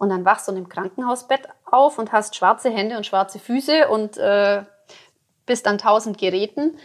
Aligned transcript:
Und 0.00 0.08
dann 0.08 0.24
wachst 0.24 0.48
du 0.48 0.52
im 0.52 0.70
Krankenhausbett 0.70 1.46
auf 1.66 1.98
und 1.98 2.10
hast 2.10 2.34
schwarze 2.34 2.70
Hände 2.70 2.96
und 2.96 3.04
schwarze 3.04 3.38
Füße 3.38 3.86
und 3.86 4.16
äh, 4.16 4.62
bist 5.44 5.66
an 5.66 5.76
tausend 5.76 6.16
Geräten. 6.16 6.78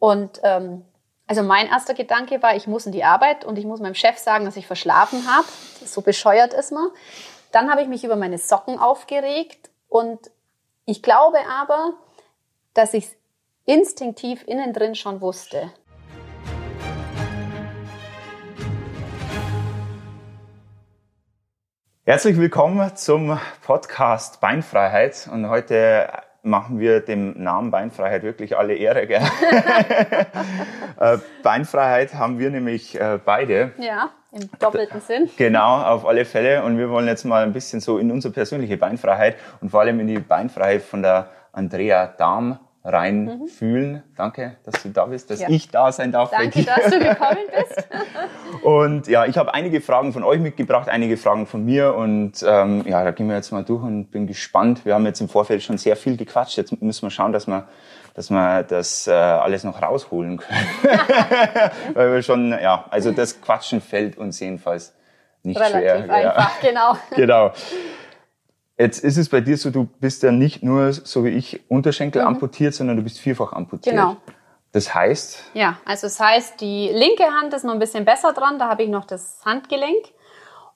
Und 0.00 0.40
ähm, 0.42 0.84
also 1.28 1.44
mein 1.44 1.68
erster 1.68 1.94
Gedanke 1.94 2.42
war, 2.42 2.56
ich 2.56 2.66
muss 2.66 2.84
in 2.84 2.90
die 2.90 3.04
Arbeit 3.04 3.44
und 3.44 3.58
ich 3.58 3.64
muss 3.64 3.78
meinem 3.78 3.94
Chef 3.94 4.18
sagen, 4.18 4.44
dass 4.44 4.56
ich 4.56 4.66
verschlafen 4.66 5.32
habe. 5.32 5.46
So 5.84 6.00
bescheuert 6.00 6.52
ist 6.52 6.72
man. 6.72 6.88
Dann 7.52 7.70
habe 7.70 7.82
ich 7.82 7.86
mich 7.86 8.02
über 8.02 8.16
meine 8.16 8.38
Socken 8.38 8.76
aufgeregt 8.76 9.70
und 9.88 10.18
ich 10.84 11.00
glaube 11.00 11.38
aber, 11.48 11.92
dass 12.74 12.92
ich 12.92 13.06
instinktiv 13.66 14.42
innen 14.48 14.72
drin 14.72 14.96
schon 14.96 15.20
wusste. 15.20 15.70
Herzlich 22.08 22.38
willkommen 22.38 22.96
zum 22.96 23.38
Podcast 23.60 24.40
Beinfreiheit 24.40 25.28
und 25.30 25.50
heute 25.50 26.08
machen 26.42 26.80
wir 26.80 27.00
dem 27.00 27.34
Namen 27.42 27.70
Beinfreiheit 27.70 28.22
wirklich 28.22 28.56
alle 28.56 28.76
Ehre. 28.76 29.06
Gell? 29.06 29.20
Äh, 31.00 31.18
Beinfreiheit 31.44 32.14
haben 32.14 32.40
wir 32.40 32.50
nämlich 32.50 33.00
äh, 33.00 33.20
beide. 33.24 33.72
Ja, 33.78 34.10
im 34.32 34.48
doppelten 34.58 35.00
Sinn. 35.00 35.30
Genau, 35.36 35.82
auf 35.82 36.04
alle 36.06 36.24
Fälle. 36.24 36.64
Und 36.64 36.76
wir 36.76 36.90
wollen 36.90 37.06
jetzt 37.06 37.24
mal 37.24 37.44
ein 37.44 37.52
bisschen 37.52 37.78
so 37.78 37.98
in 37.98 38.10
unsere 38.10 38.34
persönliche 38.34 38.76
Beinfreiheit 38.76 39.36
und 39.60 39.68
vor 39.68 39.82
allem 39.82 40.00
in 40.00 40.08
die 40.08 40.18
Beinfreiheit 40.18 40.82
von 40.82 41.02
der 41.02 41.28
Andrea 41.52 42.08
Dahm 42.08 42.58
reinfühlen. 42.88 43.92
Mhm. 43.92 44.02
Danke, 44.16 44.56
dass 44.64 44.82
du 44.82 44.88
da 44.88 45.06
bist, 45.06 45.30
dass 45.30 45.40
ja. 45.40 45.48
ich 45.48 45.70
da 45.70 45.92
sein 45.92 46.12
darf. 46.12 46.30
Danke, 46.30 46.64
dass 46.64 46.90
du 46.90 46.98
gekommen 46.98 47.46
bist. 47.56 47.88
und 48.62 49.06
ja, 49.08 49.26
ich 49.26 49.36
habe 49.36 49.54
einige 49.54 49.80
Fragen 49.80 50.12
von 50.12 50.24
euch 50.24 50.40
mitgebracht, 50.40 50.88
einige 50.88 51.16
Fragen 51.16 51.46
von 51.46 51.64
mir 51.64 51.94
und 51.94 52.44
ähm, 52.46 52.84
ja, 52.86 53.04
da 53.04 53.10
gehen 53.10 53.28
wir 53.28 53.36
jetzt 53.36 53.52
mal 53.52 53.64
durch 53.64 53.82
und 53.82 54.10
bin 54.10 54.26
gespannt. 54.26 54.84
Wir 54.84 54.94
haben 54.94 55.06
jetzt 55.06 55.20
im 55.20 55.28
Vorfeld 55.28 55.62
schon 55.62 55.78
sehr 55.78 55.96
viel 55.96 56.16
gequatscht. 56.16 56.56
Jetzt 56.56 56.80
müssen 56.80 57.02
wir 57.02 57.10
schauen, 57.10 57.32
dass 57.32 57.46
wir 57.46 57.68
dass 58.18 58.30
wir 58.30 58.64
das 58.64 59.06
äh, 59.06 59.12
alles 59.12 59.62
noch 59.62 59.80
rausholen 59.80 60.38
können. 60.38 60.66
Weil 61.94 62.14
wir 62.14 62.22
schon, 62.22 62.50
ja, 62.50 62.84
also 62.90 63.12
das 63.12 63.40
Quatschen 63.40 63.80
fällt 63.80 64.18
uns 64.18 64.40
jedenfalls 64.40 64.92
nicht 65.44 65.56
Relativ 65.56 66.04
schwer. 66.04 66.14
einfach, 66.14 66.62
ja. 66.62 66.68
genau. 66.68 66.96
genau. 67.14 67.52
Jetzt 68.78 69.02
ist 69.02 69.16
es 69.16 69.28
bei 69.28 69.40
dir 69.40 69.56
so, 69.56 69.70
du 69.70 69.88
bist 69.98 70.22
ja 70.22 70.30
nicht 70.30 70.62
nur, 70.62 70.92
so 70.92 71.24
wie 71.24 71.30
ich, 71.30 71.68
Unterschenkel 71.68 72.22
mhm. 72.22 72.28
amputiert, 72.28 72.74
sondern 72.74 72.96
du 72.96 73.02
bist 73.02 73.18
vierfach 73.18 73.52
amputiert. 73.52 73.96
Genau. 73.96 74.16
Das 74.72 74.94
heißt? 74.94 75.50
Ja, 75.54 75.78
also 75.84 76.06
das 76.06 76.20
heißt, 76.20 76.60
die 76.60 76.88
linke 76.92 77.24
Hand 77.24 77.54
ist 77.54 77.64
noch 77.64 77.72
ein 77.72 77.78
bisschen 77.80 78.04
besser 78.04 78.32
dran, 78.32 78.58
da 78.58 78.68
habe 78.68 78.84
ich 78.84 78.88
noch 78.88 79.04
das 79.04 79.40
Handgelenk. 79.44 80.04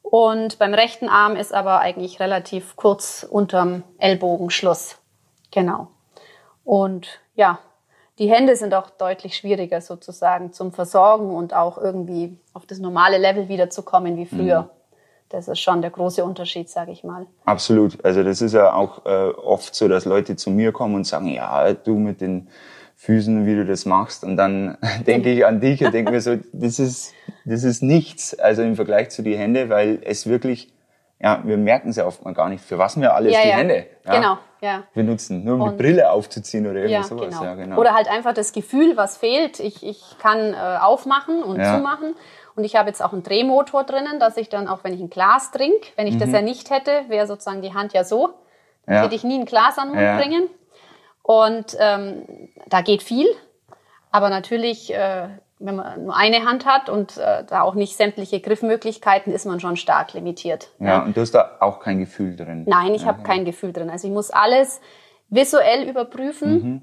Und 0.02 0.58
beim 0.58 0.74
rechten 0.74 1.08
Arm 1.08 1.36
ist 1.36 1.54
aber 1.54 1.78
eigentlich 1.78 2.18
relativ 2.18 2.74
kurz 2.74 3.24
unterm 3.28 3.84
Ellbogenschluss. 3.98 4.96
Genau. 5.52 5.88
Und 6.64 7.20
ja, 7.36 7.60
die 8.18 8.28
Hände 8.28 8.56
sind 8.56 8.74
auch 8.74 8.90
deutlich 8.90 9.36
schwieriger 9.36 9.80
sozusagen 9.80 10.52
zum 10.52 10.72
Versorgen 10.72 11.30
und 11.34 11.54
auch 11.54 11.78
irgendwie 11.78 12.36
auf 12.52 12.66
das 12.66 12.78
normale 12.78 13.18
Level 13.18 13.48
wiederzukommen 13.48 14.16
wie 14.16 14.26
früher. 14.26 14.62
Mhm. 14.62 14.70
Das 15.32 15.48
ist 15.48 15.60
schon 15.60 15.80
der 15.80 15.90
große 15.90 16.22
Unterschied, 16.24 16.68
sage 16.68 16.92
ich 16.92 17.04
mal. 17.04 17.26
Absolut. 17.44 18.04
Also 18.04 18.22
das 18.22 18.42
ist 18.42 18.52
ja 18.52 18.72
auch 18.74 19.06
äh, 19.06 19.30
oft 19.30 19.74
so, 19.74 19.88
dass 19.88 20.04
Leute 20.04 20.36
zu 20.36 20.50
mir 20.50 20.72
kommen 20.72 20.94
und 20.94 21.06
sagen, 21.06 21.28
ja, 21.28 21.72
du 21.72 21.94
mit 21.94 22.20
den 22.20 22.48
Füßen, 22.96 23.46
wie 23.46 23.56
du 23.56 23.64
das 23.64 23.84
machst. 23.84 24.22
Und 24.22 24.36
dann 24.36 24.78
denke 25.06 25.32
ich 25.32 25.44
an 25.44 25.60
dich 25.60 25.84
und 25.84 25.92
denke 25.92 26.12
mir 26.12 26.20
so, 26.20 26.36
das 26.52 26.78
ist, 26.78 27.14
das 27.44 27.64
ist 27.64 27.82
nichts, 27.82 28.38
also 28.38 28.62
im 28.62 28.76
Vergleich 28.76 29.10
zu 29.10 29.22
die 29.22 29.36
Hände, 29.36 29.70
weil 29.70 30.00
es 30.04 30.28
wirklich, 30.28 30.72
ja, 31.18 31.42
wir 31.44 31.56
merken 31.56 31.88
es 31.88 31.96
ja 31.96 32.06
oft 32.06 32.24
mal 32.24 32.32
gar 32.32 32.48
nicht, 32.48 32.62
für 32.62 32.78
was 32.78 33.00
wir 33.00 33.14
alles 33.14 33.32
ja, 33.32 33.42
die 33.42 33.48
ja. 33.48 33.56
Hände 33.56 33.86
ja, 34.04 34.14
genau, 34.14 34.38
ja. 34.60 34.82
benutzen. 34.94 35.42
Nur 35.44 35.54
um 35.54 35.62
und, 35.62 35.72
die 35.72 35.82
Brille 35.82 36.10
aufzuziehen 36.10 36.64
oder 36.64 36.80
irgendwas 36.80 37.10
ja, 37.10 37.16
sowas. 37.16 37.28
Genau. 37.30 37.44
Ja, 37.44 37.54
genau. 37.54 37.76
Oder 37.76 37.94
halt 37.94 38.08
einfach 38.08 38.34
das 38.34 38.52
Gefühl, 38.52 38.96
was 38.96 39.16
fehlt. 39.16 39.58
Ich, 39.58 39.84
ich 39.84 40.16
kann 40.20 40.54
äh, 40.54 40.56
aufmachen 40.80 41.42
und 41.42 41.56
zumachen. 41.56 42.14
Und 42.54 42.64
ich 42.64 42.76
habe 42.76 42.88
jetzt 42.88 43.02
auch 43.02 43.12
einen 43.12 43.22
Drehmotor 43.22 43.84
drinnen, 43.84 44.20
dass 44.20 44.36
ich 44.36 44.48
dann 44.48 44.68
auch, 44.68 44.84
wenn 44.84 44.92
ich 44.92 45.00
ein 45.00 45.10
Glas 45.10 45.50
trinke, 45.50 45.88
wenn 45.96 46.06
ich 46.06 46.14
mhm. 46.14 46.20
das 46.20 46.32
ja 46.32 46.42
nicht 46.42 46.70
hätte, 46.70 47.04
wäre 47.08 47.26
sozusagen 47.26 47.62
die 47.62 47.74
Hand 47.74 47.92
ja 47.92 48.04
so. 48.04 48.30
Dann 48.86 48.96
ja. 48.96 49.02
hätte 49.02 49.14
ich 49.14 49.24
nie 49.24 49.38
ein 49.38 49.46
Glas 49.46 49.78
an 49.78 49.88
den 49.88 49.94
Mund 49.94 50.06
ja. 50.06 50.16
bringen. 50.16 50.48
Und 51.22 51.76
ähm, 51.78 52.50
da 52.66 52.80
geht 52.80 53.02
viel. 53.02 53.26
Aber 54.10 54.28
natürlich, 54.28 54.92
äh, 54.92 55.28
wenn 55.58 55.76
man 55.76 56.04
nur 56.04 56.16
eine 56.16 56.44
Hand 56.44 56.66
hat 56.66 56.88
und 56.88 57.16
äh, 57.16 57.44
da 57.44 57.62
auch 57.62 57.74
nicht 57.74 57.96
sämtliche 57.96 58.40
Griffmöglichkeiten, 58.40 59.32
ist 59.32 59.46
man 59.46 59.60
schon 59.60 59.76
stark 59.76 60.12
limitiert. 60.12 60.70
Ja, 60.78 60.86
ja. 60.86 61.02
und 61.04 61.16
du 61.16 61.20
hast 61.20 61.32
da 61.32 61.58
auch 61.60 61.80
kein 61.80 62.00
Gefühl 62.00 62.36
drin. 62.36 62.64
Nein, 62.66 62.94
ich 62.94 63.02
ja, 63.02 63.08
habe 63.08 63.22
kein 63.22 63.44
Gefühl 63.44 63.72
drin. 63.72 63.88
Also 63.88 64.08
ich 64.08 64.12
muss 64.12 64.30
alles 64.30 64.80
visuell 65.28 65.88
überprüfen. 65.88 66.52
Mhm. 66.52 66.82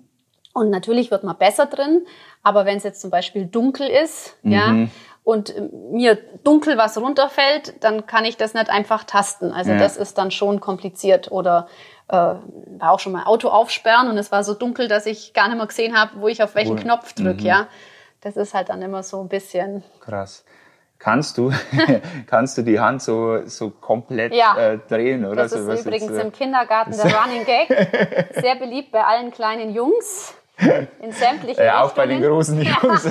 Und 0.54 0.72
natürlich 0.72 1.12
wird 1.12 1.24
man 1.24 1.38
besser 1.38 1.68
drin, 1.68 2.06
aber 2.42 2.66
wenn 2.66 2.78
es 2.78 2.84
jetzt 2.84 3.02
zum 3.02 3.12
Beispiel 3.12 3.46
dunkel 3.46 3.88
ist, 3.88 4.36
mhm. 4.42 4.52
ja, 4.52 4.88
und 5.24 5.54
mir 5.92 6.18
dunkel 6.44 6.78
was 6.78 6.98
runterfällt, 6.98 7.84
dann 7.84 8.08
kann 8.08 8.26
ich 8.26 8.38
das 8.38 8.54
nicht 8.54 8.70
einfach 8.70 9.04
tasten. 9.04 9.52
Also 9.52 9.72
ja. 9.72 9.78
das 9.78 9.98
ist 9.98 10.18
dann 10.18 10.32
schon 10.32 10.60
kompliziert. 10.60 11.32
Oder 11.32 11.68
äh, 12.08 12.14
war 12.14 12.92
auch 12.92 13.00
schon 13.00 13.12
mal 13.12 13.26
Auto 13.26 13.50
aufsperren 13.50 14.10
und 14.10 14.18
es 14.18 14.32
war 14.32 14.44
so 14.44 14.54
dunkel, 14.54 14.88
dass 14.88 15.06
ich 15.06 15.34
gar 15.34 15.48
nicht 15.48 15.58
mehr 15.58 15.68
gesehen 15.68 16.00
habe, 16.00 16.14
wo 16.22 16.28
ich 16.28 16.42
auf 16.42 16.56
welchen 16.56 16.78
cool. 16.78 16.84
Knopf 16.84 17.14
drücke. 17.14 17.42
Mhm. 17.42 17.46
Ja, 17.46 17.68
das 18.22 18.36
ist 18.38 18.54
halt 18.54 18.70
dann 18.70 18.82
immer 18.82 19.04
so 19.04 19.22
ein 19.22 19.30
bisschen 19.30 19.84
krass. 20.00 20.44
Kannst 20.98 21.38
du, 21.38 21.54
kannst 22.28 22.58
du 22.58 22.62
die 22.62 22.80
Hand 22.80 23.02
so, 23.02 23.46
so 23.46 23.70
komplett 23.70 24.34
ja. 24.34 24.58
äh, 24.58 24.80
drehen, 24.80 25.26
oder? 25.26 25.44
Das 25.44 25.54
ist 25.54 25.66
so, 25.66 25.72
übrigens 25.72 26.10
jetzt, 26.10 26.18
äh, 26.18 26.22
im 26.22 26.32
Kindergarten 26.34 26.92
der 26.92 27.06
Running 27.22 27.46
Gag. 27.46 27.68
Sehr 28.34 28.56
beliebt 28.56 28.92
bei 28.92 29.04
allen 29.04 29.32
kleinen 29.32 29.74
Jungs. 29.74 30.34
In 31.00 31.12
sämtlichen 31.12 31.64
Ja, 31.64 31.84
auch 31.84 31.94
bei 31.94 32.06
den 32.06 32.22
großen 32.22 32.62
Jungs. 32.62 33.08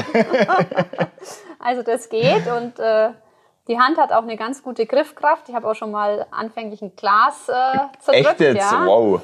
Also 1.69 1.83
das 1.83 2.09
geht 2.09 2.47
und 2.47 2.79
äh, 2.79 3.11
die 3.69 3.79
Hand 3.79 3.99
hat 3.99 4.11
auch 4.13 4.23
eine 4.23 4.39
ganz 4.39 4.63
gute 4.63 4.87
Griffkraft. 4.87 5.51
Ich 5.51 5.55
habe 5.55 5.69
auch 5.69 5.75
schon 5.75 5.91
mal 5.91 6.27
anfänglich 6.31 6.81
ein 6.81 6.97
Glas 6.97 7.47
äh, 7.49 7.79
zerdrückt. 7.99 8.27
Echt 8.27 8.41
jetzt? 8.41 8.73
Ja. 8.73 8.87
Wow. 8.87 9.21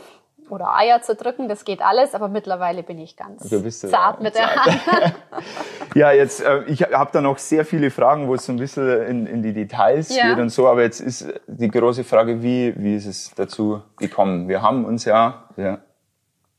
Oder 0.51 0.77
Eier 0.77 1.01
zerdrücken, 1.01 1.49
das 1.49 1.65
geht 1.65 1.81
alles, 1.81 2.15
aber 2.15 2.29
mittlerweile 2.29 2.83
bin 2.83 2.99
ich 2.99 3.17
ganz 3.17 3.49
zart 3.81 4.21
mit 4.21 4.35
der 4.35 4.55
Hand. 4.55 4.83
ja, 5.95 6.13
jetzt, 6.13 6.43
äh, 6.43 6.65
ich 6.65 6.83
habe 6.83 7.11
da 7.15 7.23
noch 7.23 7.39
sehr 7.39 7.65
viele 7.65 7.91
Fragen, 7.91 8.29
wo 8.29 8.35
es 8.35 8.45
so 8.45 8.53
ein 8.53 8.59
bisschen 8.59 9.07
in, 9.07 9.27
in 9.27 9.43
die 9.43 9.55
Details 9.55 10.15
ja. 10.15 10.29
geht 10.29 10.39
und 10.39 10.51
so, 10.51 10.69
aber 10.69 10.83
jetzt 10.83 11.01
ist 11.01 11.33
die 11.47 11.71
große 11.71 12.05
Frage, 12.05 12.43
wie, 12.43 12.75
wie 12.77 12.95
ist 12.95 13.07
es 13.07 13.33
dazu 13.35 13.81
gekommen? 13.97 14.47
Wir 14.47 14.61
haben 14.61 14.85
uns 14.85 15.07
ja, 15.07 15.45
ja 15.57 15.79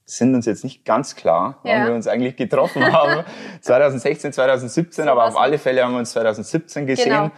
sind 0.06 0.36
uns 0.36 0.46
jetzt 0.46 0.64
nicht 0.64 0.86
ganz 0.86 1.16
klar, 1.16 1.60
wann 1.64 1.72
ja. 1.82 1.88
wir 1.88 1.94
uns 1.96 2.08
eigentlich 2.08 2.36
getroffen 2.36 2.84
haben. 2.94 3.24
2016, 3.62 4.34
2017, 4.34 5.06
so 5.06 5.12
aber 5.12 5.26
auf 5.26 5.38
alle 5.38 5.58
Fälle 5.58 5.84
haben 5.84 5.94
wir 5.94 6.00
uns 6.00 6.12
2017 6.12 6.86
gesehen. 6.86 7.10
Genau. 7.10 7.32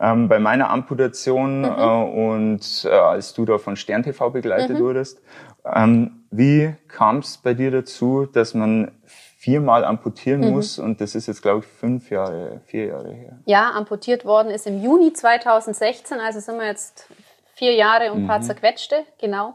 Ähm, 0.00 0.28
bei 0.28 0.38
meiner 0.38 0.70
Amputation 0.70 1.60
mhm. 1.60 1.64
äh, 1.64 2.30
und 2.32 2.84
äh, 2.84 2.88
als 2.90 3.34
du 3.34 3.44
da 3.44 3.58
von 3.58 3.76
Stern 3.76 4.02
TV 4.02 4.30
begleitet 4.30 4.78
mhm. 4.78 4.82
wurdest. 4.82 5.20
Ähm, 5.64 6.24
wie 6.30 6.74
kam 6.88 7.18
es 7.18 7.36
bei 7.36 7.54
dir 7.54 7.70
dazu, 7.70 8.26
dass 8.26 8.54
man 8.54 8.90
viermal 9.38 9.84
amputieren 9.84 10.40
mhm. 10.40 10.50
muss 10.50 10.78
und 10.78 11.00
das 11.00 11.14
ist 11.14 11.26
jetzt 11.26 11.42
glaube 11.42 11.60
ich 11.60 11.66
fünf 11.66 12.10
Jahre, 12.10 12.60
vier 12.66 12.86
Jahre 12.86 13.12
her. 13.12 13.38
Ja, 13.44 13.70
amputiert 13.70 14.24
worden 14.24 14.50
ist 14.50 14.66
im 14.66 14.82
Juni 14.82 15.12
2016, 15.12 16.18
also 16.18 16.40
sind 16.40 16.58
wir 16.58 16.66
jetzt 16.66 17.08
vier 17.54 17.74
Jahre 17.74 18.12
und 18.12 18.22
ein 18.22 18.26
paar 18.26 18.38
mhm. 18.38 18.44
zerquetschte, 18.44 19.04
genau. 19.20 19.54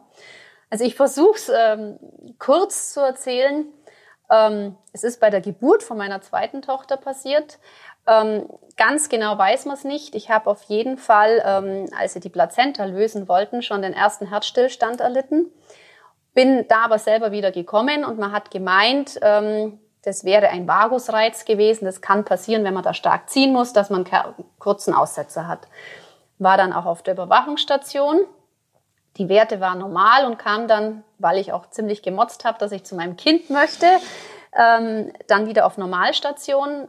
Also 0.69 0.83
ich 0.83 0.95
versuche 0.95 1.35
es 1.35 1.49
ähm, 1.49 1.97
kurz 2.39 2.93
zu 2.93 3.01
erzählen. 3.01 3.65
Ähm, 4.29 4.75
es 4.91 5.03
ist 5.03 5.19
bei 5.19 5.29
der 5.29 5.41
Geburt 5.41 5.83
von 5.83 5.97
meiner 5.97 6.21
zweiten 6.21 6.61
Tochter 6.61 6.97
passiert. 6.97 7.59
Ähm, 8.05 8.49
ganz 8.75 9.09
genau 9.09 9.37
weiß 9.37 9.65
man 9.65 9.75
es 9.75 9.83
nicht. 9.83 10.15
Ich 10.15 10.29
habe 10.29 10.49
auf 10.49 10.63
jeden 10.63 10.97
Fall, 10.97 11.41
ähm, 11.45 11.89
als 11.97 12.13
sie 12.13 12.19
die 12.19 12.29
Plazenta 12.29 12.85
lösen 12.85 13.27
wollten, 13.27 13.61
schon 13.61 13.81
den 13.81 13.93
ersten 13.93 14.27
Herzstillstand 14.27 15.01
erlitten. 15.01 15.51
Bin 16.33 16.67
da 16.67 16.85
aber 16.85 16.99
selber 16.99 17.31
wieder 17.31 17.51
gekommen 17.51 18.05
und 18.05 18.19
man 18.19 18.31
hat 18.31 18.51
gemeint, 18.51 19.19
ähm, 19.21 19.79
das 20.03 20.23
wäre 20.23 20.49
ein 20.49 20.67
Vagusreiz 20.67 21.45
gewesen. 21.45 21.85
Das 21.85 22.01
kann 22.01 22.23
passieren, 22.23 22.63
wenn 22.63 22.73
man 22.73 22.83
da 22.83 22.93
stark 22.93 23.29
ziehen 23.29 23.51
muss, 23.51 23.73
dass 23.73 23.89
man 23.89 24.05
kurzen 24.59 24.93
Aussetzer 24.93 25.47
hat. 25.47 25.67
War 26.37 26.55
dann 26.55 26.71
auch 26.71 26.85
auf 26.85 27.01
der 27.03 27.15
Überwachungsstation 27.15 28.21
die 29.17 29.29
Werte 29.29 29.59
waren 29.59 29.79
normal 29.79 30.25
und 30.25 30.37
kam 30.37 30.67
dann, 30.67 31.03
weil 31.17 31.37
ich 31.37 31.51
auch 31.51 31.69
ziemlich 31.69 32.01
gemotzt 32.01 32.45
habe, 32.45 32.57
dass 32.59 32.71
ich 32.71 32.83
zu 32.83 32.95
meinem 32.95 33.17
Kind 33.17 33.49
möchte, 33.49 33.85
ähm, 34.57 35.11
dann 35.27 35.47
wieder 35.47 35.65
auf 35.65 35.77
Normalstation. 35.77 36.87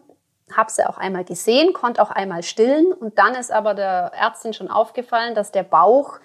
Habe 0.57 0.71
sie 0.71 0.89
auch 0.89 0.97
einmal 0.97 1.25
gesehen, 1.25 1.73
konnte 1.75 2.03
auch 2.03 2.11
einmal 2.11 2.43
stillen 2.43 2.93
und 2.93 3.19
dann 3.19 3.35
ist 3.35 3.53
aber 3.53 3.75
der 3.75 4.13
Ärztin 4.15 4.55
schon 4.55 4.71
aufgefallen, 4.71 5.35
dass 5.35 5.53
der 5.53 5.63
Bauch 5.63 6.21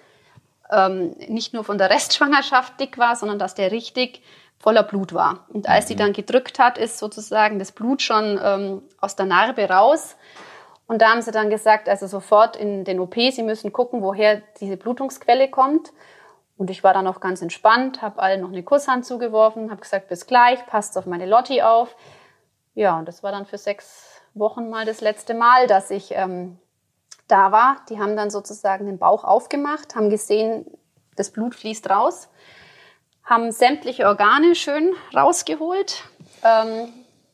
ähm, 0.70 1.14
nicht 1.28 1.52
nur 1.52 1.64
von 1.64 1.78
der 1.78 1.90
Restschwangerschaft 1.90 2.78
dick 2.80 2.98
war, 2.98 3.16
sondern 3.16 3.38
dass 3.38 3.54
der 3.54 3.70
richtig 3.70 4.22
voller 4.58 4.82
Blut 4.82 5.12
war. 5.12 5.44
Und 5.48 5.68
als 5.68 5.88
sie 5.88 5.94
mhm. 5.94 5.98
dann 5.98 6.12
gedrückt 6.14 6.58
hat, 6.58 6.78
ist 6.78 6.98
sozusagen 6.98 7.58
das 7.58 7.72
Blut 7.72 8.00
schon 8.00 8.40
ähm, 8.42 8.82
aus 8.98 9.14
der 9.14 9.26
Narbe 9.26 9.68
raus. 9.68 10.16
Und 10.86 11.00
da 11.00 11.10
haben 11.10 11.22
sie 11.22 11.30
dann 11.30 11.50
gesagt, 11.50 11.88
also 11.88 12.06
sofort 12.06 12.56
in 12.56 12.84
den 12.84 13.00
OP, 13.00 13.14
sie 13.14 13.42
müssen 13.42 13.72
gucken, 13.72 14.02
woher 14.02 14.42
diese 14.60 14.76
Blutungsquelle 14.76 15.48
kommt. 15.48 15.92
Und 16.56 16.70
ich 16.70 16.84
war 16.84 16.92
dann 16.92 17.06
auch 17.06 17.20
ganz 17.20 17.42
entspannt, 17.42 18.02
habe 18.02 18.20
allen 18.20 18.42
noch 18.42 18.50
eine 18.50 18.62
Kusshand 18.62 19.04
zugeworfen, 19.04 19.70
habe 19.70 19.80
gesagt, 19.80 20.08
bis 20.08 20.26
gleich, 20.26 20.64
passt 20.66 20.96
auf 20.98 21.06
meine 21.06 21.26
Lotti 21.26 21.62
auf. 21.62 21.96
Ja, 22.74 22.98
und 22.98 23.08
das 23.08 23.22
war 23.22 23.32
dann 23.32 23.46
für 23.46 23.58
sechs 23.58 24.20
Wochen 24.34 24.68
mal 24.68 24.84
das 24.84 25.00
letzte 25.00 25.34
Mal, 25.34 25.66
dass 25.66 25.90
ich 25.90 26.12
ähm, 26.12 26.58
da 27.28 27.50
war. 27.50 27.78
Die 27.88 27.98
haben 27.98 28.16
dann 28.16 28.30
sozusagen 28.30 28.86
den 28.86 28.98
Bauch 28.98 29.24
aufgemacht, 29.24 29.96
haben 29.96 30.10
gesehen, 30.10 30.66
das 31.16 31.30
Blut 31.30 31.54
fließt 31.54 31.88
raus, 31.88 32.28
haben 33.24 33.50
sämtliche 33.52 34.06
Organe 34.06 34.54
schön 34.54 34.94
rausgeholt, 35.16 36.04
ähm, 36.44 36.92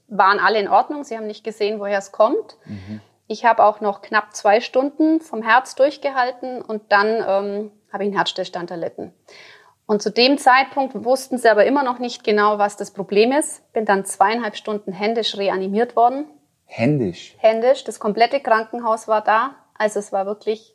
waren 0.09 0.39
alle 0.39 0.61
in 0.61 0.69
Ordnung. 0.69 1.05
Sie 1.05 1.17
haben 1.17 1.27
nicht 1.27 1.45
gesehen, 1.45 1.81
woher 1.81 1.99
es 1.99 2.13
kommt. 2.13 2.57
Mhm. 2.65 3.01
Ich 3.31 3.45
habe 3.45 3.63
auch 3.63 3.81
noch 3.81 4.03
knapp 4.03 4.35
zwei 4.35 4.61
Stunden 4.61 5.21
vom 5.21 5.41
Herz 5.41 5.77
durchgehalten 5.77 6.61
und 6.61 6.91
dann 6.91 7.07
ähm, 7.07 7.71
habe 7.93 8.03
ich 8.03 8.09
einen 8.09 8.17
Herzstillstand 8.17 8.73
erlitten. 8.73 9.13
Und 9.87 10.03
zu 10.03 10.11
dem 10.11 10.37
Zeitpunkt 10.37 11.05
wussten 11.05 11.39
sie 11.39 11.49
aber 11.49 11.65
immer 11.65 11.85
noch 11.85 12.01
nicht 12.01 12.25
genau, 12.25 12.59
was 12.59 12.77
das 12.77 12.91
Problem 12.91 13.31
ist. 13.31 13.73
Bin 13.73 13.85
dann 13.85 14.05
zweieinhalb 14.05 14.57
Stunden 14.57 14.91
händisch 14.91 15.37
reanimiert 15.37 15.95
worden. 15.95 16.27
Händisch? 16.65 17.37
Händisch. 17.39 17.85
Das 17.85 18.01
komplette 18.01 18.41
Krankenhaus 18.41 19.07
war 19.07 19.23
da. 19.23 19.55
Also 19.75 20.01
es 20.01 20.11
war 20.11 20.27
wirklich, 20.27 20.75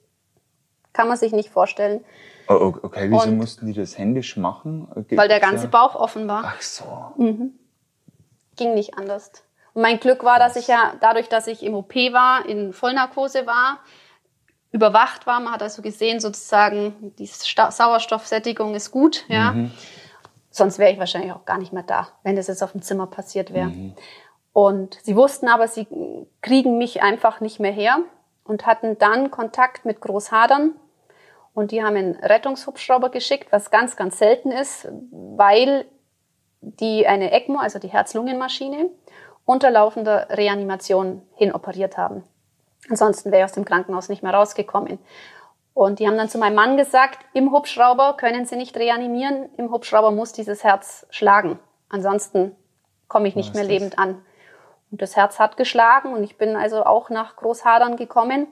kann 0.94 1.10
man 1.10 1.18
sich 1.18 1.34
nicht 1.34 1.50
vorstellen. 1.50 2.06
Oh, 2.48 2.74
okay, 2.84 3.12
wieso 3.12 3.24
und 3.24 3.36
mussten 3.36 3.66
die 3.66 3.74
das 3.74 3.98
händisch 3.98 4.38
machen? 4.38 4.88
Gibt 5.10 5.18
weil 5.18 5.28
der 5.28 5.42
ganze 5.42 5.68
Bauch 5.68 5.96
offen 5.96 6.30
war. 6.30 6.54
Ach 6.56 6.62
so. 6.62 6.86
Mhm. 7.18 7.60
Ging 8.56 8.76
nicht 8.76 8.98
anders. 8.98 9.44
Und 9.76 9.82
mein 9.82 10.00
Glück 10.00 10.24
war, 10.24 10.40
dass 10.40 10.56
ich 10.56 10.68
ja 10.68 10.94
dadurch, 11.02 11.28
dass 11.28 11.48
ich 11.48 11.62
im 11.62 11.76
OP 11.76 11.94
war, 11.96 12.46
in 12.46 12.72
Vollnarkose 12.72 13.46
war, 13.46 13.80
überwacht 14.72 15.28
war. 15.28 15.40
Man 15.42 15.54
hat 15.54 15.62
also 15.62 15.82
gesehen, 15.82 16.20
sozusagen, 16.20 17.14
die 17.20 17.28
Sauerstoffsättigung 17.28 18.74
ist 18.74 18.92
gut, 18.92 19.26
ja. 19.28 19.52
Mhm. 19.52 19.72
Sonst 20.50 20.80
wäre 20.80 20.94
ich 20.94 21.00
wahrscheinlich 21.00 21.34
auch 21.34 21.44
gar 21.44 21.58
nicht 21.58 21.74
mehr 21.74 21.84
da, 21.84 22.08
wenn 22.24 22.38
das 22.38 22.48
jetzt 22.48 22.64
auf 22.64 22.72
dem 22.72 22.82
Zimmer 22.82 23.08
passiert 23.08 23.54
wäre. 23.54 23.68
Mhm. 23.68 23.94
Und 24.54 24.98
sie 25.04 25.18
wussten 25.18 25.50
aber, 25.50 25.68
sie 25.68 25.86
kriegen 26.42 26.78
mich 26.78 27.04
einfach 27.04 27.42
nicht 27.42 27.60
mehr 27.60 27.74
her 27.74 27.98
und 28.46 28.66
hatten 28.66 28.98
dann 28.98 29.30
Kontakt 29.30 29.84
mit 29.84 30.00
Großhadern. 30.00 30.72
Und 31.54 31.72
die 31.72 31.84
haben 31.84 31.98
einen 31.98 32.16
Rettungshubschrauber 32.16 33.10
geschickt, 33.10 33.52
was 33.52 33.72
ganz, 33.72 33.98
ganz 33.98 34.18
selten 34.18 34.52
ist, 34.52 34.88
weil 35.12 35.86
die 36.62 37.06
eine 37.06 37.32
ECMO, 37.32 37.60
also 37.60 37.80
die 37.80 37.90
Herz-Lungen-Maschine, 37.90 38.90
unter 39.46 39.70
laufender 39.70 40.28
Reanimation 40.32 41.22
hinoperiert 41.36 41.98
haben. 41.98 42.24
Ansonsten 42.90 43.32
wäre 43.32 43.42
ich 43.42 43.46
aus 43.46 43.54
dem 43.54 43.66
Krankenhaus 43.66 44.10
nicht 44.10 44.24
mehr 44.24 44.34
rausgekommen. 44.34 45.00
Und 45.74 46.00
die 46.00 46.08
haben 46.08 46.18
dann 46.18 46.30
zu 46.30 46.38
meinem 46.38 46.56
Mann 46.56 46.78
gesagt, 46.78 47.20
im 47.34 47.52
Hubschrauber 47.52 48.16
können 48.18 48.46
Sie 48.46 48.56
nicht 48.56 48.78
reanimieren, 48.78 49.50
im 49.58 49.72
Hubschrauber 49.72 50.12
muss 50.12 50.32
dieses 50.32 50.64
Herz 50.64 51.06
schlagen. 51.10 51.60
Ansonsten 51.90 52.56
komme 53.08 53.28
ich 53.28 53.36
nicht 53.36 53.54
mehr 53.54 53.64
lebend 53.64 54.00
an. 54.00 54.22
Und 54.92 55.02
das 55.02 55.16
Herz 55.16 55.40
hat 55.40 55.58
geschlagen 55.58 56.14
und 56.14 56.24
ich 56.24 56.38
bin 56.38 56.56
also 56.56 56.86
auch 56.86 57.10
nach 57.10 57.36
Großhadern 57.36 57.98
gekommen. 57.98 58.48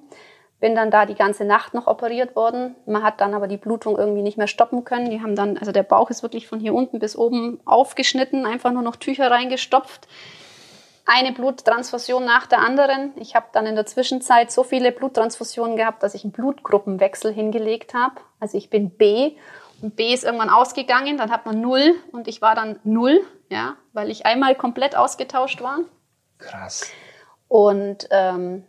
Bin 0.59 0.75
dann 0.75 0.91
da 0.91 1.05
die 1.05 1.15
ganze 1.15 1.45
Nacht 1.45 1.73
noch 1.73 1.87
operiert 1.87 2.35
worden. 2.35 2.75
Man 2.85 3.03
hat 3.03 3.21
dann 3.21 3.33
aber 3.33 3.47
die 3.47 3.57
Blutung 3.57 3.97
irgendwie 3.97 4.21
nicht 4.21 4.37
mehr 4.37 4.47
stoppen 4.47 4.83
können. 4.83 5.09
Die 5.09 5.21
haben 5.21 5.35
dann, 5.35 5.57
also 5.57 5.71
der 5.71 5.83
Bauch 5.83 6.09
ist 6.09 6.23
wirklich 6.23 6.47
von 6.47 6.59
hier 6.59 6.73
unten 6.73 6.99
bis 6.99 7.15
oben 7.15 7.59
aufgeschnitten, 7.65 8.45
einfach 8.45 8.71
nur 8.71 8.81
noch 8.81 8.95
Tücher 8.95 9.31
reingestopft 9.31 10.07
eine 11.05 11.33
Bluttransfusion 11.33 12.23
nach 12.23 12.47
der 12.47 12.59
anderen. 12.59 13.11
Ich 13.17 13.35
habe 13.35 13.47
dann 13.51 13.65
in 13.65 13.75
der 13.75 13.85
Zwischenzeit 13.85 14.51
so 14.51 14.63
viele 14.63 14.91
Bluttransfusionen 14.91 15.75
gehabt, 15.75 16.01
dass 16.01 16.15
ich 16.15 16.23
einen 16.23 16.31
Blutgruppenwechsel 16.31 17.33
hingelegt 17.33 17.93
habe. 17.93 18.15
Also 18.39 18.57
ich 18.57 18.69
bin 18.69 18.91
B 18.91 19.35
und 19.81 19.95
B 19.95 20.13
ist 20.13 20.23
irgendwann 20.23 20.49
ausgegangen, 20.49 21.17
dann 21.17 21.29
hat 21.29 21.45
man 21.45 21.59
null 21.59 21.95
und 22.13 22.27
ich 22.27 22.41
war 22.41 22.55
dann 22.55 22.79
null, 22.83 23.21
ja, 23.49 23.75
weil 23.91 24.09
ich 24.09 24.25
einmal 24.25 24.55
komplett 24.55 24.95
ausgetauscht 24.95 25.61
war. 25.61 25.79
Krass. 26.37 26.89
Und 27.49 28.07
ähm, 28.09 28.65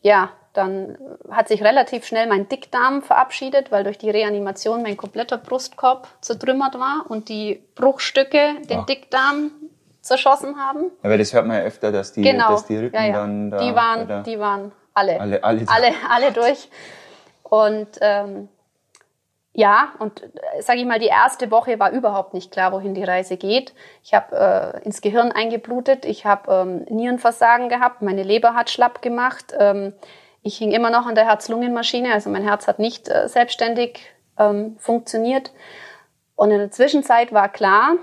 ja, 0.00 0.30
dann 0.54 0.96
hat 1.30 1.48
sich 1.48 1.62
relativ 1.62 2.06
schnell 2.06 2.26
mein 2.26 2.48
Dickdarm 2.48 3.02
verabschiedet, 3.02 3.70
weil 3.70 3.84
durch 3.84 3.98
die 3.98 4.08
Reanimation 4.08 4.82
mein 4.82 4.96
kompletter 4.96 5.36
Brustkorb 5.36 6.08
zertrümmert 6.22 6.78
war 6.78 7.04
und 7.08 7.28
die 7.28 7.62
Bruchstücke 7.74 8.54
den 8.70 8.80
Ach. 8.80 8.86
Dickdarm 8.86 9.50
zerschossen 10.06 10.56
haben. 10.58 10.90
Aber 11.02 11.18
das 11.18 11.32
hört 11.32 11.46
man 11.46 11.58
ja 11.58 11.64
öfter, 11.64 11.92
dass 11.92 12.12
die, 12.12 12.22
genau. 12.22 12.50
dass 12.50 12.66
die 12.66 12.78
Rücken 12.78 12.96
ja, 12.96 13.04
ja. 13.06 13.12
dann 13.12 13.50
da, 13.50 13.58
Die 13.58 13.74
waren, 13.74 14.08
da, 14.08 14.22
die 14.22 14.38
waren 14.38 14.72
alle. 14.94 15.20
Alle, 15.20 15.44
alle, 15.44 15.64
alle, 15.68 15.92
alle 16.08 16.32
durch. 16.32 16.68
Und 17.42 17.88
ähm, 18.00 18.48
ja, 19.52 19.92
und 20.00 20.22
äh, 20.22 20.60
sage 20.60 20.80
ich 20.80 20.86
mal, 20.86 20.98
die 20.98 21.06
erste 21.06 21.50
Woche 21.50 21.78
war 21.78 21.90
überhaupt 21.90 22.34
nicht 22.34 22.52
klar, 22.52 22.72
wohin 22.72 22.94
die 22.94 23.04
Reise 23.04 23.38
geht. 23.38 23.72
Ich 24.04 24.12
habe 24.12 24.36
äh, 24.36 24.84
ins 24.84 25.00
Gehirn 25.00 25.32
eingeblutet, 25.32 26.04
ich 26.04 26.26
habe 26.26 26.52
ähm, 26.52 26.84
Nierenversagen 26.90 27.70
gehabt, 27.70 28.02
meine 28.02 28.22
Leber 28.22 28.54
hat 28.54 28.68
schlapp 28.68 29.00
gemacht. 29.00 29.54
Ähm, 29.58 29.94
ich 30.42 30.58
hing 30.58 30.72
immer 30.72 30.90
noch 30.90 31.06
an 31.06 31.14
der 31.14 31.24
Herz-Lungen-Maschine, 31.24 32.12
also 32.12 32.28
mein 32.28 32.44
Herz 32.44 32.68
hat 32.68 32.78
nicht 32.78 33.08
äh, 33.08 33.28
selbstständig 33.28 34.00
ähm, 34.38 34.76
funktioniert. 34.78 35.52
Und 36.34 36.50
in 36.50 36.58
der 36.58 36.70
Zwischenzeit 36.70 37.32
war 37.32 37.48
klar, 37.48 37.94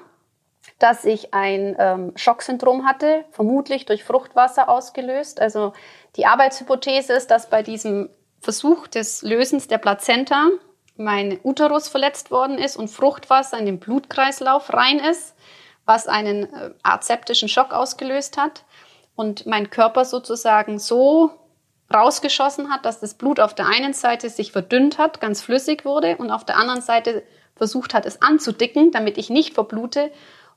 dass 0.80 1.06
ich 1.06 1.34
ein 1.34 1.76
ähm, 1.80 2.14
Schocksyndrom 2.16 2.86
hatte, 2.86 3.26
vermutlich 3.32 3.86
durch 3.86 4.04
Fruchtwasser 4.04 4.70
ausgelöst. 4.70 5.40
Also 5.40 5.74
die 6.16 6.26
Arbeitshypothese 6.26 7.14
ist, 7.14 7.32
dass 7.32 7.50
bei 7.50 7.64
diesem 7.64 8.10
Versuch 8.40 8.88
des 8.88 9.22
Lösens 9.22 9.68
der 9.68 9.78
Plazenta 9.78 10.50
mein 10.96 11.40
Uterus 11.44 11.88
verletzt 11.88 12.32
worden 12.32 12.58
ist 12.58 12.76
und 12.76 12.90
Fruchtwasser 12.90 13.58
in 13.58 13.66
den 13.66 13.80
Blutkreislauf 13.80 14.74
rein 14.74 15.00
ist, 15.00 15.36
was 15.86 16.08
einen 16.08 16.54
äh, 16.54 16.72
azeptischen 16.84 17.50
Schock 17.50 17.74
ausgelöst 17.74 18.38
hat 18.38 18.64
und 19.16 19.46
mein 19.46 19.70
Körper 19.70 20.06
sozusagen 20.06 20.80
so 20.80 21.32
rausgeschossen 21.94 22.72
hat, 22.72 22.86
dass 22.86 23.00
das 23.00 23.14
Blut 23.14 23.40
auf 23.40 23.54
der 23.54 23.68
einen 23.68 23.94
Seite 23.94 24.30
sich 24.30 24.52
verdünnt 24.52 24.98
hat, 24.98 25.22
ganz 25.22 25.42
flüssig 25.42 25.86
wurde 25.86 26.18
und 26.18 26.32
auf 26.32 26.46
der 26.46 26.58
anderen 26.58 26.82
Seite 26.82 27.24
versucht 27.56 27.94
hat, 27.94 28.06
es 28.06 28.22
anzudicken, 28.22 28.92
damit 28.92 29.18
ich 29.18 29.30
nicht 29.30 29.54
verblute 29.54 30.12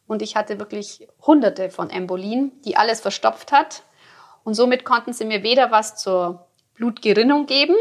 und 0.07 0.23
ich 0.23 0.37
hatte 0.37 0.59
wirklich 0.59 1.09
hunderte 1.27 1.71
von 1.71 1.91
Embolien, 1.91 2.53
die 2.63 2.77
alles 2.77 3.01
verstopft 3.01 3.53
hat. 3.53 3.83
Und 4.45 4.55
somit 4.55 4.85
konnten 4.85 5.13
sie 5.13 5.25
mir 5.25 5.43
weder 5.43 5.71
was 5.71 5.97
zur 5.97 6.47
Blutgerinnung 6.75 7.47
geben, 7.47 7.75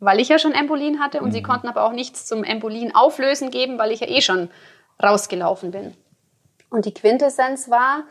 weil 0.00 0.18
ich 0.18 0.28
ja 0.28 0.38
schon 0.38 0.52
Embolien 0.52 0.98
hatte, 0.98 1.20
und 1.20 1.28
mhm. 1.28 1.32
sie 1.32 1.42
konnten 1.42 1.68
aber 1.68 1.84
auch 1.84 1.92
nichts 1.92 2.26
zum 2.26 2.42
Embolien 2.42 2.94
auflösen 2.94 3.50
geben, 3.50 3.78
weil 3.78 3.92
ich 3.92 4.00
ja 4.00 4.08
eh 4.08 4.20
schon 4.20 4.50
rausgelaufen 5.00 5.70
bin. 5.70 5.94
Und 6.70 6.86
die 6.86 6.94
Quintessenz 6.94 7.70
war, 7.70 8.04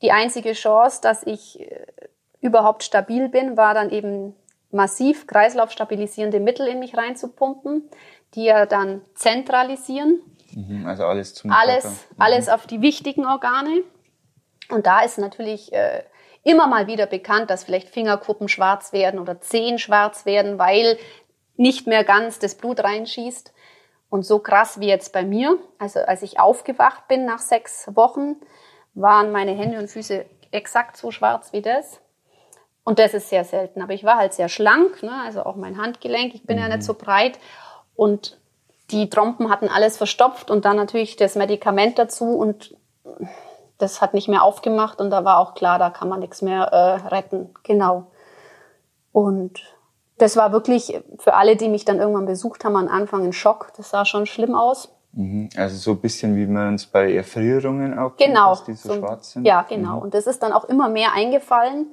die 0.00 0.12
einzige 0.12 0.52
Chance, 0.52 1.00
dass 1.02 1.22
ich 1.24 1.60
äh, 1.60 1.86
überhaupt 2.40 2.82
stabil 2.82 3.28
bin, 3.28 3.56
war 3.56 3.74
dann 3.74 3.90
eben 3.90 4.34
massiv 4.70 5.26
kreislaufstabilisierende 5.26 6.40
Mittel 6.40 6.66
in 6.66 6.80
mich 6.80 6.96
reinzupumpen, 6.96 7.88
die 8.34 8.44
ja 8.44 8.66
dann 8.66 9.02
zentralisieren. 9.14 10.20
Mhm, 10.54 10.86
also 10.86 11.04
alles 11.04 11.34
zum 11.34 11.50
Alles, 11.50 11.84
mhm. 11.84 11.90
alles 12.18 12.48
auf 12.48 12.66
die 12.66 12.80
wichtigen 12.80 13.26
Organe. 13.26 13.82
Und 14.68 14.86
da 14.86 15.00
ist 15.00 15.18
natürlich 15.18 15.72
äh, 15.72 16.02
immer 16.42 16.66
mal 16.66 16.86
wieder 16.86 17.06
bekannt, 17.06 17.50
dass 17.50 17.64
vielleicht 17.64 17.88
Fingerkuppen 17.88 18.48
schwarz 18.48 18.92
werden 18.92 19.20
oder 19.20 19.40
Zehen 19.40 19.78
schwarz 19.78 20.26
werden, 20.26 20.58
weil 20.58 20.98
nicht 21.56 21.86
mehr 21.86 22.04
ganz 22.04 22.38
das 22.38 22.54
Blut 22.54 22.82
reinschießt. 22.82 23.52
Und 24.08 24.24
so 24.26 24.40
krass 24.40 24.78
wie 24.78 24.88
jetzt 24.88 25.12
bei 25.12 25.24
mir, 25.24 25.58
also 25.78 26.00
als 26.00 26.22
ich 26.22 26.38
aufgewacht 26.38 27.08
bin 27.08 27.24
nach 27.24 27.38
sechs 27.38 27.88
Wochen, 27.94 28.36
waren 28.94 29.32
meine 29.32 29.52
Hände 29.52 29.78
und 29.78 29.88
Füße 29.88 30.26
exakt 30.50 30.98
so 30.98 31.10
schwarz 31.10 31.52
wie 31.52 31.62
das. 31.62 32.00
Und 32.84 32.98
das 32.98 33.14
ist 33.14 33.28
sehr 33.28 33.44
selten. 33.44 33.80
Aber 33.80 33.94
ich 33.94 34.04
war 34.04 34.16
halt 34.16 34.34
sehr 34.34 34.48
schlank, 34.48 35.02
ne? 35.02 35.22
also 35.24 35.44
auch 35.44 35.56
mein 35.56 35.78
Handgelenk. 35.80 36.34
Ich 36.34 36.44
bin 36.44 36.56
mhm. 36.56 36.62
ja 36.62 36.68
nicht 36.68 36.78
mhm. 36.78 36.82
so 36.82 36.94
breit. 36.94 37.38
Und 37.94 38.38
die 38.92 39.10
Trompen 39.10 39.50
hatten 39.50 39.68
alles 39.68 39.96
verstopft 39.96 40.50
und 40.50 40.64
dann 40.64 40.76
natürlich 40.76 41.16
das 41.16 41.34
Medikament 41.34 41.98
dazu 41.98 42.26
und 42.26 42.76
das 43.78 44.00
hat 44.00 44.14
nicht 44.14 44.28
mehr 44.28 44.42
aufgemacht 44.42 45.00
und 45.00 45.10
da 45.10 45.24
war 45.24 45.38
auch 45.38 45.54
klar, 45.54 45.78
da 45.78 45.90
kann 45.90 46.08
man 46.08 46.20
nichts 46.20 46.42
mehr 46.42 46.64
äh, 46.64 47.08
retten. 47.08 47.50
Genau. 47.64 48.06
Und 49.10 49.60
das 50.18 50.36
war 50.36 50.52
wirklich 50.52 51.00
für 51.18 51.34
alle, 51.34 51.56
die 51.56 51.68
mich 51.68 51.84
dann 51.84 51.98
irgendwann 51.98 52.26
besucht 52.26 52.64
haben, 52.64 52.76
am 52.76 52.88
Anfang 52.88 53.24
ein 53.24 53.32
Schock. 53.32 53.72
Das 53.76 53.90
sah 53.90 54.04
schon 54.04 54.26
schlimm 54.26 54.54
aus. 54.54 54.94
Mhm. 55.12 55.50
Also 55.56 55.76
so 55.76 55.90
ein 55.92 56.00
bisschen 56.00 56.36
wie 56.36 56.46
man 56.46 56.76
es 56.76 56.86
bei 56.86 57.12
Erfrierungen 57.12 57.98
auch 57.98 58.16
genau. 58.16 58.54
kennt, 58.54 58.58
dass 58.58 58.64
die 58.64 58.74
so, 58.74 58.94
so 58.94 59.00
schwarz 59.00 59.32
sind. 59.32 59.44
Ja, 59.44 59.62
genau. 59.62 59.96
Mhm. 59.96 60.02
Und 60.02 60.14
das 60.14 60.26
ist 60.26 60.42
dann 60.42 60.52
auch 60.52 60.64
immer 60.64 60.88
mehr 60.88 61.12
eingefallen. 61.12 61.86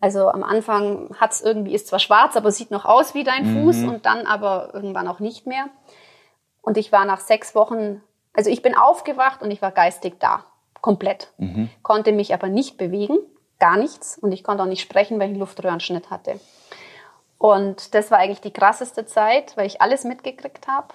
Also 0.00 0.28
am 0.28 0.42
Anfang 0.42 1.10
hat 1.18 1.32
es 1.32 1.40
irgendwie, 1.40 1.74
ist 1.74 1.88
zwar 1.88 1.98
schwarz, 1.98 2.36
aber 2.36 2.50
sieht 2.50 2.70
noch 2.70 2.84
aus 2.84 3.14
wie 3.14 3.24
dein 3.24 3.44
Fuß 3.46 3.78
mhm. 3.78 3.88
und 3.88 4.06
dann 4.06 4.26
aber 4.26 4.70
irgendwann 4.72 5.08
auch 5.08 5.18
nicht 5.18 5.46
mehr. 5.46 5.66
Und 6.64 6.76
ich 6.78 6.92
war 6.92 7.04
nach 7.04 7.20
sechs 7.20 7.54
Wochen, 7.54 8.02
also 8.32 8.50
ich 8.50 8.62
bin 8.62 8.74
aufgewacht 8.74 9.42
und 9.42 9.50
ich 9.50 9.62
war 9.62 9.70
geistig 9.70 10.14
da, 10.18 10.44
komplett. 10.80 11.32
Mhm. 11.38 11.68
Konnte 11.82 12.12
mich 12.12 12.32
aber 12.32 12.48
nicht 12.48 12.78
bewegen, 12.78 13.18
gar 13.58 13.76
nichts 13.76 14.18
und 14.18 14.32
ich 14.32 14.42
konnte 14.42 14.62
auch 14.62 14.68
nicht 14.68 14.80
sprechen, 14.80 15.18
weil 15.18 15.28
ich 15.28 15.32
einen 15.32 15.40
Luftröhrenschnitt 15.40 16.10
hatte. 16.10 16.40
Und 17.38 17.94
das 17.94 18.10
war 18.10 18.18
eigentlich 18.18 18.40
die 18.40 18.52
krasseste 18.52 19.04
Zeit, 19.04 19.56
weil 19.56 19.66
ich 19.66 19.82
alles 19.82 20.04
mitgekriegt 20.04 20.66
habe. 20.66 20.88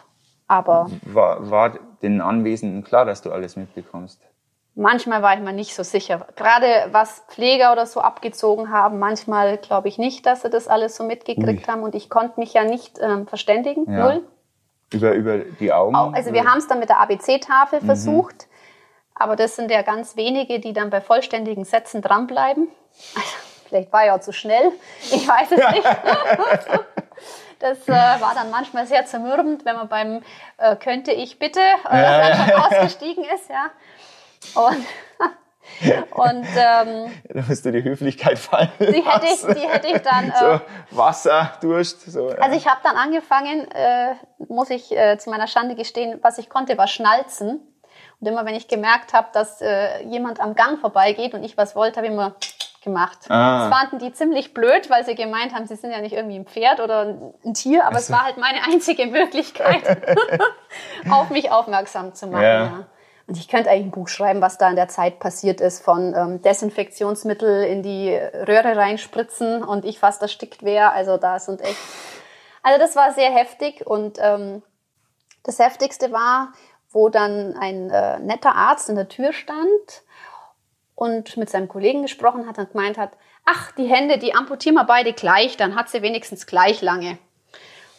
Aber 0.47 0.89
war, 1.03 1.51
war 1.51 1.77
den 2.01 2.21
Anwesenden 2.21 2.83
klar, 2.83 3.05
dass 3.05 3.21
du 3.21 3.31
alles 3.31 3.55
mitbekommst? 3.55 4.19
Manchmal 4.73 5.21
war 5.21 5.35
ich 5.35 5.41
mir 5.41 5.53
nicht 5.53 5.75
so 5.75 5.83
sicher. 5.83 6.25
Gerade 6.35 6.67
was 6.91 7.19
Pfleger 7.27 7.71
oder 7.71 7.85
so 7.85 8.01
abgezogen 8.01 8.71
haben, 8.71 8.97
manchmal 8.97 9.57
glaube 9.57 9.89
ich 9.89 9.99
nicht, 9.99 10.25
dass 10.25 10.41
sie 10.41 10.49
das 10.49 10.67
alles 10.67 10.95
so 10.95 11.03
mitgekriegt 11.03 11.67
Ui. 11.67 11.71
haben. 11.71 11.83
Und 11.83 11.93
ich 11.93 12.09
konnte 12.09 12.39
mich 12.39 12.53
ja 12.53 12.63
nicht 12.63 12.97
ähm, 12.99 13.27
verständigen, 13.27 13.91
ja. 13.91 14.05
null. 14.05 14.27
Über, 14.91 15.13
über 15.13 15.39
die 15.39 15.71
Augen? 15.71 15.95
Also 15.95 16.33
wir 16.33 16.45
haben 16.45 16.57
es 16.57 16.67
dann 16.67 16.79
mit 16.79 16.89
der 16.89 16.99
ABC-Tafel 16.99 17.81
mhm. 17.81 17.85
versucht. 17.85 18.47
Aber 19.13 19.35
das 19.35 19.55
sind 19.57 19.69
ja 19.69 19.81
ganz 19.81 20.15
wenige, 20.15 20.59
die 20.59 20.71
dann 20.71 20.89
bei 20.89 21.01
vollständigen 21.01 21.65
Sätzen 21.65 22.01
dranbleiben. 22.01 22.69
Also, 23.15 23.27
vielleicht 23.67 23.91
war 23.91 24.05
ich 24.05 24.11
auch 24.11 24.21
zu 24.21 24.31
schnell. 24.31 24.71
Ich 25.01 25.27
weiß 25.27 25.51
es 25.51 25.71
nicht. 25.71 25.85
Das 27.59 27.89
äh, 27.89 27.91
war 27.91 28.33
dann 28.33 28.51
manchmal 28.51 28.87
sehr 28.87 29.05
zermürbend, 29.05 29.65
wenn 29.65 29.75
man 29.75 29.89
beim 29.89 30.21
äh, 30.57 30.77
könnte 30.77 31.11
ich 31.11 31.39
bitte 31.39 31.59
äh, 31.91 32.01
ja, 32.01 32.65
ausgestiegen 32.65 33.25
ist, 33.25 33.49
ja. 33.49 33.69
Und, 34.55 34.85
und 36.11 36.45
ähm, 36.57 37.11
da 37.29 37.43
musst 37.47 37.65
du 37.65 37.71
die 37.71 37.83
Höflichkeit 37.83 38.37
fallen. 38.37 38.71
Die 38.79 39.03
hätte 39.03 39.25
ich, 39.25 39.41
die 39.41 39.67
hätte 39.67 39.87
ich 39.87 40.01
dann. 40.01 40.29
Äh, 40.39 40.59
so 40.91 40.97
Wasser, 40.97 41.53
Durst. 41.61 42.11
So, 42.11 42.29
ja. 42.29 42.35
Also 42.37 42.55
ich 42.55 42.67
habe 42.67 42.79
dann 42.83 42.95
angefangen, 42.95 43.69
äh, 43.71 44.15
muss 44.47 44.69
ich 44.69 44.95
äh, 44.95 45.17
zu 45.17 45.29
meiner 45.29 45.47
Schande 45.47 45.75
gestehen, 45.75 46.19
was 46.21 46.37
ich 46.37 46.49
konnte, 46.49 46.77
war 46.77 46.87
Schnalzen. 46.87 47.61
Und 48.19 48.27
immer 48.27 48.45
wenn 48.45 48.55
ich 48.55 48.67
gemerkt 48.67 49.13
habe, 49.13 49.27
dass 49.33 49.61
äh, 49.61 50.03
jemand 50.03 50.39
am 50.39 50.55
Gang 50.55 50.79
vorbeigeht 50.79 51.33
und 51.33 51.43
ich 51.43 51.57
was 51.57 51.75
wollte, 51.75 51.97
habe 51.97 52.07
ich 52.07 52.13
immer 52.13 52.35
gemacht. 52.83 53.19
Ah. 53.29 53.69
Das 53.69 53.77
fanden 53.77 53.99
die 53.99 54.13
ziemlich 54.13 54.53
blöd, 54.53 54.89
weil 54.89 55.05
sie 55.05 55.15
gemeint 55.15 55.53
haben, 55.53 55.65
sie 55.67 55.75
sind 55.75 55.91
ja 55.91 55.99
nicht 55.99 56.13
irgendwie 56.13 56.37
ein 56.37 56.45
Pferd 56.45 56.79
oder 56.79 57.15
ein 57.43 57.53
Tier, 57.53 57.85
aber 57.85 57.95
also. 57.95 58.05
es 58.05 58.11
war 58.11 58.25
halt 58.25 58.37
meine 58.37 58.63
einzige 58.65 59.07
Möglichkeit, 59.07 59.83
auf 61.09 61.29
mich 61.29 61.51
aufmerksam 61.51 62.13
zu 62.13 62.27
machen. 62.27 62.43
Ja. 62.43 62.63
Ja. 62.63 62.85
Und 63.29 63.37
ich 63.37 63.47
könnte 63.47 63.69
eigentlich 63.69 63.85
ein 63.85 63.91
Buch 63.91 64.07
schreiben, 64.07 64.41
was 64.41 64.57
da 64.57 64.67
in 64.71 64.75
der 64.75 64.87
Zeit 64.87 65.19
passiert 65.19 65.61
ist, 65.61 65.83
von 65.83 66.15
ähm, 66.15 66.41
Desinfektionsmittel 66.41 67.63
in 67.63 67.83
die 67.83 68.09
Röhre 68.09 68.75
reinspritzen 68.75 69.63
und 69.63 69.85
ich 69.85 69.99
fast 69.99 70.23
erstickt 70.23 70.63
wäre. 70.63 70.93
Also 70.93 71.17
da 71.17 71.37
sind 71.37 71.61
echt. 71.61 71.77
Also 72.63 72.79
das 72.79 72.95
war 72.95 73.13
sehr 73.13 73.29
heftig 73.29 73.85
und 73.85 74.17
ähm, 74.19 74.63
das 75.43 75.59
Heftigste 75.59 76.11
war, 76.11 76.53
wo 76.89 77.09
dann 77.09 77.55
ein 77.55 77.91
äh, 77.91 78.17
netter 78.17 78.55
Arzt 78.55 78.89
in 78.89 78.95
der 78.95 79.09
Tür 79.09 79.31
stand 79.31 79.61
und 80.95 81.37
mit 81.37 81.51
seinem 81.51 81.67
Kollegen 81.67 82.01
gesprochen 82.01 82.47
hat 82.47 82.57
und 82.57 82.71
gemeint 82.71 82.97
hat, 82.97 83.11
ach, 83.45 83.71
die 83.73 83.85
Hände, 83.85 84.17
die 84.17 84.33
amputieren 84.33 84.73
wir 84.73 84.85
beide 84.85 85.13
gleich, 85.13 85.55
dann 85.55 85.75
hat 85.75 85.89
sie 85.89 86.01
wenigstens 86.01 86.47
gleich 86.47 86.81
lange. 86.81 87.19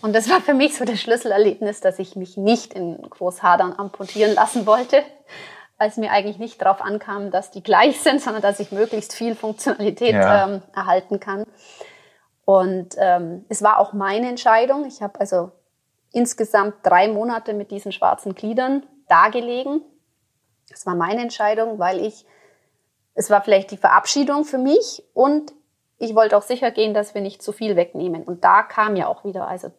Und 0.02 0.14
das 0.14 0.30
war 0.30 0.40
für 0.40 0.54
mich 0.54 0.76
so 0.76 0.84
das 0.84 1.00
Schlüsselerlebnis, 1.00 1.80
dass 1.80 1.98
ich 1.98 2.16
mich 2.16 2.36
nicht 2.36 2.74
in 2.74 3.00
Großhadern 3.02 3.74
amputieren 3.78 4.34
lassen 4.34 4.66
wollte, 4.66 5.02
weil 5.78 5.88
es 5.88 5.96
mir 5.96 6.10
eigentlich 6.10 6.38
nicht 6.38 6.60
darauf 6.60 6.80
ankam, 6.80 7.30
dass 7.30 7.50
die 7.50 7.62
gleich 7.62 8.00
sind, 8.00 8.20
sondern 8.20 8.42
dass 8.42 8.60
ich 8.60 8.72
möglichst 8.72 9.14
viel 9.14 9.34
Funktionalität 9.34 10.14
ja. 10.14 10.46
ähm, 10.46 10.62
erhalten 10.74 11.20
kann. 11.20 11.44
Und 12.44 12.96
ähm, 12.98 13.44
es 13.48 13.62
war 13.62 13.78
auch 13.78 13.92
meine 13.92 14.28
Entscheidung. 14.28 14.86
Ich 14.86 15.02
habe 15.02 15.20
also 15.20 15.52
insgesamt 16.12 16.74
drei 16.82 17.08
Monate 17.08 17.54
mit 17.54 17.70
diesen 17.70 17.92
schwarzen 17.92 18.34
Gliedern 18.34 18.84
dagelegen. 19.08 19.82
Es 20.72 20.86
war 20.86 20.94
meine 20.94 21.20
Entscheidung, 21.20 21.78
weil 21.78 22.04
ich, 22.04 22.24
es 23.14 23.30
war 23.30 23.42
vielleicht 23.42 23.70
die 23.70 23.76
Verabschiedung 23.76 24.44
für 24.44 24.58
mich 24.58 25.04
und 25.14 25.52
ich 26.00 26.14
wollte 26.14 26.36
auch 26.36 26.42
sicher 26.42 26.70
gehen, 26.70 26.94
dass 26.94 27.14
wir 27.14 27.20
nicht 27.20 27.42
zu 27.42 27.52
viel 27.52 27.76
wegnehmen. 27.76 28.24
Und 28.24 28.42
da 28.42 28.62
kam 28.62 28.96
ja 28.96 29.06
auch 29.06 29.22
wieder, 29.22 29.46
also 29.46 29.70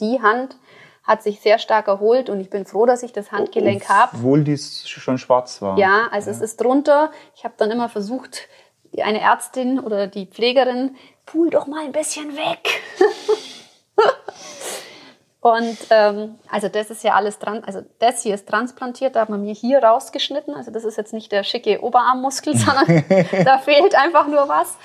die 0.00 0.22
Hand 0.22 0.56
hat 1.02 1.22
sich 1.22 1.40
sehr 1.40 1.58
stark 1.58 1.88
erholt 1.88 2.30
und 2.30 2.40
ich 2.40 2.48
bin 2.48 2.64
froh, 2.64 2.86
dass 2.86 3.02
ich 3.02 3.12
das 3.12 3.32
Handgelenk 3.32 3.88
habe. 3.88 4.16
Obwohl 4.16 4.44
dies 4.44 4.88
schon 4.88 5.18
schwarz 5.18 5.60
war. 5.60 5.76
Ja, 5.76 6.08
also 6.12 6.30
ja. 6.30 6.36
es 6.36 6.40
ist 6.40 6.60
drunter. 6.60 7.10
Ich 7.34 7.44
habe 7.44 7.54
dann 7.56 7.72
immer 7.72 7.88
versucht, 7.88 8.48
die 8.92 9.02
eine 9.02 9.20
Ärztin 9.20 9.80
oder 9.80 10.06
die 10.06 10.26
Pflegerin, 10.26 10.96
pull 11.26 11.50
doch 11.50 11.66
mal 11.66 11.84
ein 11.84 11.92
bisschen 11.92 12.36
weg. 12.36 12.80
und 15.40 15.78
ähm, 15.90 16.36
also 16.48 16.68
das 16.68 16.90
ist 16.90 17.02
ja 17.02 17.14
alles 17.14 17.40
dran, 17.40 17.64
also 17.64 17.82
das 17.98 18.22
hier 18.22 18.34
ist 18.34 18.48
transplantiert, 18.48 19.16
da 19.16 19.22
hat 19.22 19.28
man 19.28 19.42
mir 19.42 19.54
hier 19.54 19.82
rausgeschnitten. 19.82 20.54
Also 20.54 20.70
das 20.70 20.84
ist 20.84 20.96
jetzt 20.96 21.12
nicht 21.12 21.32
der 21.32 21.42
schicke 21.42 21.82
Oberarmmuskel, 21.82 22.56
sondern 22.56 23.04
da 23.44 23.58
fehlt 23.58 23.96
einfach 23.96 24.28
nur 24.28 24.48
was 24.48 24.76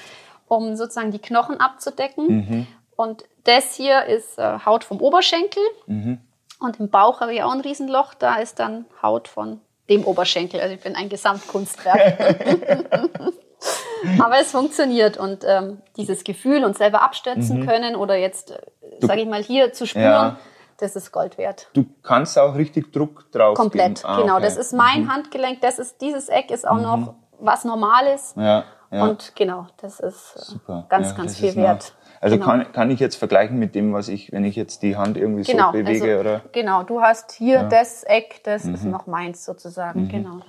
um 0.58 0.76
sozusagen 0.76 1.12
die 1.12 1.20
Knochen 1.20 1.60
abzudecken. 1.60 2.28
Mhm. 2.28 2.68
Und 2.96 3.24
das 3.44 3.76
hier 3.76 4.06
ist 4.06 4.38
äh, 4.38 4.60
Haut 4.66 4.84
vom 4.84 5.02
Oberschenkel. 5.02 5.64
Mhm. 5.88 6.20
Und 6.60 6.80
im 6.80 6.90
Bauch 6.90 7.22
habe 7.22 7.34
ich 7.34 7.44
auch 7.44 7.52
ein 7.52 7.62
Riesenloch. 7.62 8.14
Da 8.14 8.38
ist 8.38 8.60
dann 8.60 8.86
Haut 9.02 9.28
von 9.28 9.60
dem 9.90 10.06
Oberschenkel. 10.06 10.62
Also 10.62 10.76
ich 10.76 10.82
bin 10.82 10.96
ein 10.96 11.10
Gesamtkunstwerk. 11.10 12.38
Aber 14.20 14.40
es 14.40 14.52
funktioniert 14.52 15.18
und 15.18 15.44
ähm, 15.48 15.82
dieses 15.96 16.24
Gefühl 16.24 16.64
und 16.64 16.78
selber 16.78 17.02
abstützen 17.02 17.62
mhm. 17.62 17.68
können 17.68 17.96
oder 17.96 18.16
jetzt, 18.16 18.52
äh, 18.52 18.58
sage 19.00 19.22
ich 19.22 19.28
mal, 19.28 19.42
hier 19.42 19.74
zu 19.74 19.88
spüren, 19.88 20.04
ja. 20.04 20.38
das 20.78 20.96
ist 20.96 21.12
Gold 21.12 21.38
wert. 21.38 21.70
Du 21.74 21.86
kannst 22.02 22.38
auch 22.38 22.56
richtig 22.56 22.92
Druck 22.92 23.32
drauf 23.32 23.56
Komplett, 23.56 24.04
ah, 24.04 24.20
genau. 24.20 24.36
Okay. 24.36 24.44
Das 24.44 24.58
ist 24.58 24.74
mein 24.74 25.04
mhm. 25.04 25.14
Handgelenk, 25.14 25.62
das 25.62 25.80
ist, 25.80 26.02
dieses 26.02 26.30
Eck 26.30 26.52
ist 26.52 26.68
auch 26.68 26.76
mhm. 26.76 26.82
noch 26.82 27.14
was 27.40 27.64
Normales. 27.64 28.34
Ja. 28.38 28.66
Ja. 28.94 29.06
Und 29.06 29.36
genau, 29.36 29.68
das 29.82 30.00
ist 30.00 30.36
äh, 30.36 30.40
Super. 30.40 30.86
ganz, 30.90 31.10
ja, 31.10 31.18
ganz 31.18 31.38
viel 31.38 31.56
wert. 31.56 31.94
Also 32.22 32.38
genau. 32.38 32.48
kann, 32.48 32.72
kann 32.72 32.92
ich 32.92 33.00
jetzt 33.00 33.16
vergleichen 33.16 33.58
mit 33.58 33.76
dem, 33.76 33.92
was 33.92 34.08
ich, 34.08 34.32
wenn 34.32 34.46
ich 34.46 34.56
jetzt 34.56 34.84
die 34.84 34.96
Hand 34.96 35.18
irgendwie 35.18 35.44
genau, 35.44 35.72
so 35.72 35.72
bewege, 35.74 36.18
also, 36.18 36.20
oder? 36.20 36.42
Genau, 36.54 36.84
du 36.84 37.02
hast 37.02 37.32
hier 37.34 37.56
ja. 37.56 37.64
das 37.64 38.04
Eck, 38.04 38.42
das 38.44 38.66
mhm. 38.66 38.76
ist 38.76 38.86
noch 38.86 39.08
meins 39.08 39.44
sozusagen, 39.44 40.04
mhm. 40.04 40.10
genau. 40.10 40.40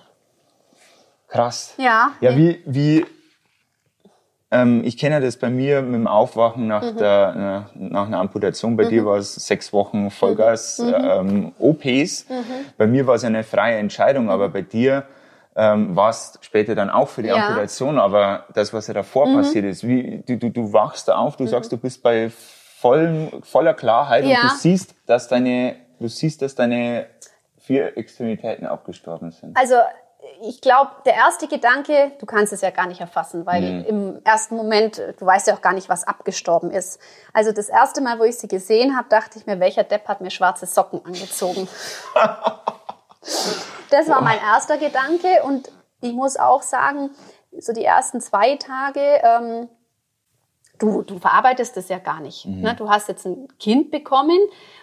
Krass. 1.28 1.74
Ja. 1.78 2.12
Ja, 2.20 2.36
wie, 2.36 2.62
wie, 2.64 3.06
ähm, 4.52 4.82
ich 4.84 4.98
kenne 4.98 5.20
das 5.20 5.36
bei 5.36 5.50
mir 5.50 5.82
mit 5.82 5.94
dem 5.94 6.06
Aufwachen 6.06 6.68
nach 6.68 6.92
mhm. 6.92 6.96
der, 6.96 7.70
nach 7.74 8.06
einer 8.06 8.20
Amputation. 8.20 8.76
Bei 8.76 8.84
dir 8.84 9.02
mhm. 9.02 9.06
war 9.06 9.16
es 9.16 9.34
sechs 9.34 9.72
Wochen 9.72 10.10
Vollgas 10.10 10.78
mhm. 10.78 10.94
ähm, 10.94 11.52
OPs. 11.58 12.28
Mhm. 12.28 12.44
Bei 12.78 12.86
mir 12.86 13.06
war 13.08 13.16
es 13.16 13.24
eine 13.24 13.42
freie 13.42 13.78
Entscheidung, 13.78 14.30
aber 14.30 14.48
bei 14.48 14.62
dir, 14.62 15.06
ähm, 15.56 15.94
warst 15.94 16.44
später 16.44 16.74
dann 16.74 16.90
auch 16.90 17.08
für 17.08 17.22
die 17.22 17.28
ja. 17.28 17.36
Amputation, 17.36 17.98
aber 17.98 18.44
das, 18.54 18.72
was 18.72 18.86
ja 18.88 18.94
davor 18.94 19.26
mhm. 19.26 19.36
passiert 19.36 19.64
ist, 19.64 19.86
wie 19.86 20.22
du, 20.26 20.36
du, 20.36 20.50
du 20.50 20.72
wachst 20.72 21.08
da 21.08 21.16
auf, 21.16 21.36
du 21.36 21.44
mhm. 21.44 21.48
sagst, 21.48 21.70
du 21.72 21.76
bist 21.76 22.02
bei 22.02 22.30
vollen, 22.30 23.42
voller 23.42 23.74
Klarheit 23.74 24.24
ja. 24.24 24.42
und 24.42 24.50
du 24.50 24.56
siehst, 24.56 24.94
dass 25.06 25.28
deine, 25.28 25.76
du 26.00 26.08
siehst, 26.08 26.42
dass 26.42 26.54
deine 26.54 27.06
vier 27.58 27.96
Extremitäten 27.96 28.66
abgestorben 28.66 29.30
sind. 29.30 29.56
Also 29.56 29.76
ich 30.42 30.60
glaube, 30.60 30.90
der 31.06 31.14
erste 31.14 31.46
Gedanke, 31.48 32.12
du 32.18 32.26
kannst 32.26 32.52
es 32.52 32.60
ja 32.60 32.70
gar 32.70 32.86
nicht 32.86 33.00
erfassen, 33.00 33.46
weil 33.46 33.62
mhm. 33.62 33.84
im 33.84 34.20
ersten 34.24 34.56
Moment, 34.56 35.00
du 35.18 35.24
weißt 35.24 35.46
ja 35.46 35.54
auch 35.54 35.62
gar 35.62 35.72
nicht, 35.72 35.88
was 35.88 36.06
abgestorben 36.06 36.70
ist. 36.70 36.98
Also 37.32 37.52
das 37.52 37.68
erste 37.68 38.00
Mal, 38.00 38.18
wo 38.18 38.24
ich 38.24 38.38
sie 38.38 38.48
gesehen 38.48 38.96
habe, 38.96 39.08
dachte 39.08 39.38
ich 39.38 39.46
mir, 39.46 39.60
welcher 39.60 39.84
Depp 39.84 40.08
hat 40.08 40.20
mir 40.20 40.30
schwarze 40.30 40.66
Socken 40.66 41.04
angezogen? 41.04 41.68
Das 43.90 44.08
war 44.08 44.22
mein 44.22 44.38
erster 44.38 44.76
Gedanke 44.78 45.42
und 45.44 45.70
ich 46.00 46.12
muss 46.12 46.36
auch 46.36 46.62
sagen, 46.62 47.10
so 47.58 47.72
die 47.72 47.84
ersten 47.84 48.20
zwei 48.20 48.56
Tage, 48.56 49.00
ähm, 49.22 49.68
du, 50.78 51.02
du 51.02 51.18
verarbeitest 51.18 51.76
das 51.76 51.88
ja 51.88 51.98
gar 51.98 52.20
nicht. 52.20 52.46
Mhm. 52.46 52.60
Ne? 52.60 52.74
Du 52.74 52.88
hast 52.88 53.08
jetzt 53.08 53.26
ein 53.26 53.48
Kind 53.58 53.90
bekommen 53.90 54.38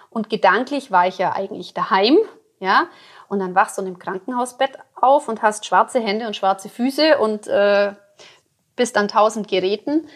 und 0.10 0.30
gedanklich 0.30 0.92
war 0.92 1.08
ich 1.08 1.18
ja 1.18 1.34
eigentlich 1.34 1.74
daheim, 1.74 2.18
ja. 2.60 2.88
Und 3.28 3.40
dann 3.40 3.56
wachst 3.56 3.78
du 3.78 3.82
im 3.82 3.98
Krankenhausbett 3.98 4.78
auf 4.96 5.28
und 5.30 5.42
hast 5.42 5.66
schwarze 5.66 6.00
Hände 6.00 6.28
und 6.28 6.36
schwarze 6.36 6.70
Füße 6.70 7.18
und 7.18 7.48
äh, 7.48 7.94
bist 8.76 8.98
an 8.98 9.08
tausend 9.08 9.48
Geräten. 9.48 10.08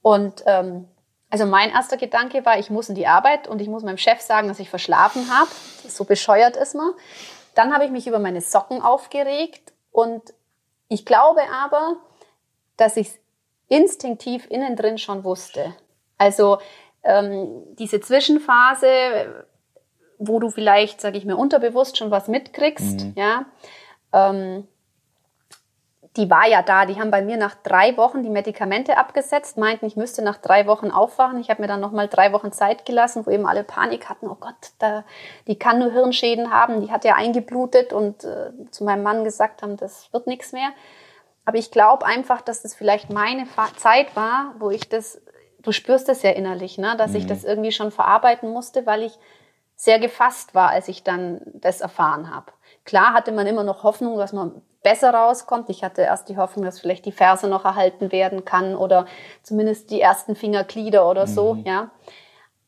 Und 0.00 0.42
ähm, 0.46 0.88
also 1.28 1.46
mein 1.46 1.70
erster 1.70 1.96
Gedanke 1.96 2.44
war, 2.44 2.58
ich 2.58 2.70
muss 2.70 2.88
in 2.88 2.94
die 2.94 3.06
Arbeit 3.06 3.48
und 3.48 3.60
ich 3.60 3.68
muss 3.68 3.82
meinem 3.82 3.98
Chef 3.98 4.20
sagen, 4.20 4.48
dass 4.48 4.60
ich 4.60 4.70
verschlafen 4.70 5.28
habe. 5.30 5.50
So 5.88 6.04
bescheuert 6.04 6.56
ist 6.56 6.74
man. 6.74 6.92
Dann 7.54 7.72
habe 7.74 7.84
ich 7.84 7.90
mich 7.90 8.06
über 8.06 8.18
meine 8.18 8.40
Socken 8.40 8.80
aufgeregt 8.80 9.72
und 9.90 10.22
ich 10.88 11.04
glaube 11.04 11.40
aber, 11.52 11.96
dass 12.76 12.96
ich 12.96 13.08
es 13.08 13.18
instinktiv 13.68 14.46
innen 14.50 14.76
drin 14.76 14.98
schon 14.98 15.24
wusste. 15.24 15.74
Also 16.18 16.58
ähm, 17.02 17.62
diese 17.78 18.00
Zwischenphase, 18.00 19.44
wo 20.18 20.38
du 20.38 20.50
vielleicht, 20.50 21.00
sage 21.00 21.18
ich 21.18 21.24
mir, 21.24 21.36
unterbewusst 21.36 21.96
schon 21.96 22.10
was 22.10 22.28
mitkriegst, 22.28 23.06
mhm. 23.06 23.12
ja, 23.16 23.46
ähm, 24.12 24.68
die 26.16 26.28
war 26.28 26.46
ja 26.46 26.62
da. 26.62 26.84
Die 26.84 27.00
haben 27.00 27.10
bei 27.10 27.22
mir 27.22 27.36
nach 27.38 27.54
drei 27.54 27.96
Wochen 27.96 28.22
die 28.22 28.28
Medikamente 28.28 28.98
abgesetzt, 28.98 29.56
meinten, 29.56 29.86
ich 29.86 29.96
müsste 29.96 30.22
nach 30.22 30.36
drei 30.36 30.66
Wochen 30.66 30.90
aufwachen. 30.90 31.40
Ich 31.40 31.48
habe 31.48 31.62
mir 31.62 31.68
dann 31.68 31.80
nochmal 31.80 32.08
drei 32.08 32.32
Wochen 32.32 32.52
Zeit 32.52 32.84
gelassen, 32.84 33.24
wo 33.24 33.30
eben 33.30 33.46
alle 33.46 33.64
Panik 33.64 34.08
hatten. 34.10 34.28
Oh 34.28 34.36
Gott, 34.38 34.72
da, 34.78 35.04
die 35.46 35.58
kann 35.58 35.78
nur 35.78 35.90
Hirnschäden 35.90 36.50
haben. 36.50 36.82
Die 36.82 36.92
hat 36.92 37.04
ja 37.04 37.14
eingeblutet 37.14 37.92
und 37.92 38.24
äh, 38.24 38.50
zu 38.70 38.84
meinem 38.84 39.02
Mann 39.02 39.24
gesagt 39.24 39.62
haben, 39.62 39.76
das 39.76 40.12
wird 40.12 40.26
nichts 40.26 40.52
mehr. 40.52 40.70
aber 41.46 41.56
ich 41.56 41.70
glaube 41.70 42.04
einfach, 42.04 42.42
dass 42.42 42.62
das 42.62 42.74
vielleicht 42.74 43.10
meine 43.10 43.46
Zeit 43.76 44.14
war, 44.14 44.54
wo 44.58 44.70
ich 44.70 44.88
das, 44.90 45.20
du 45.62 45.72
spürst 45.72 46.08
das 46.08 46.22
ja 46.22 46.30
innerlich, 46.30 46.76
ne? 46.76 46.94
dass 46.98 47.12
mhm. 47.12 47.16
ich 47.16 47.26
das 47.26 47.42
irgendwie 47.42 47.72
schon 47.72 47.90
verarbeiten 47.90 48.50
musste, 48.50 48.84
weil 48.84 49.02
ich 49.02 49.18
sehr 49.76 49.98
gefasst 49.98 50.54
war, 50.54 50.68
als 50.68 50.88
ich 50.88 51.02
dann 51.02 51.40
das 51.54 51.80
erfahren 51.80 52.32
habe. 52.32 52.52
Klar 52.84 53.14
hatte 53.14 53.32
man 53.32 53.46
immer 53.46 53.64
noch 53.64 53.82
Hoffnung, 53.82 54.18
dass 54.18 54.32
man 54.32 54.62
besser 54.82 55.14
rauskommt. 55.14 55.70
Ich 55.70 55.84
hatte 55.84 56.02
erst 56.02 56.28
die 56.28 56.36
Hoffnung, 56.36 56.64
dass 56.64 56.80
vielleicht 56.80 57.04
die 57.06 57.12
Ferse 57.12 57.48
noch 57.48 57.64
erhalten 57.64 58.12
werden 58.12 58.44
kann 58.44 58.74
oder 58.74 59.06
zumindest 59.42 59.90
die 59.90 60.00
ersten 60.00 60.34
Fingerglieder 60.34 61.08
oder 61.08 61.26
so, 61.26 61.54
mhm. 61.54 61.64
ja. 61.64 61.90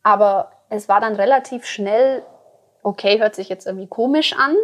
Aber 0.02 0.52
es 0.68 0.88
war 0.88 1.00
dann 1.00 1.16
relativ 1.16 1.64
schnell, 1.66 2.24
okay, 2.82 3.18
hört 3.18 3.34
sich 3.34 3.48
jetzt 3.48 3.66
irgendwie 3.66 3.86
komisch 3.86 4.34
an, 4.34 4.54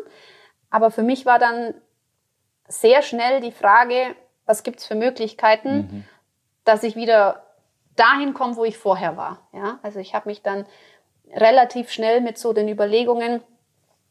aber 0.71 0.91
für 0.91 1.03
mich 1.03 1.27
war 1.27 1.39
dann 1.39 1.75
sehr 2.69 3.03
schnell 3.03 3.41
die 3.41 3.53
Frage, 3.53 4.15
was 4.47 4.63
gibt's 4.63 4.87
für 4.87 4.95
Möglichkeiten, 4.95 5.77
mhm. 5.77 6.05
dass 6.65 6.83
ich 6.83 6.95
wieder 6.95 7.43
dahin 7.97 8.33
komme, 8.35 8.57
wo 8.57 8.65
ich 8.65 8.79
vorher 8.79 9.17
war. 9.17 9.49
Ja, 9.53 9.79
also 9.83 9.99
ich 9.99 10.15
habe 10.15 10.29
mich 10.29 10.43
dann 10.43 10.67
relativ 11.33 11.91
schnell 11.91 12.21
mit 12.21 12.39
so 12.39 12.53
den 12.53 12.69
Überlegungen, 12.69 13.43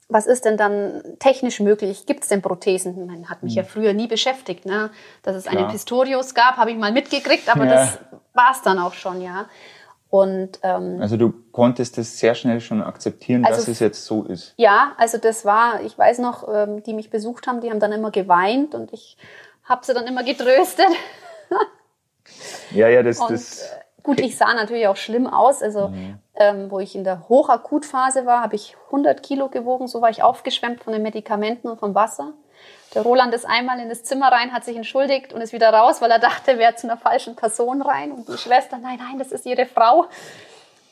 was 0.09 0.25
ist 0.25 0.43
denn 0.43 0.57
dann 0.57 1.03
technisch 1.19 1.59
möglich? 1.59 2.07
Gibt 2.07 2.23
es 2.23 2.29
denn 2.29 2.41
Prothesen? 2.41 3.05
Man 3.05 3.29
hat 3.29 3.43
mich 3.43 3.53
ja 3.53 3.61
mhm. 3.61 3.67
früher 3.67 3.93
nie 3.93 4.07
beschäftigt, 4.07 4.65
ne? 4.65 4.89
Dass 5.21 5.35
es 5.35 5.47
einen 5.47 5.67
Pistorius 5.67 6.33
gab, 6.33 6.57
habe 6.57 6.71
ich 6.71 6.77
mal 6.77 6.91
mitgekriegt, 6.91 7.47
aber 7.47 7.65
ja. 7.65 7.75
das 7.75 7.99
war 8.33 8.51
es 8.51 8.61
dann 8.63 8.79
auch 8.79 8.93
schon, 8.93 9.21
ja. 9.21 9.45
Und, 10.09 10.59
ähm, 10.63 10.97
also 10.99 11.17
du 11.17 11.31
konntest 11.51 11.99
es 11.99 12.17
sehr 12.17 12.33
schnell 12.33 12.59
schon 12.61 12.81
akzeptieren, 12.81 13.45
also, 13.45 13.59
dass 13.59 13.67
es 13.67 13.79
jetzt 13.79 14.05
so 14.05 14.23
ist. 14.23 14.55
Ja, 14.57 14.93
also 14.97 15.19
das 15.19 15.45
war, 15.45 15.81
ich 15.83 15.95
weiß 15.95 16.17
noch, 16.17 16.47
ähm, 16.51 16.81
die 16.81 16.95
mich 16.95 17.11
besucht 17.11 17.45
haben, 17.45 17.61
die 17.61 17.69
haben 17.69 17.79
dann 17.79 17.91
immer 17.91 18.09
geweint 18.09 18.73
und 18.73 18.91
ich 18.91 19.17
habe 19.63 19.85
sie 19.85 19.93
dann 19.93 20.07
immer 20.07 20.23
getröstet. 20.23 20.87
ja, 22.71 22.89
ja, 22.89 23.03
das, 23.03 23.19
und, 23.19 23.29
das. 23.29 23.61
Äh, 23.61 23.65
gut, 24.01 24.19
ich 24.19 24.35
sah 24.35 24.55
natürlich 24.55 24.87
auch 24.87 24.97
schlimm 24.97 25.27
aus. 25.27 25.61
Also, 25.61 25.89
mhm. 25.89 26.17
Ähm, 26.39 26.71
wo 26.71 26.79
ich 26.79 26.95
in 26.95 27.03
der 27.03 27.27
Hochakutphase 27.29 28.25
war, 28.25 28.41
habe 28.41 28.55
ich 28.55 28.75
100 28.87 29.21
Kilo 29.21 29.49
gewogen. 29.49 29.87
So 29.87 30.01
war 30.01 30.09
ich 30.09 30.23
aufgeschwemmt 30.23 30.83
von 30.83 30.93
den 30.93 31.03
Medikamenten 31.03 31.67
und 31.67 31.79
vom 31.79 31.93
Wasser. 31.93 32.33
Der 32.95 33.03
Roland 33.03 33.33
ist 33.33 33.45
einmal 33.45 33.79
in 33.79 33.89
das 33.89 34.03
Zimmer 34.03 34.31
rein, 34.31 34.51
hat 34.51 34.65
sich 34.65 34.75
entschuldigt 34.75 35.33
und 35.33 35.41
ist 35.41 35.53
wieder 35.53 35.71
raus, 35.71 36.01
weil 36.01 36.09
er 36.09 36.19
dachte, 36.19 36.51
er 36.51 36.57
wäre 36.57 36.75
zu 36.75 36.87
einer 36.87 36.97
falschen 36.97 37.35
Person 37.35 37.81
rein. 37.81 38.11
Und 38.11 38.27
die 38.27 38.37
Schwester, 38.37 38.79
nein, 38.79 38.97
nein, 38.97 39.19
das 39.19 39.31
ist 39.31 39.45
ihre 39.45 39.65
Frau. 39.65 40.07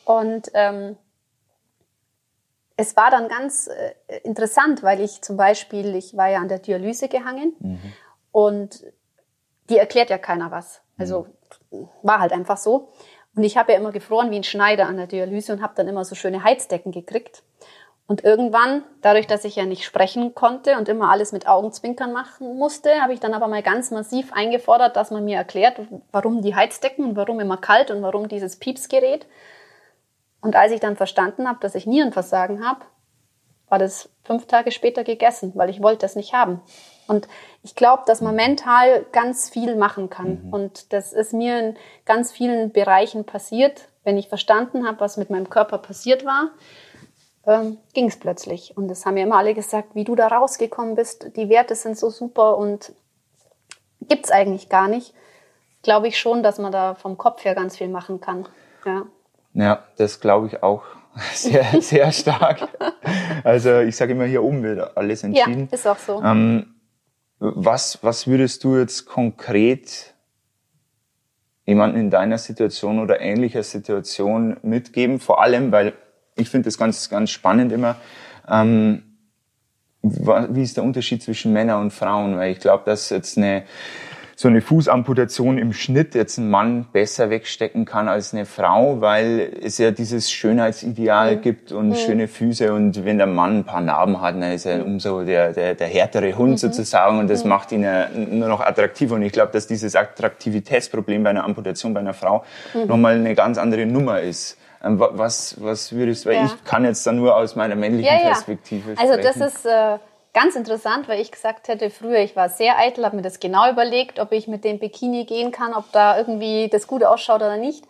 Und 0.06 0.51
ähm, 0.54 0.98
es 2.75 2.96
war 2.96 3.10
dann 3.10 3.27
ganz 3.27 3.68
äh, 3.68 4.20
interessant, 4.24 4.84
weil 4.84 5.00
ich 5.01 5.22
zum 5.22 5.36
Beispiel, 5.38 5.96
ich 5.96 6.16
war 6.16 6.27
ja 6.27 6.39
an 6.39 6.48
der 6.48 6.60
Dialyse 6.60 7.08
gehangen 7.08 7.56
mhm. 7.60 7.94
und 8.32 8.86
die 9.70 9.77
erklärt 9.77 10.12
ja 10.12 10.20
keiner 10.20 10.51
was. 10.51 10.82
Also 10.98 11.27
mhm. 11.72 11.89
war 12.04 12.20
halt 12.20 12.32
einfach 12.32 12.58
so. 12.58 12.89
Und 13.38 13.44
ich 13.44 13.56
habe 13.56 13.72
ja 13.72 13.77
immer 13.77 13.91
gefroren 13.91 14.32
wie 14.32 14.36
ein 14.36 14.44
Schneider 14.44 14.88
an 14.88 14.98
der 14.98 15.06
Dialyse 15.06 15.53
und 15.53 15.62
habe 15.62 15.74
dann 15.75 15.88
immer 15.88 16.03
so 16.03 16.15
schöne 16.15 16.44
Heizdecken 16.44 16.91
gekriegt. 16.91 17.44
Und 18.08 18.24
irgendwann, 18.24 18.84
dadurch, 19.01 19.27
dass 19.27 19.46
ich 19.46 19.56
ja 19.56 19.65
nicht 19.65 19.86
sprechen 19.86 20.34
konnte 20.34 20.75
und 20.77 20.89
immer 20.89 21.12
alles 21.12 21.34
mit 21.34 21.48
Augenzwinkern 21.48 22.12
machen 22.12 22.58
musste, 22.58 23.00
habe 23.00 23.13
ich 23.13 23.20
dann 23.20 23.36
aber 23.36 23.48
mal 23.48 23.62
ganz 23.62 23.91
massiv 23.91 24.34
eingefordert, 24.34 24.96
dass 24.96 25.12
man 25.12 25.24
mir 25.24 25.38
erklärt, 25.38 25.79
warum 26.12 26.41
die 26.41 26.56
Heizdecken 26.56 27.06
und 27.06 27.15
warum 27.15 27.39
immer 27.39 27.58
kalt 27.58 27.91
und 27.91 28.01
warum 28.01 28.27
dieses 28.27 28.58
Piepsgerät. 28.58 29.27
Und 30.41 30.56
als 30.56 30.72
ich 30.72 30.79
dann 30.79 30.96
verstanden 30.96 31.48
habe, 31.48 31.60
dass 31.62 31.75
ich 31.75 31.86
Nierenversagen 31.86 32.67
habe, 32.67 32.86
war 33.70 33.77
das 33.77 34.10
fünf 34.24 34.48
Tage 34.48 34.72
später 34.72 35.03
gegessen, 35.03 35.51
weil 35.53 35.70
ich 35.70 35.84
wollte 35.84 36.00
das 36.00 36.15
nicht 36.15 36.34
haben. 36.34 36.62
Und 37.08 37.28
ich 37.64 37.76
glaube, 37.76 38.04
dass 38.06 38.22
man 38.22 38.36
mental 38.36 39.06
ganz 39.12 39.50
viel 39.50 39.76
machen 39.76 40.10
kann. 40.10 40.44
Mhm. 40.44 40.54
Und 40.54 40.94
das 40.94 41.14
ist 41.14 41.34
mir 41.34 41.60
in 41.60 41.78
ganz 42.06 42.32
vielen 42.32 42.72
Bereichen 42.72 43.26
passiert, 43.26 43.88
wenn 44.04 44.18
ich 44.18 44.30
verstanden 44.30 44.88
habe, 44.88 45.00
was 45.00 45.18
mit 45.18 45.30
meinem 45.30 45.50
Körper 45.50 45.78
passiert 45.78 46.26
war 46.26 46.52
ähm, 47.48 47.78
ging 47.94 48.08
es 48.08 48.20
plötzlich. 48.20 48.76
Und 48.76 48.90
das 48.90 49.06
haben 49.06 49.16
mir 49.16 49.24
immer 49.24 49.38
alle 49.38 49.54
gesagt, 49.54 49.96
wie 49.96 50.04
du 50.04 50.16
da 50.16 50.28
rausgekommen 50.28 50.96
bist. 50.96 51.32
Die 51.36 51.50
Werte 51.50 51.74
sind 51.74 51.98
so 51.98 52.10
super 52.10 52.58
und 52.58 52.93
gibt 54.02 54.26
es 54.26 54.32
eigentlich 54.32 54.70
gar 54.70 54.88
nicht. 54.88 55.13
Glaube 55.82 56.10
ich 56.10 56.20
schon, 56.20 56.43
dass 56.43 56.60
man 56.60 56.72
da 56.72 56.96
vom 56.96 57.17
Kopf 57.17 57.46
her 57.46 57.56
ganz 57.56 57.78
viel 57.78 57.88
machen 57.88 58.20
kann. 58.20 58.48
Ja, 58.86 59.04
ja 59.54 59.84
das 59.98 60.20
glaube 60.20 60.48
ich 60.48 60.62
auch 60.62 60.84
sehr, 61.34 61.82
sehr 61.82 62.12
stark. 62.12 62.67
Also 63.43 63.80
ich 63.80 63.96
sage 63.96 64.12
immer, 64.12 64.26
hier 64.26 64.43
oben 64.43 64.62
wird 64.62 64.98
alles 64.98 65.24
entschieden. 65.24 65.70
Ja, 65.72 65.74
ist 65.74 65.88
auch 65.88 65.98
so. 65.98 66.22
Ähm, 66.22 66.76
was, 67.39 68.00
was 68.04 68.28
würdest 68.28 68.63
du 68.63 68.78
jetzt 68.78 69.06
konkret 69.06 70.13
jemanden 71.65 72.00
in 72.00 72.10
deiner 72.10 72.38
Situation 72.38 73.00
oder 73.00 73.19
ähnlicher 73.21 73.63
Situation 73.63 74.58
mitgeben? 74.63 75.19
Vor 75.19 75.41
allem, 75.41 75.71
weil 75.71 75.93
ich 76.36 76.50
finde 76.50 76.65
das 76.65 76.78
ganz, 76.78 77.10
ganz 77.10 77.30
spannend 77.30 77.71
immer. 77.71 77.97
Ähm, 78.47 79.04
wie 80.02 80.62
ist 80.62 80.78
der 80.78 80.84
Unterschied 80.84 81.21
zwischen 81.21 81.54
Männern 81.54 81.82
und 81.82 81.91
Frauen? 81.91 82.38
Weil 82.38 82.52
ich 82.52 82.60
glaube, 82.60 82.84
dass 82.86 83.10
jetzt 83.10 83.38
eine 83.38 83.63
so 84.39 84.47
eine 84.47 84.62
Fußamputation 84.62 85.58
im 85.58 85.73
Schnitt 85.73 86.13
jetzt 86.13 86.38
ein 86.38 86.52
Mann 86.52 86.86
besser 86.93 87.32
wegstecken 87.32 87.86
kann 87.86 88.08
als 88.08 88.36
eine 88.36 88.45
Frau, 88.45 89.02
weil 89.02 89.52
es 89.63 89.80
ja 89.80 89.89
dieses 89.89 90.32
Schönheitsideal 90.32 91.38
mhm. 91.38 91.41
gibt 91.41 91.71
und 91.71 91.89
mhm. 91.89 91.95
schöne 91.95 92.28
Füße 92.28 92.71
und 92.71 93.04
wenn 93.04 93.17
der 93.17 93.26
Mann 93.26 93.58
ein 93.58 93.63
paar 93.63 93.82
Narben 93.82 94.21
hat, 94.21 94.36
dann 94.36 94.52
ist 94.52 94.67
er 94.67 94.86
umso 94.86 95.23
der, 95.23 95.54
der, 95.54 95.73
der 95.73 95.88
härtere 95.88 96.38
Hund 96.38 96.52
mhm. 96.52 96.58
sozusagen 96.58 97.17
und 97.17 97.32
das 97.32 97.45
macht 97.45 97.71
ihn 97.71 97.82
ja 97.82 98.10
nur 98.10 98.47
noch 98.47 98.62
attraktiver 98.62 99.15
und 99.15 99.23
ich 99.23 99.32
glaube, 99.32 99.52
dass 99.54 99.65
dieses 99.65 99.95
Attraktivitätsproblem 99.95 101.23
bei 101.23 101.32
einer 101.32 101.43
Amputation 101.43 101.95
bei 101.95 102.02
einer 102.02 102.13
Frau 102.13 102.45
mhm. 102.76 102.86
nochmal 102.86 103.15
eine 103.15 103.34
ganz 103.34 103.58
andere 103.58 103.88
Nummer 103.88 104.21
ist. 104.21 104.60
Ähm, 104.84 105.00
was, 105.00 105.56
was 105.60 105.93
würdest 105.93 106.26
du, 106.26 106.30
weil 106.30 106.36
ja. 106.36 106.45
ich 106.45 106.63
kann 106.63 106.86
jetzt 106.86 107.08
da 107.08 107.12
nur 107.12 107.36
aus 107.36 107.56
meiner 107.56 107.76
männlichen 107.76 108.13
ja, 108.13 108.21
ja. 108.21 108.28
Perspektive 108.28 108.93
sprechen. 108.93 109.12
Also 109.12 109.23
das 109.23 109.56
ist 109.56 109.65
äh, 109.65 109.97
ganz 110.38 110.56
interessant, 110.56 111.08
weil 111.08 111.19
ich 111.19 111.32
gesagt 111.32 111.67
hätte, 111.67 111.89
früher, 111.89 112.19
ich 112.19 112.36
war 112.36 112.47
sehr 112.47 112.78
eitel, 112.78 113.04
habe 113.04 113.15
mir 113.15 113.23
das 113.23 113.39
genau 113.39 113.71
überlegt, 113.71 114.19
ob 114.19 114.32
ich 114.32 114.47
mit 114.47 114.63
dem 114.63 114.78
Bikini 114.78 115.26
gehen 115.26 115.52
kann, 115.52 115.73
ob 115.73 115.91
da 115.91 116.15
irgendwie 116.15 116.69
das 116.69 116.86
gut 116.86 117.04
ausschaut 117.04 117.41
oder 117.41 117.58
nicht. 117.58 117.86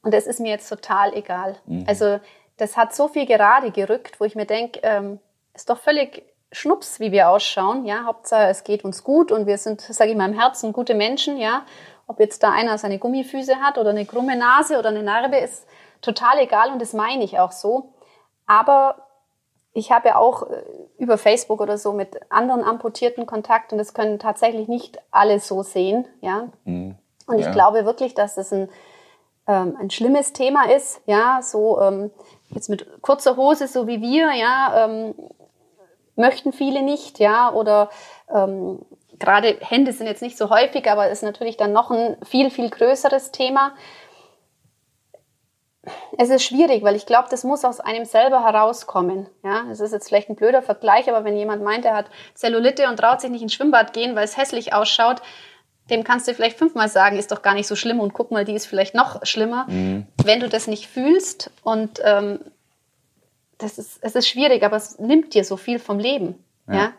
Und 0.00 0.14
das 0.14 0.26
ist 0.26 0.40
mir 0.40 0.48
jetzt 0.48 0.70
total 0.70 1.12
egal. 1.12 1.56
Mhm. 1.66 1.84
Also 1.86 2.20
das 2.56 2.78
hat 2.78 2.94
so 2.94 3.06
viel 3.06 3.26
gerade 3.26 3.70
gerückt, 3.70 4.18
wo 4.18 4.24
ich 4.24 4.34
mir 4.34 4.46
denke, 4.46 4.80
ähm, 4.82 5.20
ist 5.52 5.68
doch 5.68 5.76
völlig 5.76 6.22
Schnups, 6.52 7.00
wie 7.00 7.12
wir 7.12 7.28
ausschauen. 7.28 7.84
Ja, 7.84 8.04
Hauptsache 8.06 8.48
es 8.48 8.64
geht 8.64 8.82
uns 8.82 9.04
gut 9.04 9.30
und 9.30 9.46
wir 9.46 9.58
sind, 9.58 9.82
sage 9.82 10.10
ich 10.10 10.16
mal, 10.16 10.30
im 10.30 10.38
Herzen 10.38 10.72
gute 10.72 10.94
Menschen. 10.94 11.36
Ja, 11.36 11.66
ob 12.06 12.18
jetzt 12.18 12.42
da 12.42 12.50
einer 12.50 12.78
seine 12.78 12.98
Gummifüße 12.98 13.56
hat 13.56 13.76
oder 13.76 13.90
eine 13.90 14.06
krumme 14.06 14.36
Nase 14.36 14.78
oder 14.78 14.88
eine 14.88 15.02
Narbe, 15.02 15.36
ist 15.36 15.66
total 16.00 16.38
egal 16.38 16.72
und 16.72 16.80
das 16.80 16.94
meine 16.94 17.22
ich 17.22 17.38
auch 17.38 17.52
so. 17.52 17.92
Aber 18.46 19.01
ich 19.72 19.90
habe 19.90 20.08
ja 20.08 20.16
auch 20.16 20.48
äh, 20.50 20.62
über 20.98 21.18
Facebook 21.18 21.60
oder 21.60 21.78
so 21.78 21.92
mit 21.92 22.20
anderen 22.30 22.62
Amputierten 22.62 23.26
Kontakt 23.26 23.72
und 23.72 23.78
das 23.78 23.94
können 23.94 24.18
tatsächlich 24.18 24.68
nicht 24.68 24.98
alle 25.10 25.40
so 25.40 25.62
sehen, 25.62 26.06
ja. 26.20 26.48
Mhm. 26.64 26.96
Und 27.26 27.38
ich 27.38 27.46
ja. 27.46 27.52
glaube 27.52 27.84
wirklich, 27.84 28.14
dass 28.14 28.34
das 28.34 28.52
ein, 28.52 28.68
ähm, 29.46 29.76
ein 29.80 29.90
schlimmes 29.90 30.32
Thema 30.32 30.70
ist, 30.70 31.00
ja, 31.06 31.40
so 31.42 31.80
ähm, 31.80 32.10
jetzt 32.50 32.68
mit 32.68 33.02
kurzer 33.02 33.36
Hose, 33.36 33.68
so 33.68 33.86
wie 33.86 34.02
wir, 34.02 34.32
ja, 34.32 34.84
ähm, 34.84 35.14
möchten 36.16 36.52
viele 36.52 36.82
nicht, 36.82 37.18
ja, 37.18 37.52
oder 37.52 37.88
ähm, 38.28 38.80
gerade 39.18 39.56
Hände 39.60 39.92
sind 39.92 40.06
jetzt 40.06 40.20
nicht 40.20 40.36
so 40.36 40.50
häufig, 40.50 40.90
aber 40.90 41.08
ist 41.08 41.22
natürlich 41.22 41.56
dann 41.56 41.72
noch 41.72 41.90
ein 41.90 42.16
viel, 42.24 42.50
viel 42.50 42.68
größeres 42.68 43.30
Thema 43.30 43.72
es 46.16 46.30
ist 46.30 46.44
schwierig, 46.44 46.82
weil 46.84 46.94
ich 46.94 47.06
glaube, 47.06 47.28
das 47.30 47.42
muss 47.42 47.64
aus 47.64 47.80
einem 47.80 48.04
selber 48.04 48.44
herauskommen. 48.44 49.26
Ja, 49.42 49.64
es 49.70 49.80
ist 49.80 49.92
jetzt 49.92 50.08
vielleicht 50.08 50.28
ein 50.28 50.36
blöder 50.36 50.62
Vergleich, 50.62 51.08
aber 51.08 51.24
wenn 51.24 51.36
jemand 51.36 51.62
meint, 51.62 51.84
er 51.84 51.94
hat 51.94 52.06
Zellulite 52.34 52.88
und 52.88 52.98
traut 52.98 53.20
sich 53.20 53.30
nicht 53.30 53.42
ins 53.42 53.54
Schwimmbad 53.54 53.92
gehen, 53.92 54.14
weil 54.14 54.24
es 54.24 54.36
hässlich 54.36 54.74
ausschaut, 54.74 55.22
dem 55.90 56.04
kannst 56.04 56.28
du 56.28 56.34
vielleicht 56.34 56.56
fünfmal 56.56 56.88
sagen, 56.88 57.18
ist 57.18 57.32
doch 57.32 57.42
gar 57.42 57.54
nicht 57.54 57.66
so 57.66 57.74
schlimm 57.74 57.98
und 57.98 58.14
guck 58.14 58.30
mal, 58.30 58.44
die 58.44 58.54
ist 58.54 58.66
vielleicht 58.66 58.94
noch 58.94 59.26
schlimmer. 59.26 59.66
Mhm. 59.68 60.06
Wenn 60.24 60.38
du 60.38 60.48
das 60.48 60.68
nicht 60.68 60.86
fühlst 60.86 61.50
und 61.64 62.00
ähm, 62.04 62.38
das 63.58 63.78
ist, 63.78 63.98
es 64.02 64.14
ist 64.14 64.28
schwierig, 64.28 64.62
aber 64.62 64.76
es 64.76 64.98
nimmt 64.98 65.34
dir 65.34 65.44
so 65.44 65.56
viel 65.56 65.78
vom 65.78 65.98
Leben. 65.98 66.44
Ja, 66.68 66.74
ja? 66.74 66.92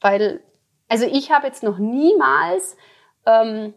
weil, 0.00 0.40
also 0.88 1.06
ich 1.06 1.30
habe 1.30 1.46
jetzt 1.46 1.62
noch 1.62 1.78
niemals 1.78 2.76
ähm, 3.24 3.74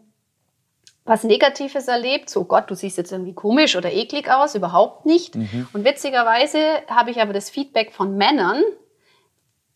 was 1.10 1.24
Negatives 1.24 1.88
erlebt, 1.88 2.30
so 2.30 2.44
Gott, 2.44 2.70
du 2.70 2.74
siehst 2.74 2.96
jetzt 2.96 3.10
irgendwie 3.10 3.34
komisch 3.34 3.76
oder 3.76 3.92
eklig 3.92 4.30
aus, 4.30 4.54
überhaupt 4.54 5.06
nicht. 5.06 5.34
Mhm. 5.34 5.68
Und 5.72 5.84
witzigerweise 5.84 6.58
habe 6.88 7.10
ich 7.10 7.20
aber 7.20 7.32
das 7.32 7.50
Feedback 7.50 7.92
von 7.92 8.16
Männern, 8.16 8.62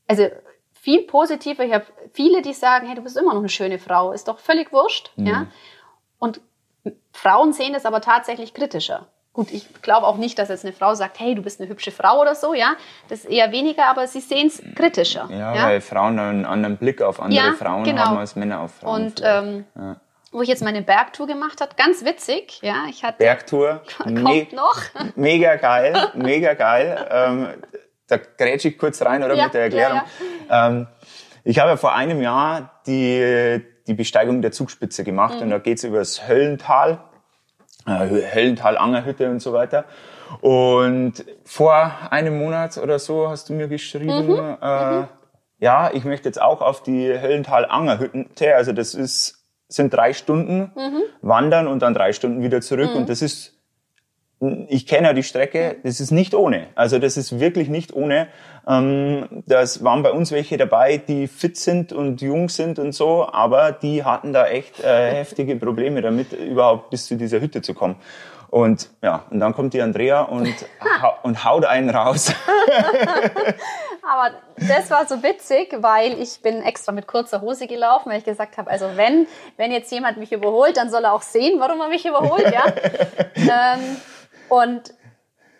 also 0.07 0.29
viel 0.73 1.03
positiver. 1.03 1.65
Ich 1.65 1.75
habe 1.75 1.87
viele, 2.13 2.41
die 2.41 2.53
sagen, 2.53 2.87
hey, 2.87 2.95
du 2.95 3.03
bist 3.03 3.17
immer 3.17 3.33
noch 3.33 3.41
eine 3.41 3.49
schöne 3.49 3.79
Frau, 3.79 4.13
ist 4.13 4.29
doch 4.29 4.39
völlig 4.39 4.73
wurscht, 4.73 5.11
mhm. 5.17 5.27
ja. 5.27 5.47
Und 6.19 6.41
Frauen 7.13 7.53
sehen 7.53 7.73
das 7.73 7.85
aber 7.85 8.01
tatsächlich 8.01 8.55
kritischer. 8.55 9.09
Gut, 9.33 9.51
ich 9.51 9.83
glaube 9.83 10.07
auch 10.07 10.17
nicht, 10.17 10.39
dass 10.39 10.49
jetzt 10.49 10.65
eine 10.65 10.73
Frau 10.73 10.95
sagt, 10.95 11.19
hey, 11.19 11.35
du 11.35 11.43
bist 11.43 11.61
eine 11.61 11.69
hübsche 11.69 11.91
Frau 11.91 12.21
oder 12.21 12.37
so, 12.37 12.55
ja. 12.55 12.77
Das 13.09 13.25
ist 13.25 13.31
eher 13.31 13.51
weniger, 13.51 13.87
aber 13.87 14.07
sie 14.07 14.21
sehen 14.21 14.47
es 14.47 14.63
kritischer. 14.77 15.27
Ja, 15.31 15.53
ja, 15.53 15.67
weil 15.67 15.81
Frauen 15.81 16.19
einen 16.21 16.45
anderen 16.45 16.77
Blick 16.77 17.03
auf 17.03 17.21
andere 17.21 17.47
ja, 17.47 17.53
Frauen 17.55 17.83
genau. 17.83 18.03
haben 18.03 18.19
als 18.19 18.37
Männer 18.37 18.61
auf 18.61 18.75
Frauen. 18.75 19.07
Und 19.07 19.23
ähm, 19.25 19.65
ja. 19.75 19.97
Wo 20.35 20.43
ich 20.43 20.49
jetzt 20.49 20.63
meine 20.63 20.83
Bergtour 20.83 21.27
gemacht 21.27 21.61
habe, 21.61 21.75
ganz 21.77 22.05
witzig, 22.05 22.59
ja. 22.61 22.85
Ich 22.91 23.05
hatte 23.05 23.19
Bergtour, 23.19 23.83
kommt 23.97 24.23
me 24.23 24.47
noch. 24.53 24.81
Mega 25.15 25.57
geil, 25.57 26.11
mega 26.15 26.55
geil. 26.55 27.07
Ähm, 27.11 27.49
da 28.09 28.19
grätsche 28.19 28.69
ich 28.69 28.79
kurz 28.79 29.01
rein 29.01 29.23
oder 29.23 29.35
ja, 29.35 29.45
mit 29.45 29.55
der 29.55 29.63
Erklärung. 29.63 30.03
Ähm, 30.51 30.87
ich 31.45 31.59
habe 31.59 31.71
ja 31.71 31.77
vor 31.77 31.95
einem 31.95 32.21
Jahr 32.21 32.81
die, 32.87 33.63
die 33.87 33.95
Besteigung 33.95 34.43
der 34.43 34.53
Zugspitze 34.53 35.05
gemacht 35.05 35.37
mhm. 35.37 35.43
und 35.43 35.51
da 35.51 35.59
geht's 35.59 35.85
über 35.85 35.99
das 35.99 36.29
Höllental 36.29 36.99
äh, 37.87 38.07
Hellental, 38.23 38.77
Angerhütte 38.77 39.31
und 39.31 39.41
so 39.41 39.53
weiter. 39.53 39.85
Und 40.41 41.25
vor 41.45 41.93
einem 42.11 42.39
Monat 42.39 42.79
oder 42.79 42.99
so 42.99 43.29
hast 43.29 43.49
du 43.49 43.53
mir 43.53 43.69
geschrieben, 43.69 44.27
mhm. 44.27 44.57
Äh, 44.61 44.91
mhm. 45.01 45.09
ja, 45.59 45.91
ich 45.93 46.05
möchte 46.05 46.29
jetzt 46.29 46.41
auch 46.41 46.61
auf 46.61 46.83
die 46.83 47.09
Höllental 47.09 47.67
Angerhütte, 47.67 48.55
also 48.57 48.73
das 48.73 48.95
ist, 48.95 49.44
sind 49.75 49.93
drei 49.93 50.13
Stunden 50.13 50.73
mhm. 50.75 51.03
wandern 51.23 51.67
und 51.67 51.81
dann 51.83 51.95
drei 51.95 52.13
Stunden 52.13 52.43
wieder 52.43 52.61
zurück 52.61 52.91
mhm. 52.91 53.03
und 53.03 53.09
das 53.09 53.23
ist 53.23 53.55
ich 54.69 54.87
kenne 54.87 55.09
ja 55.09 55.13
die 55.13 55.23
Strecke, 55.23 55.77
das 55.85 56.01
ist 56.01 56.11
nicht 56.11 56.35
ohne. 56.35 56.67
Also 56.75 56.99
das 56.99 57.17
ist 57.17 57.41
wirklich 57.41 57.69
nicht 57.69 57.95
ohne. 57.95 58.29
Ähm, 58.67 59.43
das 59.47 59.85
waren 59.85 60.03
bei 60.03 60.11
uns 60.11 60.33
welche 60.33 60.57
dabei, 60.57 60.99
die 60.99 61.29
fit 61.29 61.57
sind 61.57 61.93
und 61.93 62.21
jung 62.21 62.49
sind 62.49 62.79
und 62.79 62.93
so, 62.93 63.29
aber 63.31 63.73
die 63.73 64.05
hatten 64.05 64.33
da 64.33 64.47
echt 64.47 64.81
äh, 64.83 65.15
heftige 65.15 65.57
Probleme 65.57 66.03
damit, 66.03 66.33
überhaupt 66.33 66.91
bis 66.91 67.07
zu 67.07 67.17
dieser 67.17 67.41
Hütte 67.41 67.63
zu 67.63 67.75
kommen. 67.75 67.97
Und 68.51 68.91
ja, 69.03 69.25
und 69.31 69.41
dann 69.41 69.53
kommt 69.53 69.75
die 69.75 69.83
Andrea 69.83 70.23
und, 70.23 70.55
und 71.23 71.45
haut 71.45 71.65
einen 71.65 71.91
raus. 71.91 72.33
Aber 74.07 74.35
das 74.57 74.91
war 74.91 75.07
so 75.07 75.23
witzig, 75.23 75.75
weil 75.79 76.21
ich 76.21 76.43
bin 76.43 76.63
extra 76.63 76.93
mit 76.93 77.07
kurzer 77.07 77.41
Hose 77.41 77.67
gelaufen, 77.67 78.11
weil 78.11 78.19
ich 78.19 78.25
gesagt 78.25 78.59
habe, 78.59 78.71
also 78.71 78.97
wenn, 78.97 79.27
wenn 79.57 79.73
jetzt 79.73 79.91
jemand 79.91 80.19
mich 80.19 80.33
überholt, 80.33 80.77
dann 80.77 80.91
soll 80.91 81.05
er 81.05 81.13
auch 81.13 81.23
sehen, 81.23 81.59
warum 81.61 81.81
er 81.81 81.89
mich 81.89 82.05
überholt, 82.05 82.53
ja. 82.53 82.65
ähm, 83.35 83.97
und 84.49 84.95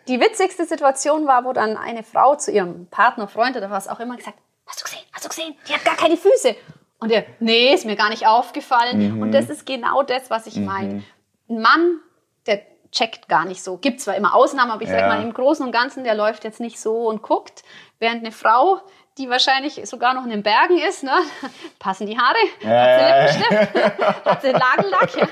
die 0.07 0.19
witzigste 0.19 0.65
Situation 0.65 1.25
war, 1.25 1.45
wo 1.45 1.53
dann 1.53 1.77
eine 1.77 2.03
Frau 2.03 2.35
zu 2.35 2.51
ihrem 2.51 2.87
Partner, 2.87 3.27
Freund 3.27 3.57
oder 3.57 3.71
was 3.71 3.87
auch 3.87 3.99
immer 3.99 4.15
gesagt, 4.15 4.37
hast 4.67 4.81
du 4.81 4.83
gesehen, 4.85 5.03
hast 5.11 5.25
du 5.25 5.29
gesehen, 5.29 5.55
die 5.67 5.73
hat 5.73 5.83
gar 5.83 5.95
keine 5.95 6.17
Füße. 6.17 6.55
Und 6.99 7.11
er, 7.11 7.25
nee, 7.39 7.73
ist 7.73 7.85
mir 7.85 7.95
gar 7.95 8.09
nicht 8.09 8.25
aufgefallen. 8.25 9.15
Mhm. 9.15 9.21
Und 9.21 9.31
das 9.31 9.49
ist 9.49 9.65
genau 9.65 10.03
das, 10.03 10.29
was 10.29 10.47
ich 10.47 10.55
mhm. 10.55 10.65
meine. 10.65 11.03
Ein 11.49 11.61
Mann, 11.61 11.99
der 12.47 12.61
checkt 12.91 13.27
gar 13.27 13.45
nicht 13.45 13.61
so. 13.63 13.77
Gibt 13.77 13.99
zwar 13.99 14.15
immer 14.15 14.33
Ausnahmen, 14.33 14.71
aber 14.71 14.81
ich 14.81 14.89
ja. 14.89 14.99
sag 14.99 15.07
mal, 15.09 15.21
im 15.21 15.33
Großen 15.33 15.65
und 15.65 15.71
Ganzen, 15.71 16.03
der 16.03 16.15
läuft 16.15 16.43
jetzt 16.43 16.59
nicht 16.59 16.79
so 16.79 17.07
und 17.07 17.21
guckt. 17.21 17.63
Während 17.99 18.21
eine 18.21 18.31
Frau, 18.31 18.81
die 19.17 19.29
wahrscheinlich 19.29 19.81
sogar 19.87 20.13
noch 20.13 20.23
in 20.23 20.31
den 20.31 20.43
Bergen 20.43 20.77
ist, 20.77 21.03
ne? 21.03 21.13
passen 21.79 22.07
die 22.07 22.17
Haare, 22.17 22.37
ja. 22.61 22.69
hat 22.69 23.29
sie 23.29 23.55
Lippenstift, 23.55 24.25
hat 24.25 24.41
sie 24.41 24.51
Nagellack. 24.51 25.15
Ja. 25.15 25.27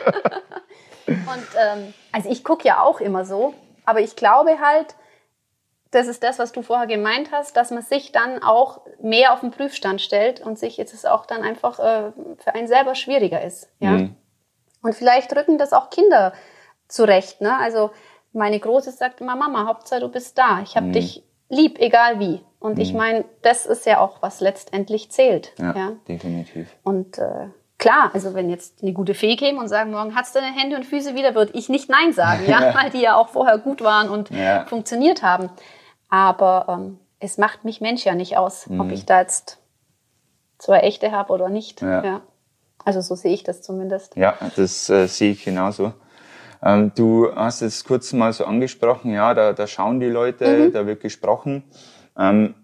Und 1.07 1.47
ähm, 1.59 1.93
also 2.13 2.29
ich 2.29 2.43
gucke 2.43 2.65
ja 2.65 2.81
auch 2.81 3.01
immer 3.01 3.25
so, 3.25 3.53
aber 3.85 3.99
ich 3.99 4.15
glaube 4.15 4.59
halt, 4.61 4.95
das 5.91 6.07
ist 6.07 6.23
das, 6.23 6.39
was 6.39 6.51
du 6.51 6.61
vorher 6.61 6.87
gemeint 6.87 7.31
hast, 7.31 7.55
dass 7.55 7.71
man 7.71 7.83
sich 7.83 8.11
dann 8.11 8.41
auch 8.41 8.81
mehr 9.01 9.33
auf 9.33 9.41
den 9.41 9.51
Prüfstand 9.51 10.01
stellt 10.01 10.41
und 10.41 10.57
sich 10.57 10.77
jetzt 10.77 10.93
es 10.93 11.05
auch 11.05 11.25
dann 11.25 11.43
einfach 11.43 11.79
äh, 11.79 12.11
für 12.37 12.55
einen 12.55 12.67
selber 12.67 12.95
schwieriger 12.95 13.43
ist. 13.43 13.69
Ja? 13.79 13.91
Mhm. 13.91 14.15
Und 14.81 14.95
vielleicht 14.95 15.35
rücken 15.35 15.57
das 15.57 15.71
auch 15.71 15.89
Kinder 15.89 16.33
zurecht. 16.87 17.41
Ne? 17.41 17.57
Also 17.59 17.91
meine 18.31 18.59
Große 18.59 18.91
sagt 18.91 19.21
immer, 19.21 19.35
Mama, 19.35 19.67
Hauptsache 19.67 20.01
du 20.01 20.09
bist 20.09 20.37
da. 20.37 20.61
Ich 20.63 20.75
habe 20.75 20.87
mhm. 20.87 20.93
dich 20.93 21.23
lieb, 21.49 21.79
egal 21.79 22.19
wie. 22.19 22.41
Und 22.59 22.75
mhm. 22.75 22.81
ich 22.81 22.93
meine, 22.93 23.25
das 23.41 23.65
ist 23.65 23.85
ja 23.85 23.99
auch, 23.99 24.21
was 24.21 24.39
letztendlich 24.39 25.11
zählt. 25.11 25.53
Ja, 25.59 25.75
ja? 25.75 25.91
definitiv. 26.07 26.67
Und 26.83 27.17
äh, 27.17 27.47
klar, 27.77 28.11
also 28.13 28.33
wenn 28.33 28.49
jetzt 28.49 28.81
eine 28.81 28.93
gute 28.93 29.13
Fee 29.13 29.35
käme 29.35 29.59
und 29.59 29.67
sagen, 29.67 29.91
morgen 29.91 30.15
hat's 30.15 30.31
deine 30.31 30.53
Hände 30.55 30.77
und 30.77 30.85
Füße 30.85 31.15
wieder, 31.15 31.35
würde 31.35 31.51
ich 31.55 31.69
nicht 31.69 31.89
Nein 31.89 32.13
sagen, 32.13 32.43
ja, 32.47 32.73
weil 32.73 32.89
die 32.89 33.01
ja 33.01 33.15
auch 33.15 33.29
vorher 33.29 33.57
gut 33.57 33.81
waren 33.81 34.09
und 34.09 34.29
ja. 34.29 34.65
funktioniert 34.65 35.23
haben. 35.23 35.49
Aber 36.09 36.67
ähm, 36.69 36.99
es 37.19 37.37
macht 37.37 37.65
mich 37.65 37.81
Mensch 37.81 38.05
ja 38.05 38.15
nicht 38.15 38.37
aus, 38.37 38.67
mhm. 38.67 38.79
ob 38.79 38.91
ich 38.91 39.05
da 39.05 39.19
jetzt 39.19 39.59
zwei 40.57 40.79
echte 40.79 41.11
habe 41.11 41.33
oder 41.33 41.49
nicht. 41.49 41.81
Ja. 41.81 42.03
ja. 42.03 42.21
Also 42.85 43.01
so 43.01 43.15
sehe 43.15 43.33
ich 43.33 43.43
das 43.43 43.61
zumindest. 43.61 44.15
Ja, 44.15 44.37
das 44.55 44.89
äh, 44.89 45.07
sehe 45.07 45.31
ich 45.31 45.43
genauso. 45.43 45.93
Ähm, 46.63 46.91
du 46.95 47.33
hast 47.35 47.61
es 47.61 47.83
kurz 47.83 48.13
mal 48.13 48.31
so 48.33 48.45
angesprochen, 48.45 49.11
ja, 49.13 49.33
da, 49.33 49.53
da 49.53 49.67
schauen 49.67 49.99
die 49.99 50.07
Leute, 50.07 50.45
mhm. 50.47 50.71
da 50.71 50.85
wird 50.85 51.01
gesprochen. 51.01 51.63
Ähm, 52.17 52.55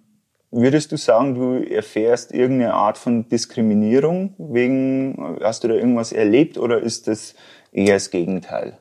Würdest 0.51 0.91
du 0.91 0.97
sagen, 0.97 1.35
du 1.35 1.63
erfährst 1.63 2.31
irgendeine 2.31 2.73
Art 2.73 2.97
von 2.97 3.29
Diskriminierung 3.29 4.33
wegen, 4.39 5.37
hast 5.43 5.63
du 5.63 5.67
da 5.67 5.75
irgendwas 5.75 6.11
erlebt 6.11 6.57
oder 6.57 6.79
ist 6.79 7.07
das 7.07 7.35
eher 7.71 7.93
das 7.95 8.09
Gegenteil? 8.09 8.75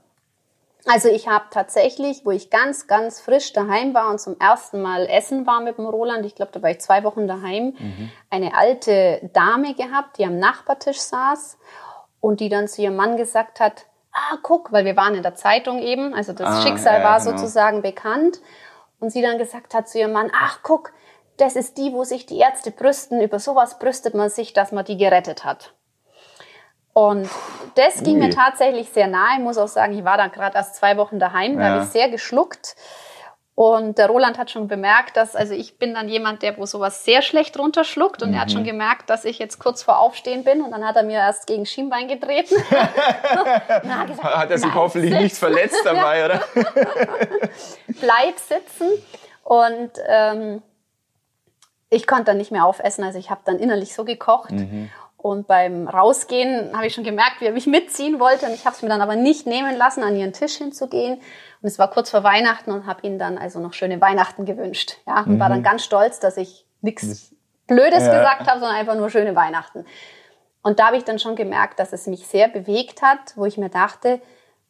Also 0.87 1.11
ich 1.11 1.29
habe 1.29 1.45
tatsächlich, 1.51 2.25
wo 2.25 2.31
ich 2.31 2.49
ganz, 2.49 2.87
ganz 2.87 3.21
frisch 3.21 3.53
daheim 3.53 3.93
war 3.93 4.11
und 4.11 4.19
zum 4.19 4.37
ersten 4.41 4.81
Mal 4.81 5.05
essen 5.07 5.47
war 5.47 5.61
mit 5.61 5.77
dem 5.77 5.85
Roland, 5.85 6.25
ich 6.25 6.35
glaube, 6.35 6.53
da 6.53 6.63
war 6.63 6.71
ich 6.71 6.81
zwei 6.81 7.05
Wochen 7.05 7.29
daheim, 7.29 7.75
mhm. 7.79 8.11
eine 8.31 8.57
alte 8.57 9.29
Dame 9.35 9.75
gehabt, 9.75 10.17
die 10.17 10.25
am 10.25 10.39
Nachbartisch 10.39 11.01
saß 11.01 11.59
und 12.21 12.41
die 12.41 12.49
dann 12.49 12.69
zu 12.69 12.81
ihrem 12.81 12.97
Mann 12.97 13.19
gesagt 13.19 13.61
hat, 13.61 13.85
ah, 14.19 14.39
guck, 14.43 14.73
weil 14.73 14.85
wir 14.85 14.97
waren 14.97 15.15
in 15.15 15.23
der 15.23 15.35
Zeitung 15.35 15.81
eben, 15.81 16.15
also 16.15 16.33
das 16.33 16.49
ah, 16.49 16.63
Schicksal 16.63 17.01
ja, 17.01 17.05
war 17.05 17.19
genau. 17.21 17.37
sozusagen 17.37 17.83
bekannt. 17.83 18.41
Und 19.01 19.11
sie 19.11 19.23
dann 19.23 19.39
gesagt 19.39 19.75
hat 19.75 19.89
zu 19.89 19.99
ihrem 19.99 20.13
Mann, 20.13 20.31
ach, 20.35 20.61
guck, 20.63 20.93
das 21.37 21.55
ist 21.55 21.79
die, 21.79 21.93
wo 21.93 22.05
sich 22.05 22.27
die 22.27 22.39
Ärzte 22.39 22.71
brüsten. 22.71 23.21
Über 23.21 23.39
sowas 23.39 23.79
brüstet 23.79 24.15
man 24.15 24.29
sich, 24.29 24.53
dass 24.53 24.73
man 24.73 24.85
die 24.85 24.97
gerettet 24.97 25.45
hat. 25.45 25.73
Und 26.93 27.29
das 27.77 28.03
ging 28.03 28.17
Ui. 28.17 28.27
mir 28.27 28.31
tatsächlich 28.31 28.89
sehr 28.89 29.07
nahe. 29.07 29.37
Ich 29.37 29.43
muss 29.43 29.57
auch 29.57 29.69
sagen, 29.69 29.97
ich 29.97 30.05
war 30.05 30.17
da 30.17 30.27
gerade 30.27 30.57
erst 30.57 30.75
zwei 30.75 30.97
Wochen 30.97 31.21
daheim. 31.21 31.57
Da 31.57 31.63
ja. 31.63 31.71
habe 31.71 31.85
ich 31.85 31.91
sehr 31.91 32.09
geschluckt. 32.09 32.75
Und 33.59 33.99
der 33.99 34.07
Roland 34.07 34.38
hat 34.38 34.53
schon 34.53 34.68
bemerkt, 34.68 35.16
dass, 35.16 35.35
also 35.35 35.53
ich 35.53 35.79
bin 35.81 35.92
dann 35.92 36.09
jemand, 36.09 36.42
der 36.42 36.57
wo 36.59 36.64
sowas 36.64 37.05
sehr 37.05 37.23
schlecht 37.23 37.59
runterschluckt 37.59 38.23
und 38.23 38.29
mhm. 38.29 38.37
er 38.37 38.42
hat 38.42 38.53
schon 38.53 38.61
mhm. 38.61 38.66
gemerkt, 38.66 39.11
dass 39.11 39.25
ich 39.25 39.40
jetzt 39.40 39.59
kurz 39.59 39.83
vor 39.83 39.99
Aufstehen 39.99 40.44
bin 40.44 40.62
und 40.62 40.71
dann 40.71 40.87
hat 40.87 40.94
er 40.94 41.03
mir 41.03 41.18
erst 41.18 41.49
gegen 41.49 41.66
Schienbein 41.66 42.07
getreten. 42.07 42.55
hat, 42.71 44.07
gesagt, 44.07 44.23
hat 44.23 44.51
er 44.53 44.59
sich 44.59 44.73
hoffentlich 44.73 45.11
sitzen. 45.11 45.25
nicht 45.25 45.37
verletzt 45.37 45.81
dabei, 45.85 46.27
oder? 46.27 46.40
Bleib 48.01 48.38
sitzen 48.38 48.90
und 49.42 49.90
ähm, 50.07 50.62
ich 51.90 52.07
konnte 52.07 52.27
dann 52.27 52.37
nicht 52.37 52.53
mehr 52.53 52.64
aufessen, 52.64 53.03
also 53.03 53.18
ich 53.18 53.29
habe 53.29 53.40
dann 53.44 53.59
innerlich 53.59 53.92
so 53.92 54.05
gekocht. 54.05 54.53
Mhm. 54.53 54.88
Und 55.16 55.49
beim 55.49 55.88
Rausgehen 55.88 56.77
habe 56.77 56.87
ich 56.87 56.94
schon 56.94 57.03
gemerkt, 57.03 57.40
wie 57.40 57.47
er 57.47 57.53
mich 57.53 57.66
mitziehen 57.66 58.21
wollte. 58.21 58.47
Und 58.47 58.55
ich 58.55 58.64
habe 58.64 58.77
es 58.77 58.83
mir 58.83 58.88
dann 58.88 59.01
aber 59.01 59.16
nicht 59.16 59.49
nehmen 59.49 59.77
lassen, 59.77 60.05
an 60.05 60.14
ihren 60.14 60.33
Tisch 60.33 60.55
hinzugehen. 60.59 61.21
Und 61.61 61.68
es 61.68 61.79
war 61.79 61.90
kurz 61.90 62.11
vor 62.11 62.23
Weihnachten 62.23 62.71
und 62.71 62.87
habe 62.87 63.07
ihnen 63.07 63.18
dann 63.18 63.38
also 63.38 63.59
noch 63.61 63.73
schöne 63.73 64.01
Weihnachten 64.01 64.44
gewünscht. 64.44 64.99
Ja, 65.07 65.23
und 65.23 65.35
mhm. 65.35 65.40
war 65.40 65.49
dann 65.49 65.61
mhm. 65.61 65.64
ganz 65.64 65.85
stolz, 65.85 66.21
dass 66.21 66.37
ich 66.37 66.66
nichts 66.81 67.35
Blödes 67.66 68.07
ja. 68.07 68.18
gesagt 68.18 68.47
habe, 68.47 68.61
sondern 68.61 68.77
einfach 68.77 68.94
nur 68.94 69.11
schöne 69.11 69.35
Weihnachten. 69.35 69.85
Und 70.62 70.79
da 70.79 70.87
habe 70.87 70.97
ich 70.97 71.05
dann 71.05 71.18
schon 71.18 71.37
gemerkt, 71.37 71.79
dass 71.79 71.92
es 71.92 72.07
mich 72.07 72.27
sehr 72.27 72.49
bewegt 72.49 73.03
hat, 73.03 73.37
wo 73.37 73.44
ich 73.44 73.59
mir 73.59 73.71
dachte, 73.71 74.21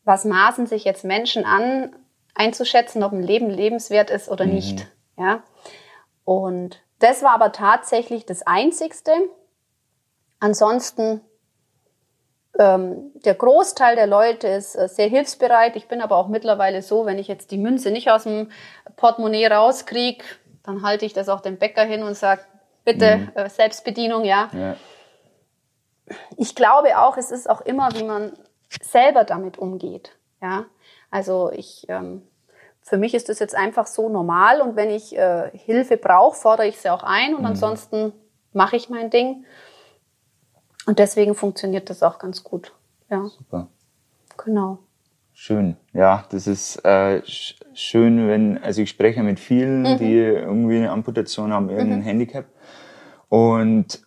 was 0.05 0.25
maßen 0.25 0.67
sich 0.67 0.85
jetzt 0.85 1.05
Menschen 1.05 1.45
an, 1.45 1.95
einzuschätzen, 2.35 3.03
ob 3.03 3.13
ein 3.13 3.23
Leben 3.23 3.51
lebenswert 3.51 4.11
ist 4.11 4.29
oder 4.29 4.47
mhm. 4.47 4.55
nicht. 4.55 4.87
Ja. 5.17 5.43
Und 6.25 6.81
das 6.99 7.23
war 7.23 7.33
aber 7.33 7.53
tatsächlich 7.53 8.27
das 8.27 8.47
Einzigste. 8.47 9.13
Ansonsten, 10.41 11.21
der 12.59 13.35
Großteil 13.35 13.95
der 13.95 14.09
Leute 14.09 14.49
ist 14.49 14.75
äh, 14.75 14.89
sehr 14.89 15.09
hilfsbereit. 15.09 15.77
Ich 15.77 15.87
bin 15.87 16.01
aber 16.01 16.17
auch 16.17 16.29
mittlerweile 16.29 16.83
so, 16.83 17.07
wenn 17.07 17.19
ich 17.19 17.29
jetzt 17.29 17.53
die 17.53 17.59
Münze 17.59 17.91
nicht 17.91 18.11
aus 18.11 18.25
dem 18.25 18.51
Portemonnaie 18.97 19.47
rauskriege, 19.47 20.25
dann 20.65 20.83
halte 20.83 21.07
ich 21.07 21.13
das 21.13 21.29
auch 21.29 21.41
dem 21.41 21.57
Bäcker 21.57 21.85
hin 21.85 22.03
und 22.03 22.15
sage, 22.15 22.43
bitte 22.85 23.19
mhm. 23.19 23.31
äh, 23.35 23.49
Selbstbedienung, 23.49 24.25
ja. 24.25 24.51
ja. 24.53 24.77
Ich 26.37 26.55
glaube 26.55 26.99
auch, 26.99 27.17
es 27.17 27.31
ist 27.31 27.49
auch 27.49 27.61
immer, 27.61 27.91
wie 27.95 28.03
man 28.03 28.33
selber 28.83 29.25
damit 29.25 29.59
umgeht. 29.59 30.17
Ja, 30.43 30.65
also 31.11 31.51
ich 31.53 31.87
ähm, 31.89 32.23
für 32.89 32.97
mich 32.97 33.15
ist 33.15 33.29
das 33.29 33.39
jetzt 33.39 33.55
einfach 33.55 33.87
so 33.87 34.09
normal 34.09 34.61
und 34.63 34.75
wenn 34.75 34.91
ich 34.91 35.17
äh, 35.17 35.51
Hilfe 35.53 35.97
brauche, 35.97 36.37
fordere 36.37 36.67
ich 36.67 36.79
sie 36.79 36.91
auch 36.91 37.03
ein 37.03 37.35
und 37.35 37.41
mhm. 37.41 37.49
ansonsten 37.49 38.13
mache 38.53 38.77
ich 38.77 38.89
mein 38.89 39.11
Ding. 39.11 39.45
Und 40.89 40.99
deswegen 40.99 41.35
funktioniert 41.35 41.91
das 41.91 42.03
auch 42.03 42.19
ganz 42.19 42.43
gut. 42.43 42.73
Ja. 43.11 43.27
Super. 43.27 43.69
Genau. 44.43 44.79
Schön. 45.35 45.77
Ja, 45.93 46.25
das 46.31 46.47
ist 46.47 46.83
äh, 46.83 47.21
schön, 47.75 48.27
wenn, 48.27 48.57
also 48.63 48.81
ich 48.81 48.89
spreche 48.89 49.23
mit 49.23 49.39
vielen, 49.39 49.83
mhm. 49.83 49.99
die 49.99 50.15
irgendwie 50.15 50.79
eine 50.79 50.91
Amputation 50.91 51.53
haben, 51.53 51.69
irgendein 51.69 51.99
mhm. 51.99 52.05
Handicap. 52.05 52.47
Und 53.29 54.01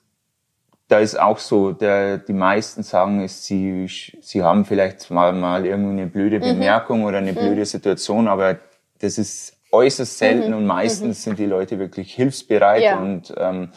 da 0.88 0.98
ist 0.98 1.20
auch 1.20 1.38
so, 1.38 1.72
der, 1.72 2.18
die 2.18 2.34
meisten 2.34 2.82
sagen 2.82 3.22
es, 3.22 3.46
sie, 3.46 3.88
sie 3.88 4.42
haben 4.42 4.66
vielleicht 4.66 5.12
mal, 5.12 5.34
mal 5.34 5.68
irgendwie 5.68 6.02
eine 6.02 6.08
blöde 6.08 6.40
mhm. 6.40 6.46
Bemerkung 6.46 7.02
mhm. 7.02 7.06
oder 7.06 7.20
eine 7.20 7.34
blöde 7.34 7.64
Situation, 7.64 8.28
aber 8.28 8.58
das 8.98 9.20
ist 9.20 9.56
äußerst 9.72 10.18
selten 10.18 10.50
mhm. 10.50 10.58
und 10.58 10.66
meistens 10.66 11.20
mhm. 11.20 11.30
sind 11.30 11.40
die 11.40 11.46
Leute 11.46 11.78
wirklich 11.78 12.12
hilfsbereit 12.12 12.82
ja. 12.82 12.98
und 12.98 13.32
ähm, 13.38 13.70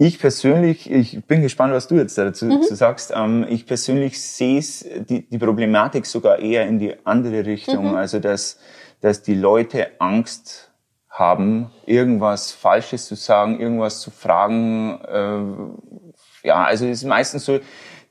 ich 0.00 0.20
persönlich, 0.20 0.90
ich 0.90 1.24
bin 1.26 1.42
gespannt, 1.42 1.74
was 1.74 1.88
du 1.88 1.96
jetzt 1.96 2.16
dazu, 2.16 2.46
mhm. 2.46 2.62
sagst. 2.62 3.12
Ähm, 3.14 3.44
ich 3.48 3.66
persönlich 3.66 4.22
sehe 4.22 4.62
die, 5.02 5.28
die 5.28 5.38
Problematik 5.38 6.06
sogar 6.06 6.38
eher 6.38 6.66
in 6.66 6.78
die 6.78 6.94
andere 7.04 7.44
Richtung. 7.44 7.90
Mhm. 7.90 7.96
Also, 7.96 8.20
dass, 8.20 8.60
dass 9.00 9.22
die 9.22 9.34
Leute 9.34 10.00
Angst 10.00 10.70
haben, 11.08 11.72
irgendwas 11.84 12.52
Falsches 12.52 13.06
zu 13.06 13.16
sagen, 13.16 13.58
irgendwas 13.58 14.00
zu 14.00 14.12
fragen. 14.12 15.00
Äh, 15.02 16.46
ja, 16.46 16.64
also 16.64 16.86
es 16.86 17.02
ist 17.02 17.04
meistens 17.04 17.44
so, 17.44 17.58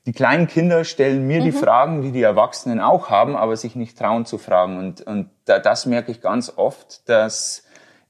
die 0.04 0.12
kleinen 0.12 0.46
Kinder 0.46 0.84
stellen 0.84 1.26
mir 1.26 1.40
mhm. 1.40 1.44
die 1.44 1.52
Fragen, 1.52 2.02
die 2.02 2.12
die 2.12 2.22
Erwachsenen 2.22 2.80
auch 2.80 3.08
haben, 3.08 3.34
aber 3.34 3.56
sich 3.56 3.76
nicht 3.76 3.98
trauen 3.98 4.26
zu 4.26 4.36
fragen. 4.36 4.78
Und, 4.78 5.00
und 5.00 5.30
da, 5.46 5.58
das 5.58 5.86
merke 5.86 6.12
ich 6.12 6.20
ganz 6.20 6.52
oft, 6.54 7.08
dass 7.08 7.64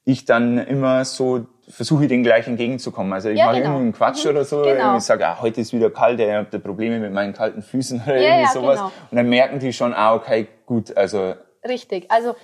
ich 0.04 0.24
dann 0.24 0.58
immer 0.58 1.04
so 1.04 1.46
versuche 1.68 2.06
den 2.06 2.22
gleich 2.22 2.46
entgegenzukommen. 2.46 3.12
Also 3.12 3.28
ich 3.28 3.38
ja, 3.38 3.46
mache 3.46 3.56
genau. 3.56 3.70
irgendwie 3.70 3.84
einen 3.84 3.92
Quatsch 3.92 4.24
mhm. 4.24 4.30
oder 4.30 4.44
so. 4.44 4.62
Genau. 4.62 4.96
Ich 4.96 5.04
sage, 5.04 5.26
ah, 5.26 5.40
heute 5.40 5.60
ist 5.60 5.72
wieder 5.72 5.90
kalt, 5.90 6.20
ich 6.20 6.30
habe 6.30 6.58
Probleme 6.58 6.98
mit 6.98 7.12
meinen 7.12 7.32
kalten 7.32 7.62
Füßen 7.62 8.02
oder 8.06 8.16
ja, 8.16 8.36
irgendwie 8.36 8.52
sowas. 8.52 8.78
Genau. 8.78 8.92
Und 9.10 9.16
dann 9.16 9.28
merken 9.28 9.58
die 9.58 9.72
schon, 9.72 9.94
ah, 9.94 10.14
okay, 10.14 10.48
gut, 10.66 10.96
also. 10.96 11.34
Richtig. 11.66 12.10
Also 12.10 12.34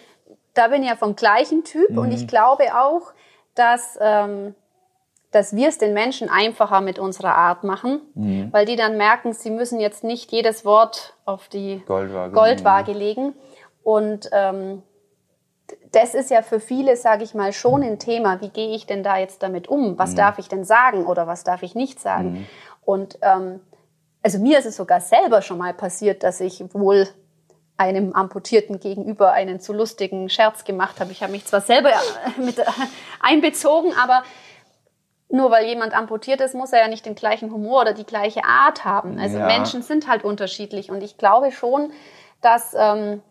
da 0.54 0.68
bin 0.68 0.82
ich 0.82 0.88
ja 0.88 0.96
vom 0.96 1.16
gleichen 1.16 1.64
Typ 1.64 1.90
mhm. 1.90 1.98
und 1.98 2.12
ich 2.12 2.26
glaube 2.26 2.64
auch, 2.74 3.12
dass, 3.54 3.98
ähm, 4.00 4.54
dass 5.30 5.54
wir 5.54 5.68
es 5.68 5.78
den 5.78 5.94
Menschen 5.94 6.28
einfacher 6.28 6.80
mit 6.80 6.98
unserer 6.98 7.36
Art 7.36 7.64
machen, 7.64 8.00
mhm. 8.14 8.48
weil 8.52 8.66
die 8.66 8.76
dann 8.76 8.96
merken, 8.96 9.32
sie 9.32 9.50
müssen 9.50 9.80
jetzt 9.80 10.04
nicht 10.04 10.32
jedes 10.32 10.64
Wort 10.64 11.14
auf 11.24 11.48
die 11.48 11.82
Goldwaage, 11.86 12.32
Goldwaage 12.32 12.92
legen. 12.92 13.34
Und 13.82 14.30
ähm, 14.32 14.82
das 15.92 16.14
ist 16.14 16.30
ja 16.30 16.42
für 16.42 16.60
viele, 16.60 16.96
sage 16.96 17.24
ich 17.24 17.34
mal, 17.34 17.52
schon 17.52 17.82
ein 17.82 17.98
Thema. 17.98 18.40
Wie 18.40 18.48
gehe 18.48 18.74
ich 18.74 18.86
denn 18.86 19.02
da 19.02 19.16
jetzt 19.16 19.42
damit 19.42 19.68
um? 19.68 19.98
Was 19.98 20.12
mhm. 20.12 20.16
darf 20.16 20.38
ich 20.38 20.48
denn 20.48 20.64
sagen 20.64 21.06
oder 21.06 21.26
was 21.26 21.44
darf 21.44 21.62
ich 21.62 21.74
nicht 21.74 22.00
sagen? 22.00 22.32
Mhm. 22.32 22.46
Und 22.84 23.18
ähm, 23.22 23.60
also 24.22 24.38
mir 24.38 24.58
ist 24.58 24.66
es 24.66 24.76
sogar 24.76 25.00
selber 25.00 25.42
schon 25.42 25.58
mal 25.58 25.74
passiert, 25.74 26.22
dass 26.22 26.40
ich 26.40 26.62
wohl 26.74 27.08
einem 27.76 28.12
Amputierten 28.12 28.78
gegenüber 28.78 29.32
einen 29.32 29.60
zu 29.60 29.72
lustigen 29.72 30.28
Scherz 30.28 30.64
gemacht 30.64 31.00
habe. 31.00 31.12
Ich 31.12 31.22
habe 31.22 31.32
mich 31.32 31.44
zwar 31.44 31.60
selber 31.60 31.90
äh, 31.90 32.40
mit 32.40 32.58
äh, 32.58 32.64
einbezogen, 33.20 33.92
aber 34.00 34.22
nur 35.28 35.50
weil 35.50 35.66
jemand 35.66 35.94
amputiert 35.94 36.40
ist, 36.40 36.54
muss 36.54 36.72
er 36.72 36.80
ja 36.80 36.88
nicht 36.88 37.06
den 37.06 37.14
gleichen 37.14 37.50
Humor 37.50 37.82
oder 37.82 37.92
die 37.92 38.04
gleiche 38.04 38.44
Art 38.44 38.84
haben. 38.84 39.18
Also 39.18 39.38
ja. 39.38 39.46
Menschen 39.46 39.82
sind 39.82 40.06
halt 40.06 40.24
unterschiedlich 40.24 40.90
und 40.90 41.02
ich 41.02 41.16
glaube 41.16 41.50
schon, 41.50 41.92
dass 42.40 42.74
ähm, 42.78 43.22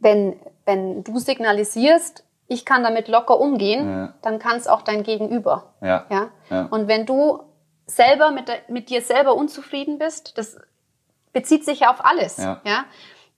wenn 0.00 0.36
wenn 0.64 1.04
du 1.04 1.18
signalisierst, 1.18 2.24
ich 2.46 2.64
kann 2.64 2.82
damit 2.82 3.08
locker 3.08 3.40
umgehen, 3.40 3.88
ja. 3.88 4.14
dann 4.22 4.38
kann 4.38 4.56
es 4.56 4.66
auch 4.66 4.82
dein 4.82 5.02
Gegenüber. 5.02 5.74
Ja. 5.80 6.06
ja. 6.10 6.30
Ja? 6.50 6.66
Und 6.70 6.88
wenn 6.88 7.06
du 7.06 7.40
selber 7.86 8.30
mit, 8.30 8.50
mit 8.68 8.90
dir 8.90 9.02
selber 9.02 9.34
unzufrieden 9.34 9.98
bist, 9.98 10.36
das 10.38 10.56
bezieht 11.32 11.64
sich 11.64 11.80
ja 11.80 11.90
auf 11.90 12.04
alles. 12.04 12.36
Ja. 12.36 12.60
ja? 12.64 12.84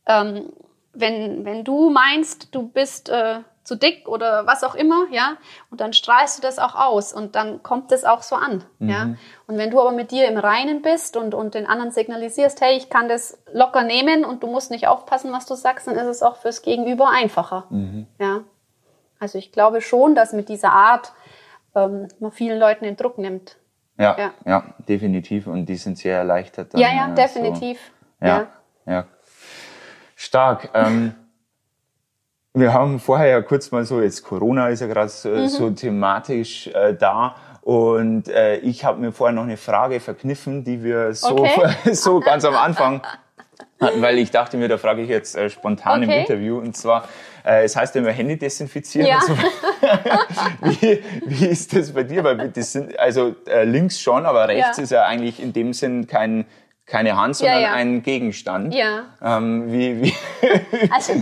Ähm, 0.06 0.52
wenn, 0.92 1.44
wenn 1.44 1.64
du 1.64 1.90
meinst, 1.90 2.54
du 2.54 2.68
bist 2.68 3.08
äh, 3.08 3.40
zu 3.66 3.76
dick 3.76 4.08
oder 4.08 4.46
was 4.46 4.64
auch 4.64 4.74
immer, 4.74 5.06
ja, 5.10 5.36
und 5.70 5.80
dann 5.80 5.92
strahlst 5.92 6.38
du 6.38 6.42
das 6.42 6.58
auch 6.58 6.74
aus 6.74 7.12
und 7.12 7.34
dann 7.34 7.62
kommt 7.62 7.92
es 7.92 8.04
auch 8.04 8.22
so 8.22 8.36
an, 8.36 8.64
mhm. 8.78 8.88
ja. 8.88 9.14
Und 9.46 9.58
wenn 9.58 9.70
du 9.70 9.80
aber 9.80 9.92
mit 9.92 10.10
dir 10.10 10.28
im 10.28 10.38
Reinen 10.38 10.82
bist 10.82 11.16
und, 11.16 11.34
und 11.34 11.54
den 11.54 11.66
anderen 11.66 11.90
signalisierst, 11.90 12.60
hey, 12.60 12.76
ich 12.76 12.88
kann 12.90 13.08
das 13.08 13.42
locker 13.52 13.82
nehmen 13.82 14.24
und 14.24 14.42
du 14.42 14.46
musst 14.46 14.70
nicht 14.70 14.86
aufpassen, 14.86 15.32
was 15.32 15.46
du 15.46 15.54
sagst, 15.54 15.86
dann 15.86 15.96
ist 15.96 16.06
es 16.06 16.22
auch 16.22 16.36
fürs 16.36 16.62
Gegenüber 16.62 17.10
einfacher, 17.10 17.66
mhm. 17.70 18.06
ja. 18.18 18.40
Also 19.18 19.38
ich 19.38 19.50
glaube 19.50 19.80
schon, 19.80 20.14
dass 20.14 20.32
mit 20.32 20.48
dieser 20.48 20.72
Art 20.72 21.12
ähm, 21.74 22.08
man 22.20 22.32
vielen 22.32 22.58
Leuten 22.58 22.84
den 22.84 22.96
Druck 22.96 23.18
nimmt. 23.18 23.56
Ja, 23.98 24.14
ja, 24.18 24.34
ja, 24.44 24.74
definitiv. 24.86 25.46
Und 25.46 25.66
die 25.66 25.76
sind 25.76 25.96
sehr 25.96 26.18
erleichtert. 26.18 26.74
Dann, 26.74 26.80
ja, 26.80 26.92
ja, 26.92 27.08
definitiv. 27.08 27.78
So. 28.20 28.26
Ja, 28.26 28.46
ja, 28.84 28.92
ja. 28.92 29.06
Stark. 30.14 30.70
Ähm, 30.74 31.14
wir 32.56 32.72
haben 32.72 32.98
vorher 32.98 33.28
ja 33.28 33.42
kurz 33.42 33.70
mal 33.70 33.84
so, 33.84 34.00
jetzt 34.00 34.24
Corona 34.24 34.68
ist 34.68 34.80
ja 34.80 34.86
gerade 34.86 35.08
so, 35.08 35.28
mhm. 35.28 35.48
so, 35.48 35.70
thematisch 35.70 36.68
äh, 36.68 36.94
da. 36.94 37.36
Und 37.62 38.28
äh, 38.28 38.56
ich 38.58 38.84
habe 38.84 39.00
mir 39.00 39.12
vorher 39.12 39.34
noch 39.34 39.42
eine 39.42 39.56
Frage 39.56 40.00
verkniffen, 40.00 40.64
die 40.64 40.82
wir 40.82 41.12
so, 41.14 41.36
okay. 41.36 41.72
so 41.92 42.20
ganz 42.20 42.44
am 42.44 42.54
Anfang 42.54 43.02
hatten, 43.80 44.00
weil 44.00 44.18
ich 44.18 44.30
dachte 44.30 44.56
mir, 44.56 44.68
da 44.68 44.78
frage 44.78 45.02
ich 45.02 45.08
jetzt 45.08 45.36
äh, 45.36 45.50
spontan 45.50 46.02
okay. 46.02 46.14
im 46.14 46.20
Interview. 46.20 46.58
Und 46.58 46.76
zwar, 46.76 47.08
äh, 47.44 47.64
es 47.64 47.76
heißt 47.76 47.94
immer 47.96 48.10
Hände 48.10 48.36
desinfizieren. 48.36 49.08
Ja. 49.08 49.20
So. 49.20 49.36
wie, 50.62 51.02
wie 51.26 51.46
ist 51.46 51.76
das 51.76 51.92
bei 51.92 52.04
dir? 52.04 52.24
Weil 52.24 52.48
das 52.48 52.72
sind, 52.72 52.98
also 52.98 53.34
äh, 53.46 53.64
links 53.64 54.00
schon, 54.00 54.24
aber 54.24 54.48
rechts 54.48 54.78
ja. 54.78 54.82
ist 54.82 54.90
ja 54.90 55.04
eigentlich 55.04 55.42
in 55.42 55.52
dem 55.52 55.72
Sinn 55.72 56.06
kein 56.06 56.46
keine 56.86 57.16
Hand, 57.16 57.36
sondern 57.36 57.60
ja, 57.60 57.68
ja. 57.68 57.72
ein 57.74 58.04
Gegenstand. 58.04 58.72
Ja. 58.72 59.06
Ähm, 59.20 59.72
wie, 59.72 60.02
wie 60.02 60.14
also 60.90 61.14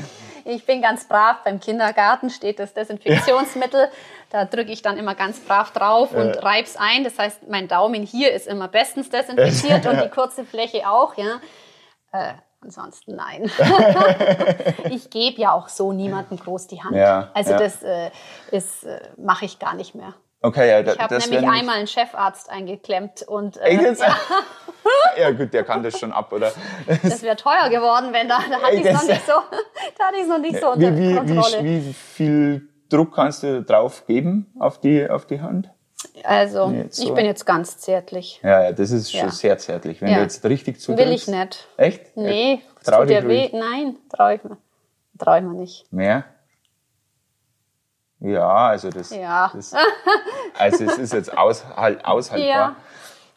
ich 0.44 0.66
bin 0.66 0.82
ganz 0.82 1.06
brav. 1.06 1.42
Beim 1.44 1.60
Kindergarten 1.60 2.30
steht 2.30 2.58
das 2.58 2.74
Desinfektionsmittel. 2.74 3.80
Ja. 3.80 3.88
Da 4.30 4.44
drücke 4.44 4.72
ich 4.72 4.82
dann 4.82 4.96
immer 4.96 5.14
ganz 5.14 5.40
brav 5.40 5.72
drauf 5.72 6.12
und 6.12 6.34
ja. 6.34 6.40
reib's 6.40 6.76
ein. 6.76 7.04
Das 7.04 7.18
heißt, 7.18 7.48
mein 7.48 7.68
Daumen 7.68 8.02
hier 8.02 8.32
ist 8.32 8.46
immer 8.46 8.68
bestens 8.68 9.10
desinfiziert 9.10 9.86
und 9.88 10.02
die 10.02 10.08
kurze 10.08 10.44
Fläche 10.44 10.88
auch. 10.88 11.16
Ja. 11.16 11.40
Äh, 12.12 12.34
ansonsten 12.60 13.16
nein. 13.16 13.50
ich 14.90 15.10
gebe 15.10 15.40
ja 15.40 15.52
auch 15.52 15.68
so 15.68 15.92
niemandem 15.92 16.38
groß 16.38 16.66
die 16.66 16.82
Hand. 16.82 16.96
Ja, 16.96 17.30
also 17.34 17.52
ja. 17.52 17.58
das 17.58 17.82
äh, 17.82 18.10
ist 18.50 18.84
äh, 18.84 19.00
mache 19.16 19.44
ich 19.44 19.58
gar 19.58 19.74
nicht 19.74 19.94
mehr. 19.94 20.14
Okay, 20.44 20.68
ja, 20.68 20.80
ich 20.80 20.98
habe 20.98 21.16
nämlich 21.16 21.38
einmal 21.38 21.78
einen 21.78 21.86
Chefarzt 21.86 22.50
eingeklemmt 22.50 23.22
und 23.22 23.56
äh, 23.56 23.94
ja. 23.98 24.16
ja 25.16 25.30
gut, 25.30 25.54
der 25.54 25.64
kann 25.64 25.82
das 25.82 25.98
schon 25.98 26.12
ab, 26.12 26.30
oder? 26.34 26.52
Das 27.02 27.22
wäre 27.22 27.34
teuer 27.34 27.70
geworden, 27.70 28.12
wenn 28.12 28.28
da, 28.28 28.40
da 28.50 28.60
hatte 28.60 28.76
ich 28.76 28.84
es 28.84 28.92
noch 28.92 29.08
nicht 29.08 29.26
so, 29.26 29.32
da 29.98 30.04
hatte 30.04 30.16
ich 30.20 30.26
noch 30.26 30.38
nicht 30.38 30.60
so 30.60 30.72
unter 30.72 30.94
wie, 30.94 31.08
wie, 31.08 31.14
Kontrolle. 31.14 31.64
Wie, 31.64 31.86
wie 31.86 31.92
viel 31.94 32.68
Druck 32.90 33.14
kannst 33.14 33.42
du 33.42 33.62
drauf 33.62 34.04
geben 34.06 34.52
auf 34.58 34.78
die 34.78 35.08
auf 35.08 35.24
die 35.24 35.40
Hand? 35.40 35.70
Also 36.24 36.74
so. 36.90 37.04
ich 37.04 37.14
bin 37.14 37.24
jetzt 37.24 37.46
ganz 37.46 37.78
zärtlich. 37.78 38.38
Ja, 38.42 38.64
ja 38.64 38.72
das 38.72 38.90
ist 38.90 39.12
schon 39.12 39.20
ja. 39.20 39.30
sehr 39.30 39.56
zärtlich. 39.56 40.02
Wenn 40.02 40.10
ja. 40.10 40.16
du 40.16 40.22
jetzt 40.24 40.44
richtig 40.44 40.78
zu 40.78 40.94
Will 40.98 41.10
ich 41.10 41.26
nicht. 41.26 41.66
Echt? 41.78 42.18
Nee, 42.18 42.60
trau 42.84 43.00
tut 43.00 43.08
dir 43.08 43.26
weh. 43.26 43.48
Nein, 43.50 43.96
traue 44.14 44.34
ich 44.34 44.44
mir. 44.44 44.58
Traue 45.18 45.38
ich 45.38 45.44
mir 45.44 45.54
nicht. 45.54 45.90
Mehr? 45.90 46.24
Ja, 48.24 48.68
also 48.68 48.88
das, 48.88 49.10
ja. 49.10 49.50
das 49.52 49.74
also 50.58 50.84
es 50.84 50.96
ist 50.96 51.12
jetzt 51.12 51.36
aushalt, 51.36 52.02
aushaltbar. 52.06 52.48
Ja. 52.48 52.76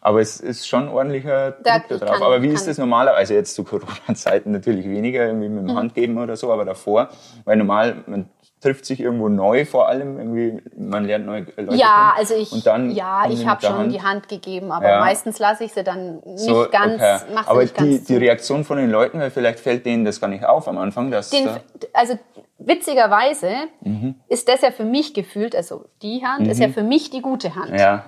Aber 0.01 0.21
es 0.21 0.39
ist 0.39 0.67
schon 0.67 0.89
ordentlicher 0.89 1.51
Druck 1.51 1.63
da, 1.63 1.79
drauf. 1.79 1.99
Kann, 1.99 2.23
aber 2.23 2.41
wie 2.41 2.49
ist 2.49 2.67
das 2.67 2.77
normalerweise? 2.77 3.17
Also 3.17 3.33
jetzt 3.33 3.55
zu 3.55 3.63
Corona-Zeiten 3.63 4.51
natürlich 4.51 4.87
weniger, 4.87 5.25
irgendwie 5.25 5.49
mit 5.49 5.67
dem 5.67 5.73
mhm. 5.73 5.77
Handgeben 5.77 6.17
oder 6.17 6.35
so, 6.35 6.51
aber 6.51 6.65
davor, 6.65 7.09
weil 7.45 7.57
normal, 7.57 8.03
man 8.05 8.29
trifft 8.61 8.85
sich 8.85 8.99
irgendwo 8.99 9.29
neu 9.29 9.65
vor 9.65 9.87
allem, 9.87 10.17
irgendwie, 10.17 10.61
man 10.75 11.05
lernt 11.05 11.25
neue 11.25 11.45
Leute 11.57 11.75
Ja, 11.75 12.13
also 12.17 12.33
ich, 12.33 12.51
und 12.51 12.65
dann 12.65 12.91
ja, 12.91 13.29
ich 13.29 13.45
habe 13.45 13.61
schon 13.61 13.75
Hand. 13.75 13.93
die 13.93 14.01
Hand 14.01 14.29
gegeben, 14.29 14.71
aber 14.71 14.89
ja. 14.89 14.99
meistens 14.99 15.37
lasse 15.37 15.63
ich 15.63 15.73
sie 15.73 15.83
dann 15.83 16.21
nicht 16.25 16.39
so, 16.39 16.67
ganz, 16.71 16.95
okay. 16.95 17.19
Aber 17.45 17.61
nicht 17.61 17.79
die, 17.79 17.89
ganz 17.89 18.03
die 18.05 18.17
Reaktion 18.17 18.63
von 18.63 18.77
den 18.77 18.89
Leuten, 18.89 19.19
weil 19.19 19.29
vielleicht 19.29 19.59
fällt 19.59 19.85
denen 19.85 20.05
das 20.05 20.19
gar 20.19 20.27
nicht 20.27 20.43
auf 20.43 20.67
am 20.67 20.77
Anfang, 20.77 21.11
dass... 21.11 21.29
Den, 21.29 21.49
also 21.93 22.17
witzigerweise 22.57 23.51
mhm. 23.81 24.15
ist 24.27 24.49
das 24.49 24.61
ja 24.61 24.71
für 24.71 24.85
mich 24.85 25.13
gefühlt, 25.13 25.55
also 25.55 25.85
die 26.01 26.23
Hand 26.25 26.45
mhm. 26.45 26.49
ist 26.49 26.59
ja 26.59 26.69
für 26.69 26.83
mich 26.83 27.11
die 27.11 27.21
gute 27.21 27.55
Hand. 27.55 27.79
Ja. 27.79 28.05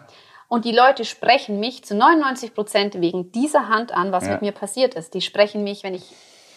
Und 0.50 0.66
die 0.66 0.72
Leute 0.72 1.06
sprechen 1.06 1.60
mich 1.60 1.86
zu 1.86 1.96
99 1.96 2.54
Prozent 2.54 3.00
wegen 3.00 3.32
dieser 3.32 3.70
Hand 3.70 3.94
an, 3.94 4.12
was 4.12 4.26
ja. 4.26 4.32
mit 4.32 4.42
mir 4.42 4.52
passiert 4.52 4.96
ist. 4.96 5.14
Die 5.14 5.22
sprechen 5.22 5.64
mich, 5.64 5.84
wenn 5.84 5.94
ich 5.94 6.12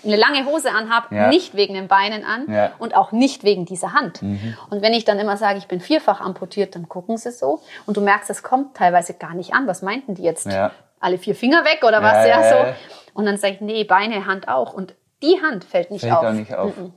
eine 0.05 0.17
lange 0.17 0.47
Hose 0.47 0.71
anhabe, 0.73 1.15
ja. 1.15 1.29
nicht 1.29 1.55
wegen 1.55 1.75
den 1.75 1.87
Beinen 1.87 2.25
an 2.25 2.53
ja. 2.53 2.73
und 2.79 2.97
auch 2.97 3.13
nicht 3.13 3.45
wegen 3.45 3.67
dieser 3.67 3.93
Hand. 3.93 4.21
Mhm. 4.21 4.57
Und 4.71 4.83
wenn 4.83 4.95
ich 4.95 5.05
dann 5.05 5.21
immer 5.21 5.37
sage, 5.37 5.59
ich 5.59 5.69
bin 5.69 5.81
vierfach 5.81 6.21
amputiert, 6.21 6.75
dann 6.75 6.89
gucken 6.89 7.17
sie 7.19 7.31
so 7.31 7.61
und 7.87 7.97
du 7.97 8.01
merkst, 8.01 8.29
es 8.31 8.43
kommt 8.43 8.77
teilweise 8.77 9.15
gar 9.15 9.35
nicht 9.35 9.55
an. 9.55 9.69
Was 9.69 9.83
meinten 9.83 10.15
die 10.15 10.23
jetzt? 10.23 10.47
Ja. 10.47 10.73
Alle 10.99 11.19
vier 11.19 11.37
Finger 11.37 11.65
weg 11.65 11.85
oder 11.87 12.03
was? 12.03 12.27
Ja, 12.27 12.49
so. 12.49 12.75
Und 13.15 13.27
dann 13.27 13.37
sage 13.37 13.55
ich, 13.55 13.61
nee, 13.61 13.85
Beine, 13.85 14.27
Hand 14.27 14.49
auch. 14.49 14.73
Und 14.73 14.95
die 15.23 15.41
Hand 15.41 15.65
fällt 15.65 15.91
nicht 15.91 16.01
fällt 16.01 16.15
auf. 16.15 16.21
Fällt 16.23 16.37
nicht 16.37 16.55
auf. 16.55 16.77
Mhm. 16.77 16.93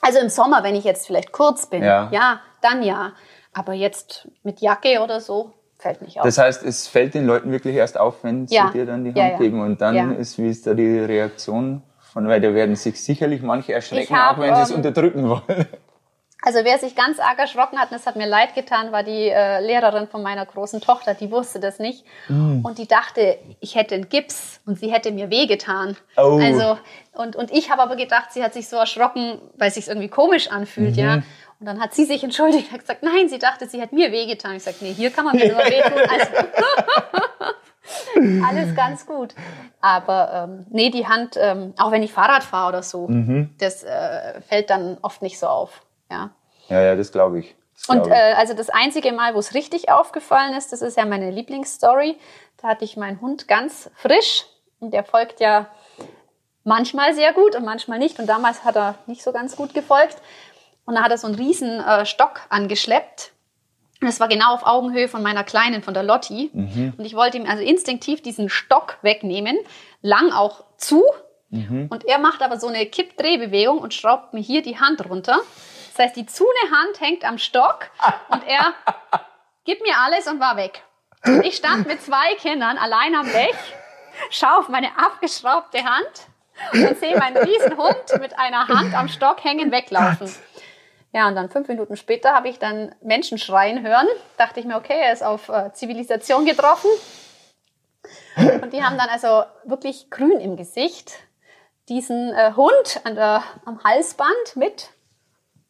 Also 0.00 0.18
im 0.18 0.28
Sommer, 0.28 0.62
wenn 0.64 0.74
ich 0.74 0.84
jetzt 0.84 1.06
vielleicht 1.06 1.32
kurz 1.32 1.66
bin, 1.66 1.82
ja 1.82 2.40
dann 2.64 2.82
ja. 2.82 3.12
Aber 3.52 3.74
jetzt 3.74 4.28
mit 4.42 4.60
Jacke 4.60 5.00
oder 5.00 5.20
so, 5.20 5.52
fällt 5.84 6.02
nicht 6.02 6.18
auf. 6.18 6.24
Das 6.24 6.38
heißt, 6.38 6.64
es 6.64 6.88
fällt 6.88 7.14
den 7.14 7.26
Leuten 7.26 7.52
wirklich 7.52 7.76
erst 7.76 8.00
auf, 8.00 8.24
wenn 8.24 8.48
sie 8.48 8.58
dir 8.72 8.86
dann 8.86 9.04
die 9.04 9.10
Hand 9.10 9.32
ja, 9.32 9.38
geben. 9.38 9.60
Und 9.60 9.80
dann 9.80 10.16
ist, 10.16 10.38
wie 10.38 10.48
ist 10.48 10.66
da 10.66 10.74
die 10.74 10.98
Reaktion? 10.98 11.82
Von, 12.00 12.28
weil 12.28 12.40
da 12.40 12.54
werden 12.54 12.76
sich 12.76 13.02
sicherlich 13.02 13.42
manche 13.42 13.72
erschrecken, 13.72 14.16
hab, 14.16 14.36
auch 14.36 14.40
wenn 14.40 14.54
sie 14.54 14.62
es 14.62 14.70
ähm, 14.70 14.76
unterdrücken 14.76 15.28
wollen. 15.28 15.66
Also 16.46 16.60
wer 16.62 16.78
sich 16.78 16.94
ganz 16.94 17.18
arg 17.18 17.38
erschrocken 17.38 17.78
hat, 17.78 17.90
und 17.90 17.96
es 17.96 18.06
hat 18.06 18.16
mir 18.16 18.26
leid 18.26 18.54
getan, 18.54 18.92
war 18.92 19.02
die 19.02 19.30
äh, 19.30 19.60
Lehrerin 19.60 20.06
von 20.08 20.22
meiner 20.22 20.44
großen 20.44 20.80
Tochter, 20.80 21.14
die 21.14 21.30
wusste 21.30 21.58
das 21.58 21.78
nicht. 21.78 22.04
Mm. 22.28 22.62
Und 22.62 22.76
die 22.76 22.86
dachte, 22.86 23.38
ich 23.60 23.74
hätte 23.74 23.94
einen 23.94 24.10
Gips 24.10 24.60
und 24.66 24.78
sie 24.78 24.92
hätte 24.92 25.10
mir 25.10 25.30
wehgetan. 25.30 25.96
Oh. 26.18 26.38
Also, 26.40 26.78
und, 27.14 27.34
und 27.34 27.50
ich 27.50 27.70
habe 27.70 27.82
aber 27.82 27.96
gedacht, 27.96 28.32
sie 28.32 28.44
hat 28.44 28.52
sich 28.52 28.68
so 28.68 28.76
erschrocken, 28.76 29.40
weil 29.56 29.68
es 29.68 29.74
sich 29.74 29.88
irgendwie 29.88 30.08
komisch 30.08 30.50
anfühlt, 30.50 30.96
mhm. 30.96 31.02
ja. 31.02 31.22
Und 31.64 31.68
dann 31.68 31.80
hat 31.80 31.94
sie 31.94 32.04
sich 32.04 32.22
entschuldigt 32.22 32.70
und 32.70 32.78
gesagt, 32.78 33.02
nein, 33.02 33.30
sie 33.30 33.38
dachte, 33.38 33.66
sie 33.66 33.80
hat 33.80 33.90
mir 33.90 34.12
wehgetan. 34.12 34.54
Ich 34.56 34.64
sagte, 34.64 34.84
nee, 34.84 34.92
hier 34.92 35.08
kann 35.08 35.24
man 35.24 35.34
mir 35.34 35.50
nur 35.50 35.64
wehtun. 35.64 35.98
Also, 36.10 36.26
alles 38.46 38.76
ganz 38.76 39.06
gut. 39.06 39.34
Aber 39.80 40.46
ähm, 40.46 40.66
nee, 40.68 40.90
die 40.90 41.06
Hand, 41.06 41.38
ähm, 41.40 41.72
auch 41.78 41.90
wenn 41.90 42.02
ich 42.02 42.12
Fahrrad 42.12 42.44
fahre 42.44 42.68
oder 42.68 42.82
so, 42.82 43.08
mhm. 43.08 43.54
das 43.58 43.82
äh, 43.82 44.42
fällt 44.42 44.68
dann 44.68 44.98
oft 45.00 45.22
nicht 45.22 45.38
so 45.38 45.46
auf. 45.46 45.80
Ja, 46.10 46.32
ja, 46.68 46.82
ja 46.82 46.96
das 46.96 47.10
glaube 47.10 47.38
ich. 47.38 47.56
Das 47.72 47.88
und 47.88 48.08
äh, 48.08 48.34
also 48.36 48.52
das 48.52 48.68
einzige 48.68 49.12
Mal, 49.12 49.34
wo 49.34 49.38
es 49.38 49.54
richtig 49.54 49.88
aufgefallen 49.88 50.52
ist, 50.52 50.70
das 50.70 50.82
ist 50.82 50.98
ja 50.98 51.06
meine 51.06 51.30
Lieblingsstory. 51.30 52.18
Da 52.60 52.68
hatte 52.68 52.84
ich 52.84 52.98
meinen 52.98 53.22
Hund 53.22 53.48
ganz 53.48 53.90
frisch 53.96 54.44
und 54.80 54.92
der 54.92 55.02
folgt 55.02 55.40
ja 55.40 55.70
manchmal 56.62 57.14
sehr 57.14 57.32
gut 57.32 57.56
und 57.56 57.64
manchmal 57.64 57.98
nicht. 57.98 58.18
Und 58.18 58.26
damals 58.26 58.64
hat 58.64 58.76
er 58.76 58.96
nicht 59.06 59.22
so 59.22 59.32
ganz 59.32 59.56
gut 59.56 59.72
gefolgt. 59.72 60.18
Und 60.86 60.96
da 60.96 61.02
hat 61.02 61.10
er 61.10 61.18
so 61.18 61.26
einen 61.26 61.36
riesen 61.36 61.80
äh, 61.80 62.04
Stock 62.06 62.40
angeschleppt. 62.48 63.32
Und 64.00 64.08
das 64.08 64.20
war 64.20 64.28
genau 64.28 64.54
auf 64.54 64.66
Augenhöhe 64.66 65.08
von 65.08 65.22
meiner 65.22 65.44
Kleinen, 65.44 65.82
von 65.82 65.94
der 65.94 66.02
Lotti. 66.02 66.50
Mhm. 66.52 66.94
Und 66.98 67.04
ich 67.04 67.14
wollte 67.14 67.38
ihm 67.38 67.46
also 67.48 67.62
instinktiv 67.62 68.22
diesen 68.22 68.48
Stock 68.48 68.98
wegnehmen, 69.02 69.56
lang 70.02 70.30
auch 70.32 70.64
zu. 70.76 71.02
Mhm. 71.50 71.86
Und 71.88 72.04
er 72.04 72.18
macht 72.18 72.42
aber 72.42 72.58
so 72.58 72.66
eine 72.66 72.84
Kippdrehbewegung 72.86 73.78
und 73.78 73.94
schraubt 73.94 74.34
mir 74.34 74.40
hier 74.40 74.62
die 74.62 74.78
Hand 74.78 75.08
runter. 75.08 75.38
Das 75.96 76.06
heißt, 76.06 76.16
die 76.16 76.26
zune 76.26 76.50
Hand 76.70 77.00
hängt 77.00 77.24
am 77.24 77.38
Stock 77.38 77.88
und 78.28 78.42
er 78.46 78.74
gibt 79.64 79.82
mir 79.82 79.96
alles 79.96 80.26
und 80.26 80.40
war 80.40 80.56
weg. 80.56 80.82
Ich 81.42 81.56
stand 81.56 81.86
mit 81.86 82.02
zwei 82.02 82.34
Kindern 82.34 82.76
allein 82.76 83.14
am 83.14 83.26
Blech, 83.26 83.54
schaue 84.30 84.58
auf 84.58 84.68
meine 84.68 84.88
abgeschraubte 84.98 85.78
Hand 85.84 86.26
und 86.72 86.98
sehe 86.98 87.16
meinen 87.16 87.36
Riesenhund 87.36 88.20
mit 88.20 88.38
einer 88.38 88.68
Hand 88.68 88.94
am 88.94 89.08
Stock 89.08 89.42
hängen 89.42 89.70
weglaufen. 89.70 90.30
Ja, 91.14 91.28
und 91.28 91.36
dann 91.36 91.48
fünf 91.48 91.68
Minuten 91.68 91.96
später 91.96 92.32
habe 92.32 92.48
ich 92.48 92.58
dann 92.58 92.92
Menschen 93.00 93.38
schreien 93.38 93.86
hören. 93.86 94.08
Dachte 94.36 94.58
ich 94.58 94.66
mir, 94.66 94.76
okay, 94.76 94.98
er 95.00 95.12
ist 95.12 95.22
auf 95.22 95.48
äh, 95.48 95.72
Zivilisation 95.72 96.44
getroffen. 96.44 96.90
Und 98.36 98.72
die 98.72 98.82
haben 98.82 98.98
dann 98.98 99.08
also 99.08 99.44
wirklich 99.62 100.10
grün 100.10 100.40
im 100.40 100.56
Gesicht 100.56 101.12
diesen 101.88 102.34
äh, 102.34 102.52
Hund 102.56 103.00
an 103.04 103.14
der, 103.14 103.44
am 103.64 103.82
Halsband 103.84 104.56
mit 104.56 104.90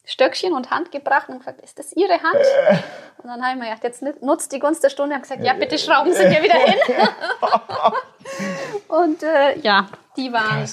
Stöckchen 0.03 0.51
und 0.51 0.71
Hand 0.71 0.91
gebracht 0.91 1.29
und 1.29 1.37
gefragt, 1.37 1.61
ist 1.61 1.77
das 1.77 1.93
Ihre 1.93 2.13
Hand? 2.13 2.43
Äh. 2.67 2.77
Und 3.21 3.29
dann 3.29 3.43
habe 3.43 3.51
ich 3.51 3.59
mir 3.59 3.65
gedacht, 3.65 3.83
jetzt 3.83 4.23
nutzt 4.23 4.51
die 4.51 4.59
Gunst 4.59 4.83
der 4.83 4.89
Stunde 4.89 5.15
und 5.15 5.21
gesagt, 5.21 5.43
ja, 5.43 5.53
bitte 5.53 5.77
schrauben 5.77 6.11
Sie 6.11 6.27
mir 6.27 6.41
wieder 6.41 6.57
hin. 6.57 6.79
und 8.87 9.21
äh, 9.21 9.59
ja, 9.59 9.89
die 10.17 10.33
waren, 10.33 10.63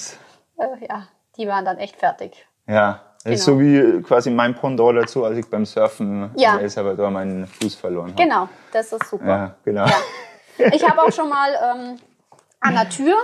äh, 0.57 0.87
ja, 0.87 1.07
die 1.37 1.47
waren 1.47 1.63
dann 1.63 1.77
echt 1.77 1.97
fertig. 1.97 2.47
Ja, 2.67 3.12
das 3.23 3.39
ist 3.39 3.45
genau. 3.45 3.57
so 3.57 3.61
wie 3.61 4.01
quasi 4.01 4.29
mein 4.29 4.53
Pendant 4.53 4.97
dazu, 4.97 5.23
als 5.23 5.37
ich 5.37 5.49
beim 5.49 5.65
Surfen 5.65 6.29
ja. 6.35 6.55
in 6.55 6.59
El 6.61 6.69
Salvador 6.69 7.09
meinen 7.09 7.47
Fuß 7.47 7.75
verloren 7.75 8.11
habe. 8.11 8.21
Genau, 8.21 8.49
das 8.71 8.91
ist 8.91 9.07
super. 9.07 9.27
Ja, 9.27 9.55
genau. 9.63 9.85
Ja. 9.85 10.67
Ich 10.71 10.87
habe 10.87 11.01
auch 11.01 11.11
schon 11.11 11.29
mal 11.29 11.49
ähm, 11.53 11.97
an 12.59 12.75
der 12.75 12.89
Tür 12.89 13.15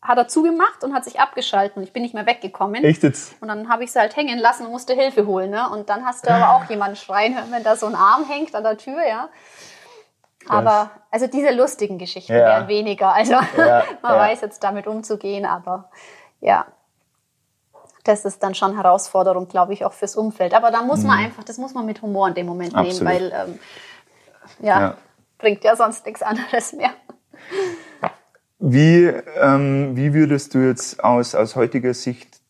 hat 0.00 0.16
er 0.16 0.28
zugemacht 0.28 0.84
und 0.84 0.94
hat 0.94 1.04
sich 1.04 1.20
abgeschalten. 1.20 1.82
Ich 1.82 1.92
bin 1.92 2.02
nicht 2.02 2.14
mehr 2.14 2.26
weggekommen. 2.26 2.84
Echt 2.84 3.02
jetzt? 3.02 3.34
Und 3.42 3.48
dann 3.48 3.68
habe 3.68 3.84
ich 3.84 3.92
sie 3.92 3.98
halt 3.98 4.16
hängen 4.16 4.38
lassen 4.38 4.66
und 4.66 4.72
musste 4.72 4.94
Hilfe 4.94 5.26
holen. 5.26 5.50
Ne? 5.50 5.68
Und 5.70 5.90
dann 5.90 6.04
hast 6.04 6.24
du 6.24 6.30
aber 6.30 6.54
auch 6.54 6.70
jemanden 6.70 6.96
schreien 6.96 7.34
hören, 7.34 7.50
wenn 7.50 7.64
da 7.64 7.76
so 7.76 7.86
ein 7.86 7.94
Arm 7.94 8.24
hängt 8.28 8.54
an 8.54 8.62
der 8.62 8.78
Tür, 8.78 9.06
ja. 9.06 9.28
Aber 10.48 10.90
also 11.10 11.26
diese 11.26 11.50
lustigen 11.50 11.98
Geschichten 11.98 12.32
ja. 12.32 12.38
wären 12.38 12.68
weniger. 12.68 13.12
Also 13.12 13.34
man 14.02 14.16
weiß 14.16 14.40
jetzt 14.40 14.62
damit 14.62 14.86
umzugehen, 14.86 15.44
aber 15.44 15.90
ja. 16.40 16.66
Das 18.04 18.24
ist 18.24 18.42
dann 18.42 18.54
schon 18.54 18.76
Herausforderung, 18.76 19.48
glaube 19.48 19.72
ich, 19.72 19.84
auch 19.84 19.92
fürs 19.92 20.16
Umfeld. 20.16 20.54
Aber 20.54 20.70
da 20.70 20.82
muss 20.82 21.02
man 21.02 21.18
mhm. 21.18 21.24
einfach, 21.26 21.44
das 21.44 21.58
muss 21.58 21.74
man 21.74 21.86
mit 21.86 22.02
Humor 22.02 22.28
in 22.28 22.34
dem 22.34 22.46
Moment 22.46 22.74
Absolut. 22.74 23.12
nehmen, 23.12 23.32
weil 23.32 23.48
ähm, 23.48 23.58
ja, 24.60 24.96
bringt 25.38 25.64
ja 25.64 25.76
sonst 25.76 26.06
nichts 26.06 26.22
anderes 26.22 26.72
mehr. 26.72 26.90
Wie, 28.58 29.04
ähm, 29.40 29.96
wie 29.96 30.12
würdest 30.14 30.54
du 30.54 30.58
jetzt 30.58 31.02
aus, 31.02 31.34
aus 31.34 31.54
heutiger 31.54 31.94
Sicht 31.94 32.40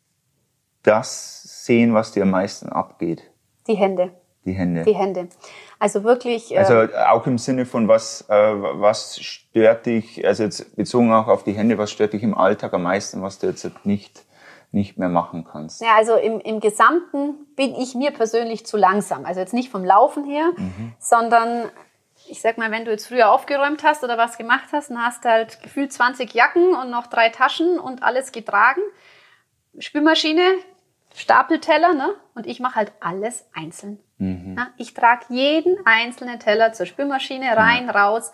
das 0.83 1.65
sehen, 1.67 1.93
was 1.93 2.13
dir 2.13 2.23
am 2.23 2.31
meisten 2.31 2.71
abgeht? 2.71 3.23
Die 3.67 3.75
Hände. 3.75 4.13
Die 4.47 4.53
Hände. 4.53 4.83
Die 4.85 4.95
Hände. 4.95 5.29
Also 5.79 6.05
wirklich. 6.05 6.53
Äh, 6.53 6.59
also 6.59 6.95
auch 6.95 7.27
im 7.27 7.37
Sinne 7.37 7.67
von 7.67 7.89
was, 7.89 8.25
äh, 8.29 8.35
was 8.35 9.21
stört 9.21 9.85
dich, 9.85 10.27
also 10.27 10.45
jetzt 10.45 10.75
bezogen 10.77 11.13
auch 11.13 11.29
auf 11.29 11.45
die 11.45 11.53
Hände, 11.53 11.77
was 11.77 11.91
stört 11.91 12.15
dich 12.15 12.23
im 12.23 12.35
Alltag 12.35 12.73
am 12.73 12.85
meisten, 12.85 13.21
was 13.23 13.39
du 13.39 13.49
jetzt 13.49 13.71
nicht, 13.85 14.25
nicht 14.71 14.99
mehr 14.99 15.09
machen 15.09 15.45
kannst? 15.45 15.81
Ja, 15.81 15.97
also 15.97 16.17
im, 16.17 16.41
im 16.41 16.61
Gesamten 16.61 17.47
bin 17.57 17.75
ich 17.75 17.95
mir 17.95 18.11
persönlich 18.11 18.67
zu 18.67 18.77
langsam. 18.77 19.25
Also 19.25 19.41
jetzt 19.41 19.55
nicht 19.55 19.71
vom 19.71 19.85
Laufen 19.85 20.25
her, 20.25 20.51
mhm. 20.57 20.93
sondern 20.99 21.71
ich 22.27 22.41
sag 22.41 22.59
mal, 22.59 22.71
wenn 22.71 22.85
du 22.85 22.91
jetzt 22.91 23.07
früher 23.07 23.31
aufgeräumt 23.31 23.83
hast 23.83 24.05
oder 24.05 24.19
was 24.19 24.37
gemacht 24.37 24.69
hast, 24.73 24.91
dann 24.91 25.03
hast 25.03 25.25
du 25.25 25.31
halt 25.31 25.63
gefühlt 25.63 25.93
20 25.93 26.35
Jacken 26.35 26.75
und 26.75 26.91
noch 26.91 27.07
drei 27.07 27.31
Taschen 27.31 27.79
und 27.79 28.03
alles 28.03 28.33
getragen. 28.33 28.81
Spülmaschine, 29.79 30.43
Stapelteller, 31.15 31.95
ne? 31.95 32.15
Und 32.35 32.47
ich 32.47 32.61
mache 32.61 32.77
halt 32.77 32.93
alles 33.01 33.47
einzeln. 33.55 33.99
Mhm. 34.19 34.57
Ja, 34.59 34.69
ich 34.77 34.95
trage 34.95 35.27
jeden 35.29 35.77
einzelnen 35.87 36.39
Teller 36.41 36.73
zur 36.73 36.87
Spülmaschine 36.87 37.57
rein, 37.57 37.85
mhm. 37.85 37.91
raus. 37.91 38.33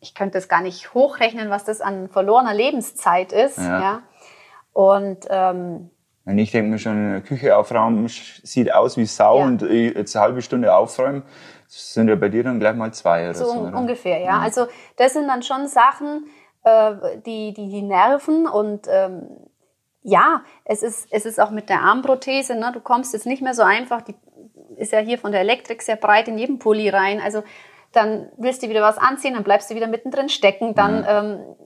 Ich 0.00 0.14
könnte 0.14 0.38
es 0.38 0.48
gar 0.48 0.60
nicht 0.60 0.94
hochrechnen, 0.94 1.48
was 1.48 1.64
das 1.64 1.80
an 1.80 2.08
verlorener 2.08 2.54
Lebenszeit 2.54 3.32
ist. 3.32 3.58
Ja. 3.58 3.80
ja. 3.80 4.02
Und 4.72 5.26
ähm, 5.28 5.90
ich 6.24 6.50
denke 6.50 6.70
mir 6.70 6.78
schon, 6.78 7.22
Küche 7.24 7.56
aufräumen 7.56 8.08
sieht 8.08 8.72
aus 8.72 8.96
wie 8.96 9.06
Sau 9.06 9.40
ja. 9.40 9.44
und 9.44 9.62
jetzt 9.62 10.16
eine 10.16 10.24
halbe 10.24 10.42
Stunde 10.42 10.74
aufräumen 10.74 11.24
sind 11.72 12.08
ja 12.08 12.16
bei 12.16 12.28
dir 12.28 12.44
dann 12.44 12.60
gleich 12.60 12.76
mal 12.76 12.92
zwei 12.92 13.24
oder 13.24 13.34
so. 13.34 13.46
so 13.46 13.60
oder? 13.60 13.76
ungefähr, 13.76 14.18
ja. 14.18 14.36
Mhm. 14.36 14.42
Also 14.42 14.66
das 14.96 15.14
sind 15.14 15.26
dann 15.26 15.42
schon 15.42 15.66
Sachen, 15.68 16.26
äh, 16.64 16.94
die, 17.24 17.54
die, 17.54 17.68
die 17.68 17.82
nerven 17.82 18.46
und 18.46 18.86
ähm, 18.90 19.28
ja, 20.02 20.42
es 20.64 20.82
ist, 20.82 21.08
es 21.10 21.24
ist 21.24 21.40
auch 21.40 21.50
mit 21.50 21.68
der 21.68 21.80
Armprothese, 21.80 22.56
ne? 22.56 22.72
du 22.72 22.80
kommst 22.80 23.14
jetzt 23.14 23.26
nicht 23.26 23.40
mehr 23.40 23.54
so 23.54 23.62
einfach, 23.62 24.02
die 24.02 24.14
ist 24.76 24.92
ja 24.92 24.98
hier 24.98 25.18
von 25.18 25.32
der 25.32 25.40
Elektrik 25.40 25.80
sehr 25.80 25.96
breit 25.96 26.28
in 26.28 26.38
jedem 26.38 26.58
Pulli 26.58 26.88
rein, 26.88 27.20
also 27.20 27.42
dann 27.92 28.28
willst 28.36 28.62
du 28.62 28.68
wieder 28.68 28.82
was 28.82 28.98
anziehen, 28.98 29.34
dann 29.34 29.44
bleibst 29.44 29.70
du 29.70 29.74
wieder 29.74 29.86
mittendrin 29.86 30.28
stecken, 30.28 30.74
dann, 30.74 31.00
mhm. 31.00 31.06
ähm, 31.08 31.56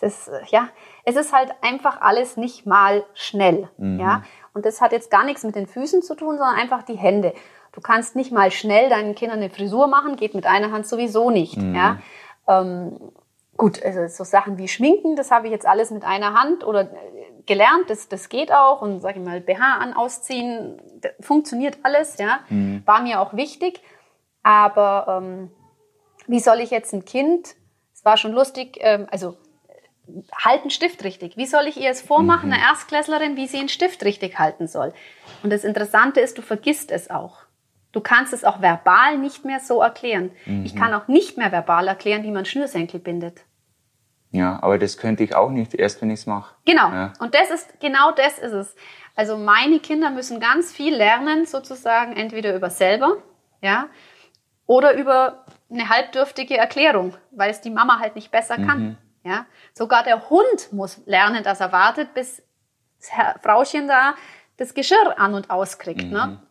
das, 0.00 0.30
ja, 0.48 0.68
es 1.04 1.16
ist 1.16 1.32
halt 1.32 1.52
einfach 1.62 2.00
alles 2.00 2.36
nicht 2.36 2.66
mal 2.66 3.04
schnell, 3.14 3.68
mhm. 3.76 4.00
ja, 4.00 4.22
und 4.52 4.66
das 4.66 4.80
hat 4.80 4.92
jetzt 4.92 5.10
gar 5.10 5.24
nichts 5.24 5.44
mit 5.44 5.54
den 5.54 5.66
Füßen 5.66 6.02
zu 6.02 6.14
tun, 6.14 6.36
sondern 6.38 6.56
einfach 6.56 6.82
die 6.82 6.96
Hände. 6.96 7.34
Du 7.72 7.80
kannst 7.80 8.16
nicht 8.16 8.32
mal 8.32 8.50
schnell 8.50 8.88
deinen 8.88 9.14
Kindern 9.14 9.38
eine 9.38 9.50
Frisur 9.50 9.86
machen, 9.86 10.16
geht 10.16 10.34
mit 10.34 10.46
einer 10.46 10.72
Hand 10.72 10.86
sowieso 10.86 11.30
nicht. 11.30 11.56
Mhm. 11.56 11.74
Ja? 11.74 11.98
Ähm, 12.48 13.12
gut, 13.56 13.82
also 13.84 14.08
so 14.08 14.24
Sachen 14.24 14.58
wie 14.58 14.66
Schminken, 14.66 15.14
das 15.14 15.30
habe 15.30 15.46
ich 15.46 15.52
jetzt 15.52 15.66
alles 15.66 15.90
mit 15.90 16.04
einer 16.04 16.34
Hand 16.34 16.64
oder 16.64 16.82
äh, 16.82 17.42
gelernt, 17.46 17.88
das, 17.88 18.08
das 18.08 18.28
geht 18.28 18.52
auch. 18.52 18.82
Und 18.82 19.00
sage 19.00 19.20
ich 19.20 19.24
mal, 19.24 19.40
BH 19.40 19.78
an, 19.78 19.92
ausziehen, 19.92 20.82
funktioniert 21.20 21.78
alles, 21.84 22.18
ja. 22.18 22.40
Mhm. 22.48 22.82
War 22.86 23.02
mir 23.02 23.20
auch 23.20 23.34
wichtig. 23.34 23.80
Aber 24.42 25.22
ähm, 25.22 25.50
wie 26.26 26.40
soll 26.40 26.60
ich 26.60 26.70
jetzt 26.70 26.92
ein 26.92 27.04
Kind, 27.04 27.54
es 27.94 28.04
war 28.04 28.16
schon 28.16 28.32
lustig, 28.32 28.78
ähm, 28.80 29.06
also 29.10 29.36
halten 30.34 30.70
Stift 30.70 31.04
richtig. 31.04 31.36
Wie 31.36 31.46
soll 31.46 31.66
ich 31.66 31.76
ihr 31.76 31.90
es 31.90 32.02
vormachen, 32.02 32.48
mhm. 32.48 32.54
einer 32.54 32.62
Erstklässlerin, 32.62 33.36
wie 33.36 33.46
sie 33.46 33.58
einen 33.58 33.68
Stift 33.68 34.04
richtig 34.04 34.38
halten 34.38 34.66
soll? 34.66 34.92
Und 35.42 35.50
das 35.50 35.64
Interessante 35.64 36.20
ist, 36.20 36.38
du 36.38 36.42
vergisst 36.42 36.90
es 36.90 37.10
auch. 37.10 37.38
Du 37.92 38.00
kannst 38.00 38.32
es 38.32 38.44
auch 38.44 38.60
verbal 38.60 39.18
nicht 39.18 39.44
mehr 39.44 39.60
so 39.60 39.82
erklären. 39.82 40.30
Mhm. 40.46 40.64
Ich 40.64 40.76
kann 40.76 40.94
auch 40.94 41.08
nicht 41.08 41.36
mehr 41.36 41.50
verbal 41.50 41.88
erklären, 41.88 42.22
wie 42.22 42.30
man 42.30 42.44
Schnürsenkel 42.44 43.00
bindet. 43.00 43.40
Ja, 44.32 44.60
aber 44.62 44.78
das 44.78 44.96
könnte 44.96 45.24
ich 45.24 45.34
auch 45.34 45.50
nicht, 45.50 45.74
erst 45.74 46.00
wenn 46.00 46.10
ich 46.10 46.20
es 46.20 46.26
mache. 46.26 46.54
Genau. 46.64 46.88
Ja. 46.90 47.12
Und 47.18 47.34
das 47.34 47.50
ist, 47.50 47.80
genau 47.80 48.12
das 48.12 48.38
ist 48.38 48.52
es. 48.52 48.76
Also 49.16 49.36
meine 49.36 49.80
Kinder 49.80 50.10
müssen 50.10 50.38
ganz 50.38 50.70
viel 50.70 50.94
lernen, 50.94 51.46
sozusagen, 51.46 52.16
entweder 52.16 52.54
über 52.54 52.70
selber, 52.70 53.16
ja, 53.60 53.88
oder 54.66 54.94
über 54.94 55.44
eine 55.68 55.88
halbdürftige 55.88 56.56
Erklärung, 56.56 57.16
weil 57.32 57.50
es 57.50 57.60
die 57.60 57.70
Mama 57.70 57.98
halt 57.98 58.14
nicht 58.14 58.30
besser 58.30 58.56
kann. 58.56 58.80
Mhm. 58.80 58.96
Ja, 59.22 59.46
sogar 59.74 60.02
der 60.02 60.30
Hund 60.30 60.72
muss 60.72 61.00
lernen, 61.06 61.44
dass 61.44 61.60
er 61.60 61.72
wartet, 61.72 62.14
bis 62.14 62.42
das 62.98 63.10
Frauchen 63.42 63.88
da 63.88 64.14
das 64.56 64.74
Geschirr 64.74 65.18
an 65.18 65.34
und 65.34 65.50
auskriegt. 65.50 66.02
Ne? 66.02 66.06
Mhm. 66.06 66.12
Ne? 66.32 66.42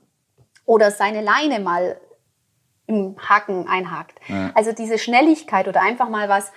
oder 0.69 0.91
seine 0.91 1.21
Leine 1.21 1.59
mal 1.59 1.99
im 2.85 3.15
Haken 3.17 3.67
einhakt. 3.67 4.19
Ja. 4.27 4.51
Also 4.53 4.71
diese 4.71 4.99
Schnelligkeit 4.99 5.67
oder 5.67 5.81
einfach 5.81 6.09
mal 6.09 6.29
was, 6.29 6.51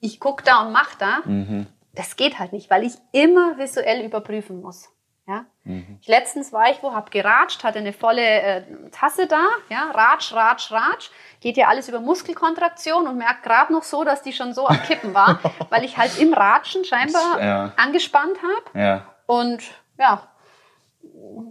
ich 0.00 0.18
guck 0.18 0.42
da 0.42 0.66
und 0.66 0.72
mach 0.72 0.96
da, 0.96 1.20
mhm. 1.24 1.68
das 1.94 2.16
geht 2.16 2.40
halt 2.40 2.52
nicht, 2.52 2.70
weil 2.70 2.82
ich 2.82 2.94
immer 3.12 3.56
visuell 3.56 4.04
überprüfen 4.04 4.60
muss. 4.60 4.88
Ja? 5.26 5.44
Mhm. 5.64 5.98
Ich, 6.00 6.06
letztens 6.06 6.52
war 6.52 6.70
ich 6.70 6.82
wo, 6.82 6.92
hab 6.92 7.10
geratscht, 7.10 7.64
hatte 7.64 7.80
eine 7.80 7.92
volle 7.92 8.22
äh, 8.22 8.62
Tasse 8.92 9.26
da, 9.26 9.44
ja, 9.68 9.90
ratsch, 9.90 10.32
ratsch, 10.32 10.70
ratsch. 10.70 11.10
Geht 11.40 11.56
ja 11.56 11.66
alles 11.66 11.88
über 11.88 12.00
Muskelkontraktion 12.00 13.08
und 13.08 13.18
merkt 13.18 13.42
gerade 13.42 13.72
noch 13.72 13.82
so, 13.82 14.04
dass 14.04 14.22
die 14.22 14.32
schon 14.32 14.54
so 14.54 14.66
am 14.68 14.80
Kippen 14.82 15.14
war, 15.14 15.40
weil 15.70 15.84
ich 15.84 15.98
halt 15.98 16.18
im 16.18 16.32
Ratschen 16.32 16.84
scheinbar 16.84 17.40
ja. 17.40 17.72
angespannt 17.76 18.38
habe. 18.38 18.78
Ja. 18.78 19.06
Und 19.26 19.62
ja, 19.98 20.22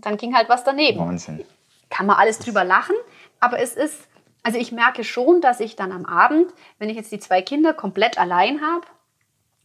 dann 0.02 0.16
ging 0.16 0.36
halt 0.36 0.48
was 0.48 0.64
daneben. 0.64 1.00
Wahnsinn. 1.00 1.44
Kann 1.90 2.06
man 2.06 2.16
alles 2.16 2.40
drüber 2.40 2.64
lachen, 2.64 2.96
aber 3.42 3.60
es 3.60 3.76
ist, 3.76 4.08
also 4.42 4.58
ich 4.58 4.72
merke 4.72 5.04
schon, 5.04 5.42
dass 5.42 5.60
ich 5.60 5.76
dann 5.76 5.92
am 5.92 6.06
Abend, 6.06 6.54
wenn 6.80 6.90
ich 6.90 6.96
jetzt 6.96 7.12
die 7.12 7.20
zwei 7.20 7.42
Kinder 7.42 7.74
komplett 7.74 8.18
allein 8.18 8.62
habe, 8.62 8.86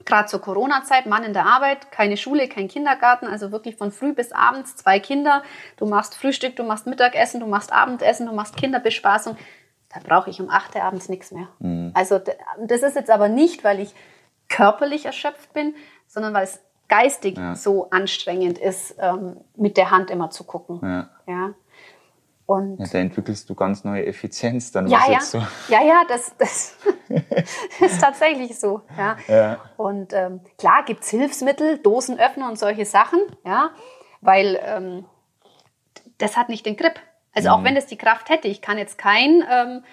gerade 0.05 0.29
zur 0.29 0.41
Corona-Zeit, 0.41 1.07
Mann 1.07 1.25
in 1.25 1.33
der 1.33 1.47
Arbeit, 1.47 1.91
keine 1.93 2.17
Schule, 2.17 2.49
kein 2.49 2.69
Kindergarten, 2.69 3.27
also 3.27 3.53
wirklich 3.53 3.77
von 3.77 3.93
früh 3.93 4.13
bis 4.13 4.33
abends 4.33 4.77
zwei 4.77 4.99
Kinder. 4.99 5.43
Du 5.77 5.87
machst 5.87 6.15
Frühstück, 6.15 6.57
du 6.57 6.63
machst 6.63 6.87
Mittagessen, 6.87 7.41
du 7.41 7.47
machst 7.47 7.73
Abendessen, 7.73 8.27
du 8.27 8.33
machst 8.33 8.57
Kinderbespaßung. 8.57 9.37
Da 9.93 10.01
brauche 10.05 10.31
ich 10.31 10.41
um 10.41 10.51
acht 10.51 10.75
Uhr 10.75 10.83
abends 10.83 11.09
nichts 11.09 11.33
mehr. 11.33 11.49
Mhm. 11.59 11.91
Also 11.95 12.21
das 12.59 12.83
ist 12.83 12.97
jetzt 12.97 13.11
aber 13.11 13.29
nicht, 13.29 13.65
weil 13.65 13.81
ich 13.81 13.95
körperlich 14.49 15.05
erschöpft 15.07 15.53
bin, 15.53 15.75
sondern 16.07 16.35
weil 16.35 16.45
es 16.45 16.61
geistig 16.89 17.39
ja. 17.39 17.55
so 17.55 17.89
anstrengend 17.91 18.59
ist, 18.59 18.97
ähm, 18.99 19.37
mit 19.57 19.77
der 19.77 19.91
Hand 19.91 20.11
immer 20.11 20.31
zu 20.31 20.45
gucken. 20.45 20.81
Ja. 20.83 21.09
ja. 21.27 21.55
Und 22.51 22.81
ja, 22.81 22.87
da 22.91 22.99
entwickelst 22.99 23.49
du 23.49 23.55
ganz 23.55 23.85
neue 23.85 24.05
Effizienz 24.05 24.73
dann. 24.73 24.89
Ja, 24.89 25.09
ja. 25.09 25.21
So. 25.21 25.39
ja, 25.69 25.85
ja, 25.85 26.03
das, 26.09 26.37
das 26.37 26.75
ist 27.81 28.01
tatsächlich 28.01 28.59
so. 28.59 28.83
Ja. 28.99 29.17
ja. 29.29 29.61
Und 29.77 30.13
ähm, 30.13 30.41
klar 30.59 30.83
gibt's 30.85 31.11
Hilfsmittel, 31.11 31.79
Dosenöffner 31.79 32.49
und 32.49 32.59
solche 32.59 32.87
Sachen, 32.87 33.21
ja, 33.45 33.71
weil 34.21 34.59
ähm, 34.65 35.05
das 36.19 36.37
hat 36.37 36.49
nicht 36.49 36.67
den 36.67 36.77
Grip. 36.77 36.99
Also 37.33 37.51
mhm. 37.51 37.55
auch 37.55 37.63
wenn 37.63 37.77
es 37.77 37.87
die 37.87 37.97
Kraft 37.97 38.29
hätte, 38.31 38.49
ich 38.49 38.61
kann 38.61 38.79
jetzt 38.79 38.99
kein, 38.99 39.45
ähm, 39.49 39.85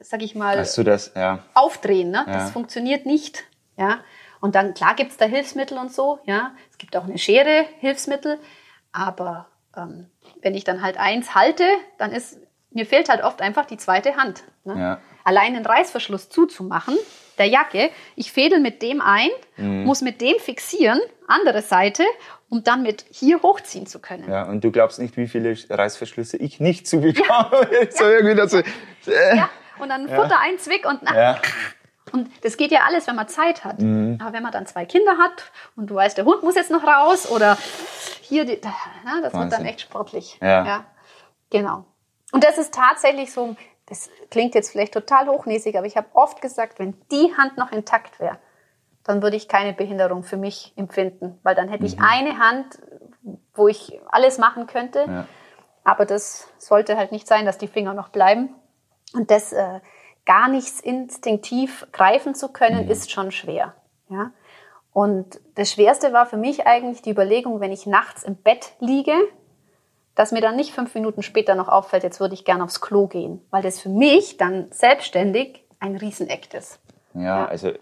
sag 0.00 0.22
ich 0.22 0.34
mal, 0.34 0.56
das? 0.56 1.12
Ja. 1.14 1.40
aufdrehen. 1.52 2.10
Ne? 2.10 2.24
Das 2.26 2.50
funktioniert 2.50 3.04
nicht. 3.04 3.44
Ja. 3.76 3.98
Und 4.40 4.54
dann, 4.54 4.72
klar 4.72 4.94
gibt's 4.94 5.18
da 5.18 5.26
Hilfsmittel 5.26 5.76
und 5.76 5.92
so, 5.92 6.20
ja. 6.24 6.52
Es 6.70 6.78
gibt 6.78 6.96
auch 6.96 7.04
eine 7.04 7.18
Schere, 7.18 7.66
Hilfsmittel, 7.80 8.38
aber 8.90 9.48
ähm, 9.76 10.08
wenn 10.46 10.54
ich 10.54 10.62
dann 10.62 10.80
halt 10.80 10.96
eins 10.96 11.34
halte, 11.34 11.64
dann 11.98 12.12
ist, 12.12 12.38
mir 12.70 12.86
fehlt 12.86 13.08
halt 13.08 13.24
oft 13.24 13.42
einfach 13.42 13.64
die 13.64 13.78
zweite 13.78 14.16
Hand. 14.16 14.44
Ne? 14.62 14.78
Ja. 14.78 15.00
Allein 15.24 15.54
den 15.54 15.66
Reißverschluss 15.66 16.28
zuzumachen, 16.28 16.96
der 17.36 17.46
Jacke, 17.46 17.90
ich 18.14 18.30
fädel 18.30 18.60
mit 18.60 18.80
dem 18.80 19.00
ein, 19.00 19.28
mhm. 19.56 19.82
muss 19.82 20.02
mit 20.02 20.20
dem 20.20 20.38
fixieren, 20.38 21.00
andere 21.26 21.62
Seite, 21.62 22.04
um 22.48 22.62
dann 22.62 22.84
mit 22.84 23.04
hier 23.10 23.42
hochziehen 23.42 23.88
zu 23.88 23.98
können. 23.98 24.30
Ja, 24.30 24.44
und 24.44 24.62
du 24.62 24.70
glaubst 24.70 25.00
nicht, 25.00 25.16
wie 25.16 25.26
viele 25.26 25.56
Reißverschlüsse 25.68 26.36
ich 26.36 26.60
nicht 26.60 26.86
zubekomme. 26.86 27.68
Ja. 27.72 27.90
so 27.90 28.04
irgendwie 28.04 28.48
so, 28.48 28.58
äh. 29.10 29.36
ja, 29.36 29.50
und 29.80 29.88
dann 29.88 30.08
Futter 30.08 30.28
ja. 30.28 30.40
ein 30.44 30.60
Zwick 30.60 30.88
und 30.88 31.02
ja. 31.12 31.40
Und 32.12 32.30
das 32.44 32.56
geht 32.56 32.70
ja 32.70 32.80
alles, 32.86 33.08
wenn 33.08 33.16
man 33.16 33.26
Zeit 33.26 33.64
hat. 33.64 33.80
Mhm. 33.80 34.18
Aber 34.20 34.32
wenn 34.32 34.44
man 34.44 34.52
dann 34.52 34.64
zwei 34.66 34.84
Kinder 34.84 35.18
hat 35.18 35.50
und 35.74 35.90
du 35.90 35.96
weißt, 35.96 36.16
der 36.16 36.24
Hund 36.24 36.44
muss 36.44 36.54
jetzt 36.54 36.70
noch 36.70 36.84
raus 36.84 37.28
oder 37.28 37.58
hier, 38.26 38.44
die, 38.44 38.60
das 38.60 38.72
Wahnsinn. 39.04 39.40
wird 39.40 39.52
dann 39.52 39.66
echt 39.66 39.80
sportlich. 39.80 40.38
Ja. 40.40 40.64
ja. 40.64 40.84
Genau. 41.50 41.84
Und 42.32 42.44
das 42.44 42.58
ist 42.58 42.74
tatsächlich 42.74 43.32
so, 43.32 43.56
das 43.86 44.10
klingt 44.30 44.54
jetzt 44.54 44.70
vielleicht 44.70 44.94
total 44.94 45.28
hochnäsig, 45.28 45.76
aber 45.76 45.86
ich 45.86 45.96
habe 45.96 46.08
oft 46.14 46.40
gesagt, 46.40 46.78
wenn 46.78 46.94
die 47.10 47.32
Hand 47.36 47.56
noch 47.56 47.72
intakt 47.72 48.18
wäre, 48.20 48.38
dann 49.04 49.22
würde 49.22 49.36
ich 49.36 49.48
keine 49.48 49.72
Behinderung 49.72 50.24
für 50.24 50.36
mich 50.36 50.72
empfinden, 50.76 51.38
weil 51.44 51.54
dann 51.54 51.68
hätte 51.68 51.84
mhm. 51.84 51.86
ich 51.86 52.00
eine 52.00 52.38
Hand, 52.38 52.80
wo 53.54 53.68
ich 53.68 54.00
alles 54.10 54.38
machen 54.38 54.66
könnte. 54.66 55.04
Ja. 55.06 55.26
Aber 55.84 56.04
das 56.04 56.48
sollte 56.58 56.96
halt 56.96 57.12
nicht 57.12 57.28
sein, 57.28 57.46
dass 57.46 57.58
die 57.58 57.68
Finger 57.68 57.94
noch 57.94 58.08
bleiben. 58.08 58.54
Und 59.14 59.30
das 59.30 59.52
äh, 59.52 59.80
gar 60.24 60.48
nichts 60.48 60.80
instinktiv 60.80 61.86
greifen 61.92 62.34
zu 62.34 62.48
können, 62.48 62.86
mhm. 62.86 62.90
ist 62.90 63.12
schon 63.12 63.30
schwer. 63.30 63.74
Ja? 64.08 64.32
Und 64.96 65.40
das 65.56 65.72
Schwerste 65.72 66.14
war 66.14 66.24
für 66.24 66.38
mich 66.38 66.66
eigentlich 66.66 67.02
die 67.02 67.10
Überlegung, 67.10 67.60
wenn 67.60 67.70
ich 67.70 67.84
nachts 67.84 68.22
im 68.22 68.34
Bett 68.34 68.72
liege, 68.80 69.12
dass 70.14 70.32
mir 70.32 70.40
dann 70.40 70.56
nicht 70.56 70.72
fünf 70.72 70.94
Minuten 70.94 71.22
später 71.22 71.54
noch 71.54 71.68
auffällt, 71.68 72.02
jetzt 72.02 72.18
würde 72.18 72.32
ich 72.32 72.46
gerne 72.46 72.64
aufs 72.64 72.80
Klo 72.80 73.06
gehen, 73.06 73.42
weil 73.50 73.60
das 73.60 73.78
für 73.78 73.90
mich 73.90 74.38
dann 74.38 74.68
selbstständig 74.70 75.62
ein 75.80 75.96
Rieseneck 75.96 76.54
ist. 76.54 76.80
Ja, 77.12 77.20
ja. 77.20 77.44
also 77.44 77.72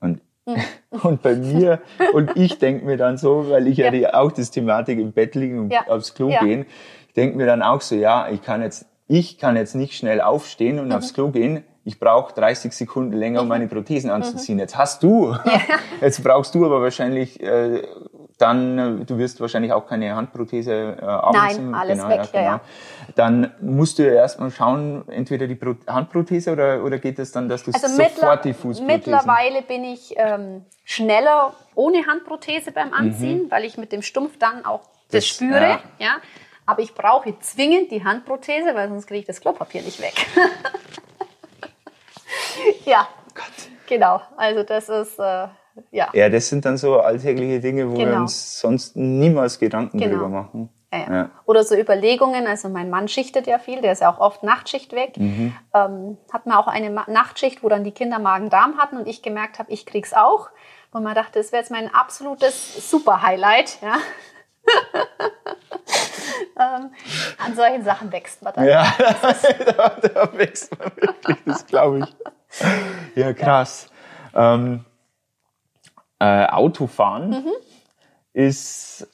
und, 0.00 0.20
mhm. 0.46 0.56
und 1.04 1.22
bei 1.22 1.36
mir 1.36 1.80
und 2.12 2.36
ich 2.36 2.58
denke 2.58 2.84
mir 2.84 2.96
dann 2.96 3.18
so, 3.18 3.48
weil 3.48 3.68
ich 3.68 3.76
ja, 3.76 3.94
ja 3.94 4.14
auch 4.14 4.32
das 4.32 4.50
Thematik 4.50 4.98
im 4.98 5.12
Bett 5.12 5.36
liegen 5.36 5.60
und 5.60 5.72
ja. 5.72 5.86
aufs 5.86 6.12
Klo 6.12 6.36
gehen, 6.40 6.66
denke 7.14 7.36
mir 7.36 7.46
dann 7.46 7.62
auch 7.62 7.82
so, 7.82 7.94
ja, 7.94 8.28
ich 8.30 8.42
kann 8.42 8.62
jetzt 8.62 8.86
ich 9.06 9.38
kann 9.38 9.54
jetzt 9.54 9.76
nicht 9.76 9.94
schnell 9.94 10.20
aufstehen 10.20 10.80
und 10.80 10.86
mhm. 10.86 10.94
aufs 10.94 11.14
Klo 11.14 11.30
gehen. 11.30 11.62
Ich 11.86 12.00
brauche 12.00 12.34
30 12.34 12.72
Sekunden 12.72 13.12
länger, 13.12 13.40
um 13.40 13.46
mhm. 13.46 13.50
meine 13.50 13.68
Prothesen 13.68 14.10
anzuziehen. 14.10 14.56
Mhm. 14.56 14.60
Jetzt 14.60 14.76
hast 14.76 15.04
du, 15.04 15.30
ja. 15.44 15.60
jetzt 16.00 16.22
brauchst 16.22 16.52
du 16.56 16.66
aber 16.66 16.82
wahrscheinlich 16.82 17.40
äh, 17.40 17.84
dann, 18.38 19.00
äh, 19.00 19.04
du 19.04 19.18
wirst 19.18 19.40
wahrscheinlich 19.40 19.72
auch 19.72 19.86
keine 19.86 20.16
Handprothese 20.16 20.96
äh, 21.00 21.04
abnehmen. 21.04 21.70
Nein, 21.70 21.80
alles 21.80 21.98
genau, 21.98 22.10
weg, 22.10 22.18
ja, 22.18 22.40
genau. 22.40 22.42
ja, 22.42 22.60
Dann 23.14 23.54
musst 23.60 24.00
du 24.00 24.02
ja 24.02 24.14
erstmal 24.14 24.50
schauen, 24.50 25.08
entweder 25.08 25.46
die 25.46 25.54
Pro 25.54 25.76
Handprothese 25.86 26.50
oder, 26.50 26.82
oder 26.82 26.98
geht 26.98 27.20
es 27.20 27.30
dann, 27.30 27.48
dass 27.48 27.62
du 27.62 27.70
also 27.70 27.86
sofort 27.86 28.44
die 28.44 28.52
Fußprothese... 28.52 28.84
Mittlerweile 28.84 29.62
bin 29.62 29.84
ich 29.84 30.12
ähm, 30.16 30.64
schneller 30.84 31.54
ohne 31.76 32.04
Handprothese 32.04 32.72
beim 32.72 32.92
Anziehen, 32.92 33.44
mhm. 33.44 33.50
weil 33.52 33.64
ich 33.64 33.78
mit 33.78 33.92
dem 33.92 34.02
Stumpf 34.02 34.38
dann 34.38 34.64
auch 34.64 34.80
das, 34.80 35.22
das 35.24 35.26
spüre. 35.28 35.60
Ja. 35.60 35.80
ja. 35.98 36.16
Aber 36.66 36.82
ich 36.82 36.94
brauche 36.94 37.38
zwingend 37.38 37.92
die 37.92 38.02
Handprothese, 38.02 38.74
weil 38.74 38.88
sonst 38.88 39.06
kriege 39.06 39.20
ich 39.20 39.26
das 39.26 39.40
Klopapier 39.40 39.82
nicht 39.82 40.00
weg. 40.02 40.14
ja. 42.84 43.08
Gott. 43.34 43.70
Genau. 43.88 44.20
Also 44.36 44.62
das 44.62 44.88
ist 44.88 45.18
äh, 45.18 45.48
ja. 45.90 46.08
Ja, 46.12 46.28
das 46.28 46.48
sind 46.48 46.64
dann 46.64 46.76
so 46.76 47.00
alltägliche 47.00 47.60
Dinge, 47.60 47.90
wo 47.90 47.94
genau. 47.94 48.10
wir 48.10 48.16
uns 48.18 48.60
sonst 48.60 48.96
niemals 48.96 49.58
Gedanken 49.58 49.98
genau. 49.98 50.14
drüber 50.14 50.28
machen. 50.28 50.70
Ja, 50.92 50.98
ja. 50.98 51.14
Ja. 51.14 51.30
Oder 51.44 51.64
so 51.64 51.76
Überlegungen, 51.76 52.46
also 52.46 52.68
mein 52.68 52.90
Mann 52.90 53.08
schichtet 53.08 53.46
ja 53.46 53.58
viel, 53.58 53.82
der 53.82 53.92
ist 53.92 54.00
ja 54.00 54.10
auch 54.10 54.18
oft 54.18 54.42
Nachtschicht 54.42 54.92
weg. 54.92 55.18
Mhm. 55.18 55.54
Ähm, 55.74 56.18
hat 56.32 56.46
man 56.46 56.56
auch 56.56 56.68
eine 56.68 56.90
Nachtschicht, 56.90 57.62
wo 57.62 57.68
dann 57.68 57.84
die 57.84 57.92
Kinder 57.92 58.18
Magen-Darm 58.18 58.78
hatten 58.78 58.96
und 58.96 59.06
ich 59.06 59.22
gemerkt 59.22 59.58
habe, 59.58 59.70
ich 59.72 59.84
krieg's 59.84 60.14
auch. 60.14 60.48
Und 60.92 61.02
man 61.02 61.14
dachte, 61.14 61.38
das 61.38 61.52
wäre 61.52 61.60
jetzt 61.60 61.70
mein 61.70 61.92
absolutes 61.92 62.90
Super-Highlight. 62.90 63.78
Ja? 63.82 63.96
ähm, 66.58 66.90
an 67.44 67.54
solchen 67.54 67.84
Sachen 67.84 68.10
wächst 68.12 68.42
man 68.42 68.54
dann. 68.54 68.66
Ja, 68.66 68.86
da, 68.98 69.88
da, 70.08 70.38
wächst 70.38 70.78
man 70.78 70.90
wirklich, 70.96 71.36
das 71.44 71.66
glaube 71.66 71.98
ich. 72.00 72.16
Ja, 73.14 73.32
krass. 73.32 73.90
Ja. 74.34 74.54
Ähm, 74.54 74.84
äh, 76.18 76.46
Autofahren 76.46 77.30
mhm. 77.30 77.52
ist, 78.32 79.08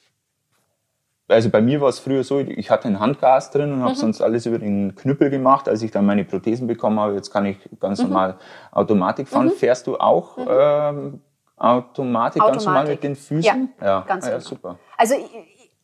also 1.27 1.49
bei 1.49 1.61
mir 1.61 1.81
war 1.81 1.89
es 1.89 1.99
früher 1.99 2.23
so, 2.23 2.39
ich 2.39 2.69
hatte 2.69 2.87
ein 2.87 2.99
Handgas 2.99 3.51
drin 3.51 3.73
und 3.73 3.81
habe 3.81 3.91
mhm. 3.91 3.97
sonst 3.97 4.21
alles 4.21 4.45
über 4.45 4.59
den 4.59 4.95
Knüppel 4.95 5.29
gemacht. 5.29 5.67
Als 5.67 5.81
ich 5.81 5.91
dann 5.91 6.05
meine 6.05 6.23
Prothesen 6.23 6.67
bekommen 6.67 6.99
habe, 6.99 7.13
jetzt 7.13 7.31
kann 7.31 7.45
ich 7.45 7.57
ganz 7.79 7.99
mhm. 7.99 8.09
normal 8.09 8.37
Automatik 8.71 9.27
fahren. 9.27 9.47
Mhm. 9.47 9.51
Fährst 9.51 9.87
du 9.87 9.97
auch 9.97 10.37
mhm. 10.37 10.47
ähm, 10.49 11.21
Automatik, 11.57 12.41
Automatik, 12.41 12.41
ganz 12.41 12.65
normal 12.65 12.87
mit 12.87 13.03
den 13.03 13.15
Füßen? 13.15 13.73
Ja, 13.79 13.85
ja. 13.85 14.01
ganz 14.01 14.25
ah, 14.25 14.29
ja, 14.29 14.37
genau. 14.37 14.47
super. 14.47 14.79
Also 14.97 15.15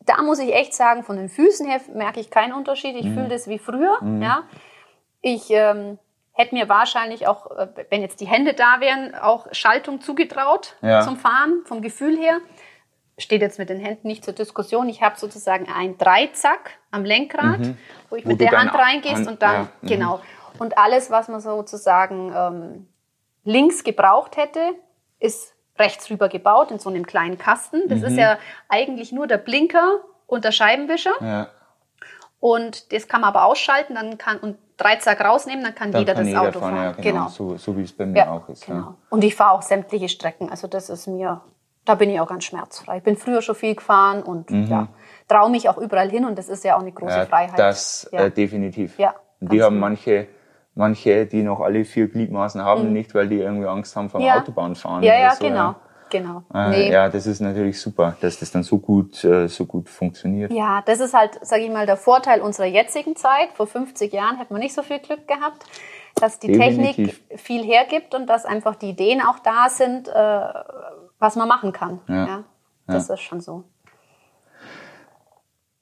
da 0.06 0.22
muss 0.22 0.38
ich 0.38 0.54
echt 0.54 0.74
sagen, 0.74 1.04
von 1.04 1.16
den 1.16 1.28
Füßen 1.28 1.66
her 1.66 1.80
merke 1.94 2.20
ich 2.20 2.30
keinen 2.30 2.52
Unterschied. 2.52 2.96
Ich 2.96 3.06
mhm. 3.06 3.14
fühle 3.14 3.28
das 3.28 3.48
wie 3.48 3.58
früher. 3.58 3.98
Ja. 4.20 4.44
Ich 5.22 5.50
ähm, 5.50 5.98
hätte 6.40 6.54
mir 6.54 6.68
wahrscheinlich 6.68 7.26
auch, 7.26 7.50
äh, 7.56 7.68
wenn 7.90 8.00
jetzt 8.00 8.20
die 8.20 8.26
Hände 8.26 8.54
da 8.54 8.80
wären, 8.80 9.14
auch 9.14 9.46
Schaltung 9.52 10.00
zugetraut 10.00 10.76
ja. 10.82 11.02
zum 11.02 11.16
Fahren, 11.16 11.62
vom 11.64 11.82
Gefühl 11.82 12.16
her. 12.16 12.38
Steht 13.18 13.42
jetzt 13.42 13.58
mit 13.58 13.68
den 13.68 13.78
Händen 13.78 14.08
nicht 14.08 14.24
zur 14.24 14.32
Diskussion. 14.32 14.88
Ich 14.88 15.02
habe 15.02 15.18
sozusagen 15.18 15.68
ein 15.70 15.98
Dreizack 15.98 16.70
am 16.90 17.04
Lenkrad, 17.04 17.60
mhm. 17.60 17.78
wo 18.08 18.16
ich 18.16 18.24
wo 18.24 18.30
mit 18.30 18.40
der 18.40 18.52
Hand 18.52 18.74
reingehst 18.74 19.16
Hand, 19.16 19.28
und 19.28 19.42
dann, 19.42 19.54
ja. 19.54 19.68
Mhm. 19.82 19.86
genau. 19.86 20.20
Und 20.58 20.78
alles, 20.78 21.10
was 21.10 21.28
man 21.28 21.40
sozusagen 21.40 22.32
ähm, 22.34 22.88
links 23.44 23.84
gebraucht 23.84 24.38
hätte, 24.38 24.60
ist 25.18 25.54
rechts 25.78 26.10
rüber 26.10 26.28
gebaut 26.28 26.70
in 26.70 26.78
so 26.78 26.88
einem 26.88 27.06
kleinen 27.06 27.36
Kasten. 27.36 27.88
Das 27.88 28.00
mhm. 28.00 28.06
ist 28.06 28.16
ja 28.16 28.38
eigentlich 28.68 29.12
nur 29.12 29.26
der 29.26 29.38
Blinker 29.38 30.00
und 30.26 30.44
der 30.44 30.52
Scheibenwischer. 30.52 31.12
Ja. 31.20 31.48
Und 32.40 32.92
das 32.92 33.06
kann 33.06 33.20
man 33.20 33.28
aber 33.28 33.44
ausschalten, 33.44 33.96
dann 33.96 34.16
kann 34.16 34.38
und 34.38 34.56
Dreizack 34.80 35.20
rausnehmen, 35.20 35.64
dann 35.64 35.74
kann 35.74 35.92
dann 35.92 36.00
jeder 36.00 36.14
kann 36.14 36.24
das 36.24 36.28
jeder 36.28 36.42
Auto 36.42 36.60
fahren. 36.60 36.76
Ja, 36.76 36.92
genau, 36.92 37.02
genau. 37.02 37.28
So, 37.28 37.56
so 37.56 37.76
wie 37.76 37.82
es 37.82 37.92
bei 37.92 38.06
mir 38.06 38.18
ja, 38.18 38.30
auch 38.30 38.48
ist. 38.48 38.66
Genau. 38.66 38.78
Ja. 38.78 38.94
Und 39.10 39.24
ich 39.24 39.34
fahre 39.34 39.52
auch 39.52 39.62
sämtliche 39.62 40.08
Strecken. 40.08 40.50
Also 40.50 40.66
das 40.68 40.90
ist 40.90 41.06
mir, 41.06 41.40
da 41.84 41.94
bin 41.94 42.10
ich 42.10 42.20
auch 42.20 42.28
ganz 42.28 42.44
schmerzfrei. 42.44 42.98
Ich 42.98 43.02
bin 43.02 43.16
früher 43.16 43.42
schon 43.42 43.54
viel 43.54 43.74
gefahren 43.74 44.22
und 44.22 44.50
mhm. 44.50 44.66
ja, 44.66 44.88
traue 45.28 45.50
mich 45.50 45.68
auch 45.68 45.78
überall 45.78 46.10
hin 46.10 46.24
und 46.24 46.38
das 46.38 46.48
ist 46.48 46.64
ja 46.64 46.76
auch 46.76 46.80
eine 46.80 46.92
große 46.92 47.26
Freiheit. 47.26 47.58
Das 47.58 48.04
äh, 48.12 48.30
definitiv. 48.30 48.98
Ja, 48.98 49.14
die 49.40 49.62
haben 49.62 49.78
manche 49.78 50.28
manche, 50.74 51.26
die 51.26 51.42
noch 51.42 51.60
alle 51.60 51.84
vier 51.84 52.08
Gliedmaßen 52.08 52.62
haben, 52.62 52.88
mhm. 52.88 52.92
nicht, 52.92 53.14
weil 53.14 53.28
die 53.28 53.38
irgendwie 53.38 53.66
Angst 53.66 53.94
haben 53.96 54.08
vom 54.08 54.22
ja. 54.22 54.38
Autobahnfahren. 54.38 55.02
Ja, 55.02 55.18
ja, 55.18 55.32
so, 55.32 55.44
genau. 55.44 55.74
Ja. 56.12 56.20
Genau. 56.20 56.42
Äh, 56.52 56.70
nee. 56.70 56.92
Ja, 56.92 57.08
das 57.08 57.26
ist 57.26 57.40
natürlich 57.40 57.80
super, 57.80 58.16
dass 58.20 58.38
das 58.38 58.50
dann 58.50 58.62
so 58.62 58.78
gut, 58.78 59.24
äh, 59.24 59.48
so 59.48 59.64
gut 59.64 59.88
funktioniert. 59.88 60.52
Ja, 60.52 60.82
das 60.84 61.00
ist 61.00 61.14
halt, 61.14 61.38
sage 61.42 61.62
ich 61.62 61.70
mal, 61.70 61.86
der 61.86 61.96
Vorteil 61.96 62.40
unserer 62.40 62.66
jetzigen 62.66 63.16
Zeit. 63.16 63.50
Vor 63.54 63.66
50 63.66 64.12
Jahren 64.12 64.36
hätte 64.38 64.52
man 64.52 64.60
nicht 64.60 64.74
so 64.74 64.82
viel 64.82 64.98
Glück 64.98 65.26
gehabt, 65.26 65.64
dass 66.16 66.38
die 66.38 66.48
Definitiv. 66.48 67.18
Technik 67.18 67.40
viel 67.40 67.64
hergibt 67.64 68.14
und 68.14 68.26
dass 68.26 68.44
einfach 68.44 68.76
die 68.76 68.90
Ideen 68.90 69.20
auch 69.20 69.38
da 69.38 69.68
sind, 69.68 70.08
äh, 70.08 70.12
was 71.18 71.36
man 71.36 71.48
machen 71.48 71.72
kann. 71.72 72.00
Ja. 72.08 72.26
ja 72.26 72.44
das 72.86 73.08
ja. 73.08 73.14
ist 73.14 73.20
schon 73.20 73.40
so. 73.40 73.64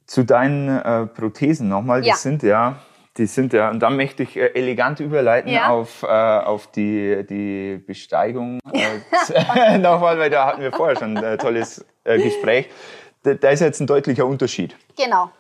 Zu 0.07 0.25
deinen 0.25 0.69
äh, 0.69 1.07
Prothesen 1.07 1.69
nochmal, 1.69 2.03
die 2.03 2.09
ja. 2.09 2.15
sind 2.15 2.43
ja 2.43 2.77
die 3.19 3.27
sind 3.27 3.53
ja, 3.53 3.71
und 3.71 3.81
dann 3.81 3.97
möchte 3.97 4.23
ich 4.23 4.37
äh, 4.37 4.53
elegant 4.55 5.01
überleiten 5.01 5.53
ja. 5.53 5.69
auf, 5.69 6.05
äh, 6.05 6.07
auf 6.07 6.71
die, 6.71 7.27
die 7.29 7.83
Besteigung. 7.85 8.61
Äh, 8.73 9.79
nochmal, 9.79 10.19
weil 10.19 10.31
da 10.31 10.47
hatten 10.47 10.63
wir 10.63 10.73
vorher 10.73 10.97
schon 10.97 11.17
ein 11.17 11.39
tolles 11.39 11.85
äh, 12.05 12.19
Gespräch. 12.19 12.69
Da, 13.25 13.35
da, 13.35 13.51
ist 13.51 13.61
jetzt 13.61 13.81
ein 13.81 13.87
deutlicher 13.87 14.25
Unterschied. 14.25 14.77
Genau. 14.97 15.31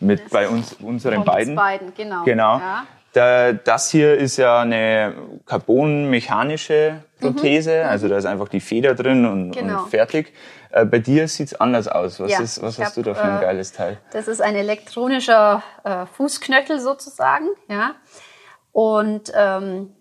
Mit 0.00 0.24
das 0.24 0.30
bei 0.30 0.48
uns, 0.48 0.74
unseren 0.74 1.24
beiden. 1.24 1.54
beiden, 1.54 1.94
genau. 1.94 2.24
Genau. 2.24 2.58
Ja. 2.58 2.86
Da, 3.12 3.52
das 3.52 3.90
hier 3.90 4.16
ist 4.16 4.36
ja 4.36 4.60
eine 4.60 5.14
carbonmechanische 5.46 7.02
Prothese, 7.20 7.82
mhm. 7.84 7.90
also 7.90 8.08
da 8.08 8.16
ist 8.16 8.24
einfach 8.24 8.48
die 8.48 8.60
Feder 8.60 8.94
drin 8.94 9.26
und, 9.26 9.52
genau. 9.52 9.82
und 9.82 9.90
fertig. 9.90 10.32
Äh, 10.70 10.84
bei 10.84 10.98
dir 10.98 11.26
sieht's 11.28 11.54
anders 11.54 11.88
aus. 11.88 12.20
Was, 12.20 12.30
ja, 12.30 12.40
ist, 12.40 12.62
was 12.62 12.78
hast 12.78 12.88
hab, 12.88 12.94
du 12.94 13.02
da 13.02 13.14
für 13.14 13.22
ein 13.22 13.38
äh, 13.38 13.42
geiles 13.42 13.72
Teil? 13.72 13.98
Das 14.12 14.28
ist 14.28 14.40
ein 14.40 14.54
elektronischer 14.54 15.62
äh, 15.84 16.06
Fußknöchel 16.06 16.80
sozusagen, 16.80 17.48
ja. 17.68 17.94
Und 18.72 19.32
ähm, 19.34 19.94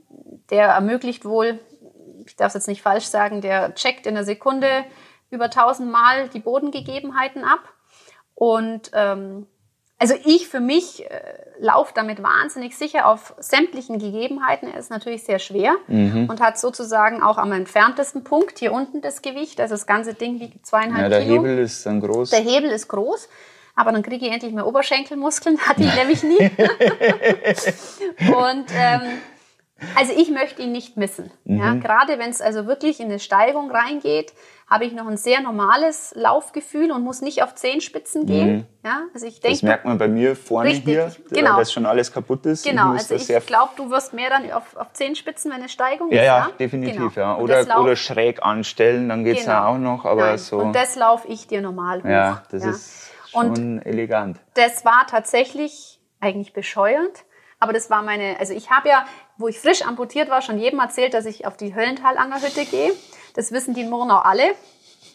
der 0.49 0.67
ermöglicht 0.67 1.26
wohl, 1.26 1.59
ich 2.26 2.36
darf 2.36 2.49
es 2.49 2.53
jetzt 2.53 2.67
nicht 2.67 2.82
falsch 2.82 3.05
sagen, 3.05 3.41
der 3.41 3.74
checkt 3.74 4.05
in 4.05 4.15
einer 4.15 4.26
Sekunde 4.26 4.86
über 5.32 5.45
1000 5.45 5.91
Mal 5.91 6.30
die 6.30 6.39
Bodengegebenheiten 6.39 7.43
ab 7.43 7.61
und 8.36 8.91
ähm, 8.93 9.47
also 10.00 10.16
ich 10.24 10.47
für 10.47 10.62
mich 10.62 11.06
äh, 11.06 11.20
laufe 11.60 11.91
damit 11.93 12.24
wahnsinnig 12.24 12.78
sicher 12.78 13.06
auf 13.06 13.34
sämtlichen 13.38 14.00
Gegebenheiten. 14.00 14.70
Er 14.70 14.80
ist 14.80 14.89
natürlich 14.89 15.24
sehr 15.24 15.39
schwer 15.39 15.76
mhm. 15.88 16.28
und 16.30 16.39
hat 16.39 16.58
sozusagen 16.58 17.22
auch 17.22 17.38
am 17.38 17.52
entferntesten 17.52 18.24
Punkt 18.24 18.60
hier 18.60 18.72
unten 18.72 19.02
das 19.02 19.22
Gewicht. 19.22 19.60
Also 19.60 19.74
das 19.74 19.86
ganze 19.86 20.14
Ding 20.14 20.39
wiegt 20.39 20.66
zweieinhalb 20.66 21.04
ja, 21.04 21.10
der 21.10 21.22
Kilo. 21.22 21.43
Der 21.43 21.52
Hebel 21.52 21.64
ist 21.64 21.86
dann 21.86 22.00
groß. 22.00 22.30
Der 22.30 22.39
Hebel 22.39 22.72
ist 22.72 22.88
groß. 22.88 23.28
Aber 23.76 23.91
dann 23.91 24.02
kriege 24.02 24.26
ich 24.26 24.32
endlich 24.32 24.54
mehr 24.54 24.66
Oberschenkelmuskeln. 24.66 25.58
Hatte 25.68 25.84
ich 25.84 25.95
nämlich 25.95 26.24
nie. 26.24 26.38
und 28.34 28.66
ähm, 28.74 29.02
also 29.95 30.13
ich 30.15 30.30
möchte 30.30 30.61
ihn 30.61 30.71
nicht 30.71 30.97
missen. 30.97 31.32
Mhm. 31.45 31.59
Ja, 31.59 31.73
gerade 31.75 32.19
wenn 32.19 32.30
es 32.30 32.41
also 32.41 32.67
wirklich 32.67 32.99
in 32.99 33.05
eine 33.05 33.19
Steigung 33.19 33.71
reingeht, 33.71 34.34
habe 34.69 34.86
ich 34.86 34.93
noch 34.93 35.07
ein 35.07 35.17
sehr 35.17 35.41
normales 35.41 36.13
Laufgefühl 36.15 36.91
und 36.91 37.03
muss 37.03 37.21
nicht 37.21 37.41
auf 37.41 37.55
Zehenspitzen 37.55 38.27
gehen. 38.27 38.57
Mhm. 38.57 38.65
Ja, 38.86 39.01
also 39.13 39.25
ich 39.25 39.39
denke, 39.39 39.55
das 39.55 39.63
merkt 39.63 39.86
man 39.86 39.97
bei 39.97 40.07
mir 40.07 40.36
vorne 40.36 40.69
richtig, 40.69 40.86
hier, 40.86 41.11
genau. 41.32 41.57
dass 41.57 41.73
schon 41.73 41.88
alles 41.88 42.11
kaputt 42.11 42.45
ist. 42.45 42.63
Genau, 42.63 42.93
ich 42.93 43.11
also 43.11 43.15
ich 43.15 43.45
glaube, 43.47 43.71
du 43.77 43.89
wirst 43.89 44.13
mehr 44.13 44.30
dann 44.30 44.51
auf, 44.51 44.75
auf 44.75 44.93
Zehenspitzen, 44.93 45.49
wenn 45.51 45.59
eine 45.59 45.69
Steigung 45.69 46.11
ja, 46.11 46.21
ist. 46.21 46.25
Ja, 46.25 46.38
ja, 46.38 46.49
definitiv. 46.59 47.15
Genau. 47.15 47.27
Ja. 47.27 47.38
Oder, 47.38 47.82
oder 47.82 47.95
schräg 47.95 48.43
anstellen, 48.43 49.09
dann 49.09 49.23
geht's 49.23 49.41
genau. 49.41 49.53
ja 49.53 49.67
auch 49.67 49.77
noch. 49.77 50.05
Aber 50.05 50.27
Nein. 50.27 50.38
so. 50.38 50.57
Und 50.57 50.75
das 50.75 50.95
laufe 50.95 51.27
ich 51.27 51.47
dir 51.47 51.61
normal 51.61 52.03
hoch. 52.03 52.09
Ja, 52.09 52.43
das 52.51 52.63
ja. 52.63 52.69
ist 52.69 53.11
schon 53.32 53.49
und 53.49 53.80
elegant. 53.80 54.38
Das 54.53 54.86
war 54.86 55.07
tatsächlich 55.07 55.99
eigentlich 56.19 56.53
bescheuernd. 56.53 57.25
Aber 57.59 57.73
das 57.73 57.89
war 57.89 58.03
meine, 58.03 58.39
also 58.39 58.53
ich 58.53 58.69
habe 58.71 58.88
ja, 58.88 59.05
wo 59.39 59.47
ich 59.47 59.59
frisch 59.59 59.81
amputiert 59.81 60.29
war, 60.29 60.41
schon 60.41 60.59
jedem 60.59 60.79
erzählt, 60.79 61.13
dass 61.13 61.25
ich 61.25 61.47
auf 61.47 61.57
die 61.57 61.73
Höllentalangerhütte 61.73 62.65
gehe. 62.65 62.91
Das 63.35 63.51
wissen 63.51 63.73
die 63.73 63.81
in 63.81 63.89
Murnau 63.89 64.17
alle. 64.17 64.43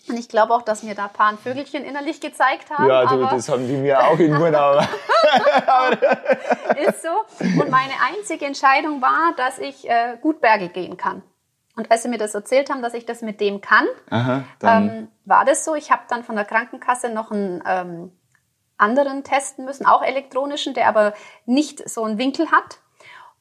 Und 0.08 0.18
ich 0.18 0.28
glaube 0.28 0.52
auch, 0.54 0.62
dass 0.62 0.82
mir 0.82 0.94
da 0.94 1.04
ein 1.04 1.12
paar 1.12 1.36
Vögelchen 1.36 1.84
innerlich 1.84 2.20
gezeigt 2.20 2.70
haben. 2.70 2.88
Ja, 2.88 3.06
du, 3.06 3.20
das 3.20 3.48
haben 3.48 3.66
die 3.66 3.74
mir 3.74 4.00
auch 4.00 4.18
in 4.18 4.34
Murnau. 4.34 4.78
ist 6.86 7.02
so. 7.02 7.08
Und 7.40 7.70
meine 7.70 7.92
einzige 8.14 8.44
Entscheidung 8.46 9.00
war, 9.00 9.34
dass 9.36 9.58
ich 9.58 9.88
äh, 9.88 10.16
gut 10.20 10.40
Berge 10.40 10.68
gehen 10.68 10.96
kann. 10.96 11.22
Und 11.76 11.90
als 11.90 12.02
sie 12.02 12.08
mir 12.08 12.18
das 12.18 12.34
erzählt 12.34 12.70
haben, 12.70 12.82
dass 12.82 12.94
ich 12.94 13.04
das 13.04 13.22
mit 13.22 13.40
dem 13.40 13.60
kann, 13.60 13.86
Aha, 14.10 14.44
ähm, 14.62 15.08
war 15.24 15.44
das 15.44 15.64
so. 15.64 15.74
Ich 15.74 15.90
habe 15.90 16.02
dann 16.08 16.22
von 16.22 16.36
der 16.36 16.44
Krankenkasse 16.44 17.08
noch 17.08 17.30
einen 17.30 17.62
ähm, 17.66 18.12
anderen 18.76 19.24
testen 19.24 19.64
müssen, 19.64 19.86
auch 19.86 20.02
elektronischen, 20.02 20.74
der 20.74 20.88
aber 20.88 21.14
nicht 21.46 21.88
so 21.88 22.04
einen 22.04 22.18
Winkel 22.18 22.50
hat. 22.50 22.78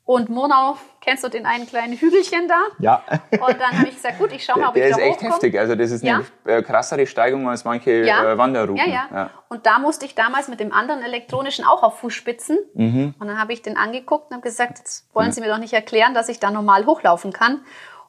Und 0.05 0.27
Murnau, 0.27 0.75
kennst 0.99 1.23
du 1.23 1.29
den 1.29 1.45
einen 1.45 1.65
kleinen 1.65 1.93
Hügelchen 1.93 2.49
da? 2.49 2.59
Ja. 2.79 3.03
Und 3.31 3.59
dann 3.59 3.77
habe 3.77 3.87
ich 3.87 3.95
gesagt, 3.95 4.19
gut, 4.19 4.33
ich 4.33 4.43
schaue 4.43 4.59
mal, 4.59 4.67
ob 4.67 4.73
der 4.73 4.89
ich 4.89 4.91
da 4.91 4.97
Der 4.97 5.07
ist 5.07 5.13
echt 5.13 5.23
heftig. 5.23 5.57
Also 5.57 5.75
das 5.75 5.91
ist 5.91 6.03
eine 6.03 6.25
ja. 6.45 6.57
Äh, 6.57 6.61
krassere 6.61 7.07
Steigung 7.07 7.47
als 7.47 7.63
manche 7.63 8.03
ja. 8.05 8.33
Äh, 8.33 8.37
Wanderrouten. 8.37 8.75
Ja, 8.75 8.85
ja, 8.85 9.07
ja, 9.13 9.29
Und 9.47 9.65
da 9.65 9.79
musste 9.79 10.05
ich 10.05 10.13
damals 10.13 10.49
mit 10.49 10.59
dem 10.59 10.73
anderen 10.73 11.03
elektronischen 11.03 11.63
auch 11.63 11.83
auf 11.83 11.99
Fußspitzen. 11.99 12.57
Mhm. 12.73 13.15
Und 13.17 13.27
dann 13.27 13.39
habe 13.39 13.53
ich 13.53 13.61
den 13.61 13.77
angeguckt 13.77 14.29
und 14.29 14.35
habe 14.35 14.43
gesagt, 14.43 14.79
jetzt 14.79 15.07
wollen 15.15 15.31
Sie 15.31 15.39
mir 15.39 15.47
doch 15.47 15.57
nicht 15.57 15.73
erklären, 15.73 16.13
dass 16.13 16.27
ich 16.27 16.39
da 16.39 16.51
normal 16.51 16.85
hochlaufen 16.85 17.31
kann. 17.31 17.61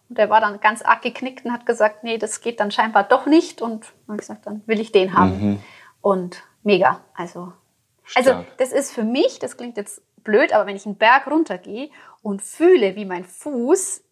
Und 0.09 0.19
der 0.19 0.29
war 0.31 0.41
dann 0.41 0.59
ganz 0.59 0.83
arg 0.83 1.01
geknickt 1.03 1.45
und 1.45 1.53
hat 1.53 1.65
gesagt, 1.65 2.03
nee, 2.03 2.19
das 2.19 2.41
geht 2.41 2.59
dann 2.59 2.73
scheinbar 2.73 3.05
doch 3.05 3.27
nicht. 3.27 3.63
Und 3.63 3.85
dann 3.85 4.15
habe 4.15 4.17
ich 4.17 4.21
gesagt, 4.21 4.47
dann 4.47 4.63
will 4.67 4.81
ich 4.81 4.91
den 4.91 5.17
haben. 5.17 5.51
Mhm. 5.51 5.61
Und 6.01 6.43
mega. 6.65 7.01
Also, 7.15 7.53
also 8.17 8.45
das 8.59 8.73
ist 8.73 8.93
für 8.93 9.05
mich, 9.05 9.39
das 9.39 9.57
klingt 9.57 9.77
jetzt 9.77 10.03
blöd, 10.25 10.53
aber 10.53 10.67
wenn 10.67 10.77
ich 10.77 10.87
einen 10.87 10.97
Berg 10.97 11.27
runtergehe 11.27 11.91
und 12.23 12.43
fühle, 12.43 12.97
wie 12.97 13.05
mein 13.05 13.25
Fuß 13.25 14.03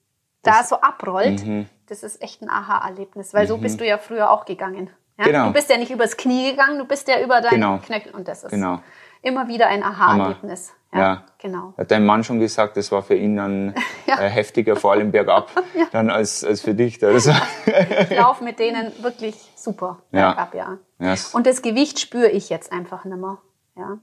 das, 0.42 0.58
da 0.58 0.64
so 0.64 0.80
abrollt, 0.80 1.44
mhm. 1.44 1.68
das 1.86 2.02
ist 2.02 2.22
echt 2.22 2.42
ein 2.42 2.50
Aha-Erlebnis, 2.50 3.34
weil 3.34 3.44
mhm. 3.44 3.48
so 3.48 3.58
bist 3.58 3.80
du 3.80 3.86
ja 3.86 3.98
früher 3.98 4.30
auch 4.30 4.44
gegangen. 4.44 4.90
Ja? 5.18 5.24
Genau. 5.24 5.46
Du 5.46 5.52
bist 5.52 5.70
ja 5.70 5.76
nicht 5.76 5.90
übers 5.90 6.16
Knie 6.16 6.50
gegangen, 6.50 6.78
du 6.78 6.84
bist 6.84 7.08
ja 7.08 7.20
über 7.20 7.40
deinen 7.40 7.54
genau. 7.54 7.78
Knöchel 7.78 8.12
und 8.12 8.28
das 8.28 8.44
ist 8.44 8.50
genau. 8.50 8.80
immer 9.22 9.48
wieder 9.48 9.66
ein 9.68 9.82
Aha-Erlebnis. 9.82 10.74
Ja, 10.92 10.98
ja, 10.98 11.24
genau. 11.38 11.72
Hat 11.78 11.90
dein 11.90 12.04
Mann 12.04 12.22
schon 12.22 12.38
gesagt, 12.38 12.76
das 12.76 12.92
war 12.92 13.02
für 13.02 13.14
ihn 13.14 13.36
dann 13.36 13.74
ja. 14.06 14.20
äh, 14.20 14.28
heftiger, 14.28 14.76
vor 14.76 14.92
allem 14.92 15.10
bergab, 15.10 15.50
ja. 15.74 15.86
dann 15.90 16.10
als, 16.10 16.44
als 16.44 16.60
für 16.60 16.74
dich. 16.74 17.02
Also. 17.02 17.32
ich 17.66 18.16
laufe 18.16 18.44
mit 18.44 18.58
denen 18.58 18.92
wirklich 19.02 19.36
super 19.56 20.02
bergab, 20.10 20.54
ja. 20.54 20.78
ja. 20.98 21.14
Und 21.32 21.46
das 21.46 21.62
Gewicht 21.62 21.98
spüre 21.98 22.28
ich 22.28 22.50
jetzt 22.50 22.72
einfach 22.72 23.04
nicht 23.04 23.16
mehr. 23.16 23.38
Ja. 23.76 23.98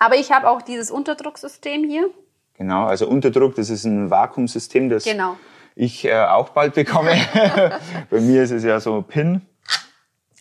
Aber 0.00 0.16
ich 0.16 0.32
habe 0.32 0.48
auch 0.48 0.62
dieses 0.62 0.90
Unterdrucksystem 0.90 1.84
hier. 1.84 2.10
Genau, 2.54 2.86
also 2.86 3.06
Unterdruck, 3.06 3.54
das 3.54 3.70
ist 3.70 3.84
ein 3.84 4.10
Vakuumsystem, 4.10 4.88
das 4.88 5.04
genau. 5.04 5.36
ich 5.76 6.04
äh, 6.06 6.24
auch 6.24 6.48
bald 6.48 6.74
bekomme. 6.74 7.12
bei 8.10 8.20
mir 8.20 8.42
ist 8.42 8.50
es 8.50 8.64
ja 8.64 8.80
so 8.80 9.02
Pin. 9.02 9.42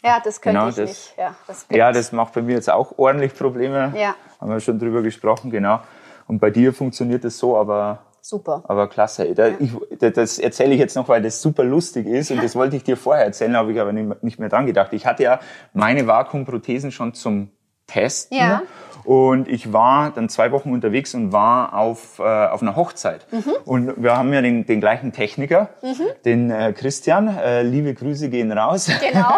Ja, 0.03 0.21
das 0.23 0.39
könnte 0.39 0.59
genau, 0.59 0.69
ich 0.69 0.75
das, 0.75 0.89
nicht. 0.89 1.13
Ja 1.17 1.35
das, 1.45 1.67
ja, 1.69 1.91
das 1.91 2.11
macht 2.13 2.33
bei 2.33 2.41
mir 2.41 2.55
jetzt 2.55 2.69
auch 2.69 2.97
ordentlich 2.97 3.35
Probleme. 3.35 3.93
Ja. 3.95 4.15
Haben 4.39 4.49
wir 4.49 4.59
schon 4.61 4.79
drüber 4.79 5.01
gesprochen, 5.01 5.51
genau. 5.51 5.81
Und 6.27 6.39
bei 6.39 6.49
dir 6.51 6.73
funktioniert 6.73 7.23
das 7.25 7.37
so, 7.37 7.57
aber 7.57 7.99
Super. 8.21 8.63
Aber 8.67 8.87
klasse. 8.87 9.33
Da, 9.33 9.47
ja. 9.47 9.55
ich, 9.59 9.71
das 9.99 10.39
erzähle 10.39 10.73
ich 10.73 10.79
jetzt 10.79 10.95
noch, 10.95 11.07
weil 11.09 11.21
das 11.21 11.41
super 11.41 11.63
lustig 11.63 12.05
ist 12.05 12.31
und 12.31 12.43
das 12.43 12.55
wollte 12.55 12.75
ich 12.75 12.83
dir 12.83 12.95
vorher 12.95 13.25
erzählen, 13.25 13.55
habe 13.57 13.71
ich 13.73 13.79
aber 13.79 13.91
nicht 13.91 14.39
mehr 14.39 14.49
dran 14.49 14.65
gedacht. 14.65 14.93
Ich 14.93 15.05
hatte 15.05 15.23
ja 15.23 15.39
meine 15.73 16.05
Vakuumprothesen 16.05 16.91
schon 16.91 17.13
zum 17.13 17.49
Testen 17.87 18.37
ja. 18.37 18.61
Und 19.03 19.47
ich 19.47 19.73
war 19.73 20.11
dann 20.11 20.29
zwei 20.29 20.51
Wochen 20.51 20.71
unterwegs 20.71 21.13
und 21.13 21.31
war 21.31 21.73
auf, 21.73 22.19
äh, 22.19 22.23
auf 22.23 22.61
einer 22.61 22.75
Hochzeit. 22.75 23.25
Mhm. 23.31 23.51
Und 23.65 24.03
wir 24.03 24.15
haben 24.15 24.33
ja 24.33 24.41
den, 24.41 24.65
den 24.65 24.79
gleichen 24.79 25.11
Techniker, 25.11 25.69
mhm. 25.81 26.07
den 26.25 26.51
äh, 26.51 26.73
Christian. 26.73 27.27
Äh, 27.37 27.63
liebe 27.63 27.93
Grüße 27.93 28.29
gehen 28.29 28.51
raus. 28.51 28.89
Genau. 28.99 29.37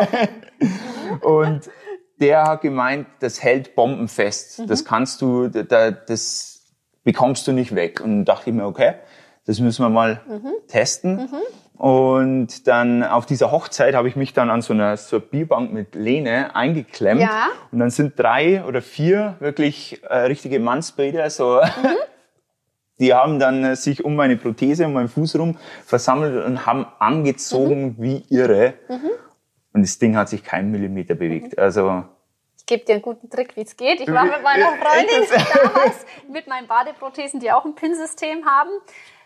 und 1.21 1.69
der 2.19 2.43
hat 2.43 2.61
gemeint, 2.61 3.07
das 3.19 3.41
hält 3.41 3.75
bombenfest. 3.75 4.59
Mhm. 4.59 4.67
Das 4.67 4.85
kannst 4.85 5.21
du, 5.21 5.47
da, 5.47 5.91
das 5.91 6.61
bekommst 7.03 7.47
du 7.47 7.51
nicht 7.51 7.75
weg. 7.75 8.01
Und 8.01 8.25
dachte 8.25 8.49
ich 8.49 8.55
mir, 8.55 8.65
okay, 8.65 8.95
das 9.45 9.59
müssen 9.59 9.83
wir 9.83 9.89
mal 9.89 10.21
mhm. 10.27 10.53
testen. 10.67 11.15
Mhm. 11.15 11.81
Und 11.81 12.67
dann 12.67 13.03
auf 13.03 13.25
dieser 13.25 13.51
Hochzeit 13.51 13.95
habe 13.95 14.07
ich 14.07 14.15
mich 14.15 14.33
dann 14.33 14.51
an 14.51 14.61
so 14.61 14.71
einer, 14.71 14.97
so 14.97 15.15
einer 15.15 15.25
Bierbank 15.25 15.73
mit 15.73 15.95
Lehne 15.95 16.55
eingeklemmt. 16.55 17.21
Ja. 17.21 17.47
Und 17.71 17.79
dann 17.79 17.89
sind 17.89 18.19
drei 18.19 18.63
oder 18.63 18.83
vier 18.83 19.35
wirklich 19.39 20.03
äh, 20.03 20.19
richtige 20.19 20.59
Mannsbrüder, 20.59 21.27
so, 21.31 21.59
mhm. 21.59 21.87
die 22.99 23.15
haben 23.15 23.39
dann 23.39 23.63
äh, 23.63 23.75
sich 23.75 24.05
um 24.05 24.15
meine 24.15 24.37
Prothese, 24.37 24.85
um 24.85 24.93
meinen 24.93 25.09
Fuß 25.09 25.39
rum 25.39 25.57
versammelt 25.83 26.45
und 26.45 26.67
haben 26.67 26.85
angezogen 26.99 27.95
wie 27.97 28.25
irre. 28.29 28.75
Und 29.73 29.81
das 29.81 29.97
Ding 29.97 30.15
hat 30.15 30.29
sich 30.29 30.43
keinen 30.43 30.69
Millimeter 30.69 31.15
bewegt. 31.15 31.57
Also, 31.57 32.03
ich 32.57 32.67
gebe 32.67 32.85
dir 32.85 32.93
einen 32.93 33.01
guten 33.01 33.27
Trick, 33.29 33.55
wie 33.55 33.61
es 33.61 33.75
geht. 33.75 34.01
Ich 34.01 34.11
war 34.11 34.25
mit 34.25 34.43
meiner 34.43 34.67
Freundin 34.81 35.27
damals 35.51 36.05
mit 36.31 36.47
meinen 36.47 36.67
Badeprothesen, 36.67 37.39
die 37.39 37.51
auch 37.51 37.65
ein 37.65 37.73
Pinsystem 37.73 38.45
haben 38.45 38.69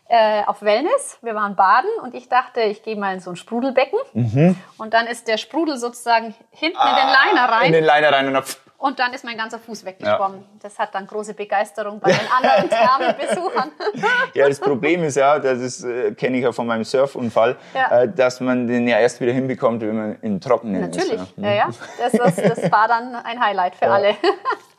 äh, 0.07 0.43
auf 0.45 0.61
Wellness. 0.61 1.17
Wir 1.21 1.35
waren 1.35 1.55
baden 1.55 1.89
und 2.03 2.13
ich 2.13 2.29
dachte, 2.29 2.61
ich 2.61 2.83
gehe 2.83 2.95
mal 2.95 3.13
in 3.13 3.19
so 3.19 3.31
ein 3.31 3.35
Sprudelbecken. 3.35 3.99
Mhm. 4.13 4.55
Und 4.77 4.93
dann 4.93 5.07
ist 5.07 5.27
der 5.27 5.37
Sprudel 5.37 5.77
sozusagen 5.77 6.35
hinten 6.51 6.77
ah, 6.77 6.89
in 6.89 6.95
den 6.95 7.05
ah, 7.05 7.25
Liner 7.25 7.51
rein. 7.51 7.65
In 7.67 7.73
den 7.73 7.83
Liner 7.83 8.11
rein 8.11 8.27
und 8.27 8.33
dann 8.33 8.43
Und 8.77 8.99
dann 8.99 9.13
ist 9.13 9.23
mein 9.23 9.35
ganzer 9.35 9.57
Fuß 9.57 9.83
weggeschwommen. 9.83 10.41
Ja. 10.41 10.47
Das 10.61 10.77
hat 10.77 10.93
dann 10.93 11.07
große 11.07 11.33
Begeisterung 11.33 11.99
bei 11.99 12.11
den 12.11 12.27
anderen 12.31 12.69
Thermenbesuchern. 12.69 13.71
ja, 14.35 14.47
das 14.47 14.59
Problem 14.59 15.03
ist 15.03 15.15
ja, 15.15 15.39
das 15.39 15.83
äh, 15.83 16.11
kenne 16.13 16.37
ich 16.37 16.43
ja 16.43 16.51
von 16.51 16.67
meinem 16.67 16.83
Surfunfall, 16.83 17.55
ja. 17.73 18.01
äh, 18.01 18.13
dass 18.13 18.39
man 18.41 18.67
den 18.67 18.87
ja 18.87 18.99
erst 18.99 19.19
wieder 19.21 19.33
hinbekommt, 19.33 19.81
wenn 19.81 19.95
man 19.95 20.21
im 20.21 20.39
Trockenen 20.39 20.81
Natürlich. 20.81 21.13
ist. 21.13 21.37
Natürlich, 21.37 21.45
ja, 21.45 21.53
ja. 21.53 21.69
Das, 21.97 22.11
das, 22.11 22.35
das, 22.35 22.71
war 22.71 22.87
dann 22.87 23.15
ein 23.15 23.39
Highlight 23.39 23.75
für 23.75 23.89
alle. 23.89 24.15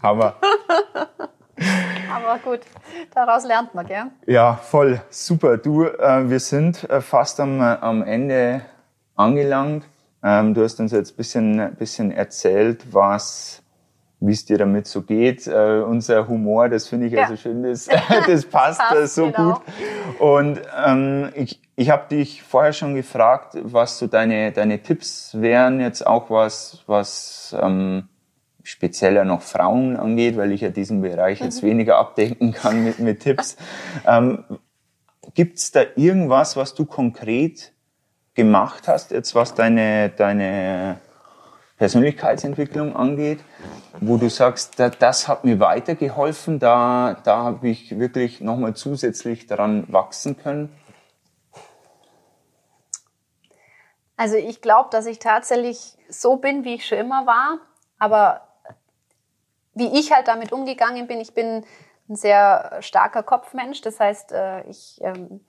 Hammer. 0.02 0.36
Aber 2.12 2.38
gut, 2.38 2.60
daraus 3.14 3.46
lernt 3.46 3.74
man, 3.74 3.86
gell? 3.86 4.04
Ja, 4.26 4.54
voll. 4.54 5.00
Super. 5.10 5.56
Du, 5.58 5.84
äh, 5.84 6.28
wir 6.28 6.40
sind 6.40 6.88
äh, 6.88 7.00
fast 7.00 7.40
am, 7.40 7.60
äh, 7.60 7.76
am 7.80 8.02
Ende 8.02 8.62
angelangt. 9.14 9.84
Ähm, 10.22 10.54
du 10.54 10.62
hast 10.62 10.80
uns 10.80 10.92
jetzt 10.92 11.12
ein 11.12 11.16
bisschen, 11.16 11.76
bisschen 11.76 12.10
erzählt, 12.10 12.92
was 12.92 13.62
wie 14.20 14.32
es 14.32 14.44
dir 14.44 14.58
damit 14.58 14.86
so 14.86 15.02
geht. 15.02 15.46
Äh, 15.46 15.82
unser 15.86 16.26
Humor, 16.26 16.68
das 16.68 16.88
finde 16.88 17.06
ich 17.06 17.12
ja. 17.12 17.24
also 17.24 17.36
schön, 17.36 17.62
das, 17.64 17.88
das 18.26 18.44
passt, 18.46 18.80
passt 18.80 19.14
so 19.14 19.30
genau. 19.30 19.54
gut. 19.54 19.62
Und 20.18 20.60
ähm, 20.84 21.30
ich, 21.34 21.60
ich 21.76 21.90
habe 21.90 22.08
dich 22.08 22.42
vorher 22.42 22.72
schon 22.72 22.94
gefragt, 22.94 23.56
was 23.62 23.98
so 23.98 24.06
deine, 24.06 24.52
deine 24.52 24.82
Tipps 24.82 25.40
wären, 25.40 25.80
jetzt 25.80 26.06
auch 26.06 26.30
was, 26.30 26.82
was 26.86 27.54
ähm, 27.60 28.08
spezieller 28.66 29.24
noch 29.24 29.42
Frauen 29.42 29.96
angeht, 29.96 30.36
weil 30.36 30.50
ich 30.50 30.60
ja 30.60 30.70
diesen 30.70 31.00
Bereich 31.00 31.40
jetzt 31.40 31.62
mhm. 31.62 31.68
weniger 31.68 31.98
abdecken 31.98 32.52
kann 32.52 32.82
mit, 32.84 32.98
mit 32.98 33.20
Tipps. 33.20 33.56
Ähm, 34.06 34.44
Gibt 35.34 35.58
es 35.58 35.72
da 35.72 35.82
irgendwas, 35.96 36.56
was 36.56 36.74
du 36.74 36.84
konkret 36.84 37.72
gemacht 38.34 38.88
hast, 38.88 39.10
jetzt 39.10 39.34
was 39.34 39.54
deine, 39.54 40.10
deine 40.10 41.00
Persönlichkeitsentwicklung 41.78 42.94
angeht, 42.94 43.40
wo 44.00 44.16
du 44.16 44.30
sagst, 44.30 44.78
da, 44.78 44.88
das 44.88 45.28
hat 45.28 45.44
mir 45.44 45.58
weitergeholfen, 45.58 46.58
da, 46.58 47.16
da 47.24 47.38
habe 47.38 47.68
ich 47.68 47.98
wirklich 47.98 48.40
nochmal 48.40 48.74
zusätzlich 48.74 49.46
daran 49.46 49.84
wachsen 49.88 50.36
können? 50.36 50.70
Also 54.16 54.36
ich 54.36 54.60
glaube, 54.60 54.88
dass 54.90 55.06
ich 55.06 55.18
tatsächlich 55.18 55.96
so 56.08 56.36
bin, 56.36 56.64
wie 56.64 56.74
ich 56.74 56.86
schon 56.86 56.98
immer 56.98 57.26
war, 57.26 57.58
aber 57.98 58.45
wie 59.76 59.98
ich 59.98 60.10
halt 60.10 60.26
damit 60.26 60.52
umgegangen 60.52 61.06
bin, 61.06 61.20
ich 61.20 61.34
bin 61.34 61.64
ein 62.08 62.16
sehr 62.16 62.78
starker 62.80 63.22
Kopfmensch. 63.22 63.82
Das 63.82 64.00
heißt, 64.00 64.32
äh, 64.32 64.62
ich, 64.68 64.98
ähm, 65.02 65.44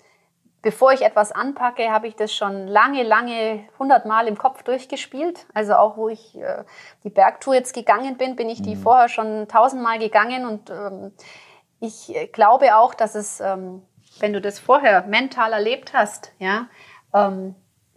bevor 0.62 0.92
ich 0.92 1.02
etwas 1.02 1.32
anpacke, 1.32 1.90
habe 1.90 2.08
ich 2.08 2.16
das 2.16 2.34
schon 2.34 2.68
lange, 2.68 3.04
lange 3.04 3.64
hundertmal 3.80 4.28
im 4.28 4.38
Kopf 4.38 4.64
durchgespielt. 4.64 5.48
Also 5.54 5.76
auch 5.76 5.96
wo 5.96 6.10
ich 6.10 6.38
äh, 6.38 6.66
die 7.06 7.10
Bergtour 7.10 7.56
jetzt 7.56 7.74
gegangen 7.74 8.18
bin, 8.18 8.36
bin 8.36 8.50
ich 8.50 8.62
die 8.62 8.76
mhm. 8.76 8.82
vorher 8.82 9.08
schon 9.08 9.48
tausendmal 9.48 9.98
gegangen 9.98 10.46
und 10.46 10.70
ähm, 10.70 11.14
ich 11.80 12.12
glaube 12.34 12.76
auch, 12.76 12.96
dass 12.96 13.16
es, 13.16 13.40
ähm, 13.40 13.84
wenn 14.20 14.34
du 14.34 14.42
das 14.42 14.60
vorher 14.60 15.04
mental 15.04 15.54
erlebt 15.54 15.94
hast, 15.94 16.34
ja, 16.40 16.68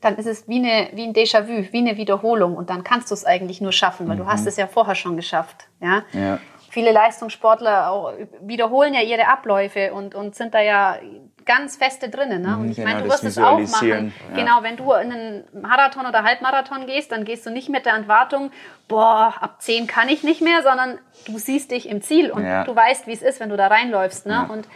dann 0.01 0.17
ist 0.17 0.27
es 0.27 0.49
wie, 0.49 0.57
eine, 0.57 0.89
wie 0.95 1.05
ein 1.05 1.13
Déjà-vu, 1.13 1.73
wie 1.73 1.79
eine 1.79 1.97
Wiederholung. 1.97 2.57
Und 2.57 2.71
dann 2.71 2.85
kannst 2.85 3.11
du 3.11 3.15
es 3.15 3.25
eigentlich 3.25 3.61
nur 3.61 3.73
schaffen, 3.73 4.09
weil 4.09 4.17
mhm. 4.17 4.21
du 4.21 4.27
hast 4.27 4.47
es 4.47 4.57
ja 4.57 4.67
vorher 4.67 4.95
schon 4.95 5.17
geschafft. 5.17 5.69
Ja? 5.81 6.03
ja. 6.13 6.39
Viele 6.71 6.93
Leistungssportler 6.93 7.91
auch 7.91 8.13
wiederholen 8.41 8.95
ja 8.95 9.01
ihre 9.01 9.27
Abläufe 9.29 9.93
und, 9.93 10.15
und 10.15 10.35
sind 10.35 10.55
da 10.55 10.61
ja 10.61 10.97
ganz 11.45 11.77
feste 11.77 12.09
drinnen. 12.09 12.43
Ne? 12.43 12.55
Und 12.55 12.65
mhm, 12.65 12.71
ich 12.71 12.77
genau, 12.77 12.89
meine, 12.89 13.03
du 13.03 13.11
wirst 13.11 13.25
es 13.25 13.37
auch 13.37 13.59
machen. 13.59 14.13
Ja. 14.31 14.37
Genau, 14.37 14.63
wenn 14.63 14.77
du 14.77 14.93
in 14.93 15.13
einen 15.13 15.45
Marathon 15.53 16.07
oder 16.07 16.23
Halbmarathon 16.23 16.87
gehst, 16.87 17.13
dann 17.13 17.25
gehst 17.25 17.45
du 17.45 17.51
nicht 17.51 17.69
mit 17.69 17.87
der 17.87 17.95
Entwartung, 17.95 18.53
boah, 18.89 19.35
ab 19.41 19.57
10 19.61 19.87
kann 19.87 20.09
ich 20.09 20.23
nicht 20.23 20.43
mehr, 20.43 20.63
sondern 20.63 20.99
du 21.27 21.39
siehst 21.39 21.73
dich 21.73 21.89
im 21.89 22.03
Ziel 22.03 22.31
und 22.31 22.45
ja. 22.45 22.65
du 22.65 22.75
weißt, 22.75 23.07
wie 23.07 23.13
es 23.13 23.23
ist, 23.23 23.41
wenn 23.41 23.51
du 23.51 23.57
da 23.57 23.67
reinläufst. 23.67 24.27
Ne? 24.27 24.49
Und 24.51 24.69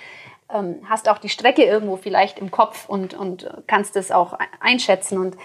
ähm, 0.51 0.83
hast 0.89 1.09
auch 1.09 1.19
die 1.19 1.29
Strecke 1.29 1.65
irgendwo 1.65 1.97
vielleicht 1.97 2.39
im 2.39 2.51
Kopf 2.51 2.89
und, 2.89 3.15
und 3.15 3.51
kannst 3.67 3.97
es 3.97 4.11
auch 4.11 4.39
einschätzen. 4.61 5.19
Und 5.19 5.37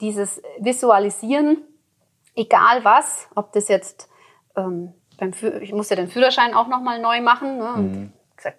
dieses 0.00 0.42
Visualisieren, 0.58 1.58
egal 2.34 2.84
was, 2.84 3.28
ob 3.34 3.52
das 3.52 3.68
jetzt 3.68 4.08
ähm, 4.56 4.94
beim 5.20 5.32
ich 5.60 5.72
musste 5.72 5.94
den 5.94 6.08
Führerschein 6.08 6.54
auch 6.54 6.66
nochmal 6.66 7.00
neu 7.00 7.20
machen. 7.20 7.58
Ne? 7.58 7.72
Und 7.74 7.92
mhm. 7.92 8.12
gesagt, 8.36 8.58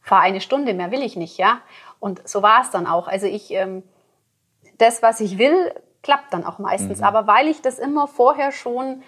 fahr 0.00 0.20
eine 0.20 0.40
Stunde, 0.40 0.72
mehr 0.72 0.90
will 0.90 1.02
ich 1.02 1.16
nicht, 1.16 1.36
ja. 1.36 1.60
Und 1.98 2.26
so 2.26 2.42
war 2.42 2.62
es 2.62 2.70
dann 2.70 2.86
auch. 2.86 3.08
Also 3.08 3.26
ich, 3.26 3.50
ähm, 3.50 3.82
das, 4.78 5.02
was 5.02 5.20
ich 5.20 5.38
will, 5.38 5.74
klappt 6.02 6.32
dann 6.32 6.44
auch 6.44 6.58
meistens. 6.58 6.98
Mhm. 6.98 7.04
Aber 7.04 7.26
weil 7.26 7.48
ich 7.48 7.60
das 7.60 7.78
immer 7.78 8.06
vorher 8.06 8.52
schon 8.52 9.02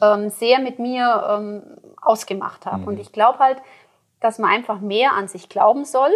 ähm, 0.00 0.30
sehr 0.30 0.60
mit 0.60 0.78
mir 0.78 1.26
ähm, 1.28 1.62
ausgemacht 2.00 2.66
habe. 2.66 2.82
Mhm. 2.82 2.88
Und 2.88 3.00
ich 3.00 3.12
glaube 3.12 3.38
halt, 3.38 3.58
dass 4.22 4.38
man 4.38 4.50
einfach 4.50 4.80
mehr 4.80 5.12
an 5.12 5.28
sich 5.28 5.48
glauben 5.48 5.84
soll 5.84 6.10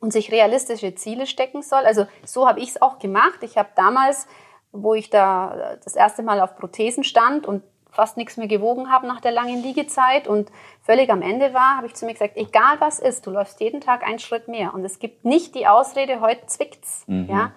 und 0.00 0.12
sich 0.12 0.32
realistische 0.32 0.94
Ziele 0.94 1.26
stecken 1.26 1.62
soll. 1.62 1.84
Also 1.84 2.06
so 2.24 2.48
habe 2.48 2.60
ich 2.60 2.70
es 2.70 2.82
auch 2.82 2.98
gemacht. 2.98 3.38
Ich 3.42 3.58
habe 3.58 3.68
damals, 3.74 4.26
wo 4.72 4.94
ich 4.94 5.10
da 5.10 5.76
das 5.82 5.96
erste 5.96 6.22
Mal 6.22 6.40
auf 6.40 6.56
Prothesen 6.56 7.04
stand 7.04 7.46
und 7.46 7.62
fast 7.90 8.16
nichts 8.16 8.36
mehr 8.36 8.46
gewogen 8.46 8.90
habe 8.92 9.06
nach 9.06 9.20
der 9.20 9.32
langen 9.32 9.62
Liegezeit 9.62 10.28
und 10.28 10.50
völlig 10.82 11.10
am 11.10 11.22
Ende 11.22 11.54
war, 11.54 11.78
habe 11.78 11.86
ich 11.86 11.94
zu 11.94 12.06
mir 12.06 12.12
gesagt, 12.12 12.36
egal 12.36 12.76
was 12.80 12.98
ist, 12.98 13.26
du 13.26 13.30
läufst 13.30 13.60
jeden 13.60 13.80
Tag 13.80 14.06
einen 14.06 14.18
Schritt 14.18 14.46
mehr. 14.46 14.74
Und 14.74 14.84
es 14.84 14.98
gibt 14.98 15.24
nicht 15.24 15.54
die 15.54 15.66
Ausrede, 15.66 16.20
heute 16.20 16.46
zwickt's. 16.46 17.04
Mhm. 17.06 17.28
Ja? 17.28 17.52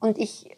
Und 0.00 0.18
ich 0.18 0.56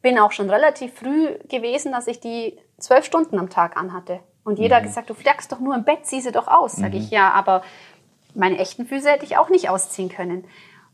bin 0.00 0.18
auch 0.18 0.32
schon 0.32 0.48
relativ 0.48 0.94
früh 0.94 1.36
gewesen, 1.48 1.92
dass 1.92 2.06
ich 2.06 2.20
die 2.20 2.58
zwölf 2.78 3.04
Stunden 3.04 3.38
am 3.38 3.50
Tag 3.50 3.76
anhatte. 3.76 4.20
Und 4.46 4.60
jeder 4.60 4.76
mhm. 4.76 4.78
hat 4.78 4.84
gesagt, 4.84 5.10
du 5.10 5.14
flackst 5.14 5.50
doch 5.50 5.58
nur 5.58 5.74
im 5.74 5.82
Bett, 5.82 6.06
zieh 6.06 6.20
sie 6.20 6.30
doch 6.30 6.46
aus. 6.46 6.76
Sag 6.76 6.92
mhm. 6.92 6.98
ich, 7.00 7.10
ja, 7.10 7.32
aber 7.32 7.62
meine 8.32 8.58
echten 8.58 8.86
Füße 8.86 9.10
hätte 9.10 9.24
ich 9.24 9.36
auch 9.38 9.50
nicht 9.50 9.68
ausziehen 9.68 10.08
können. 10.08 10.44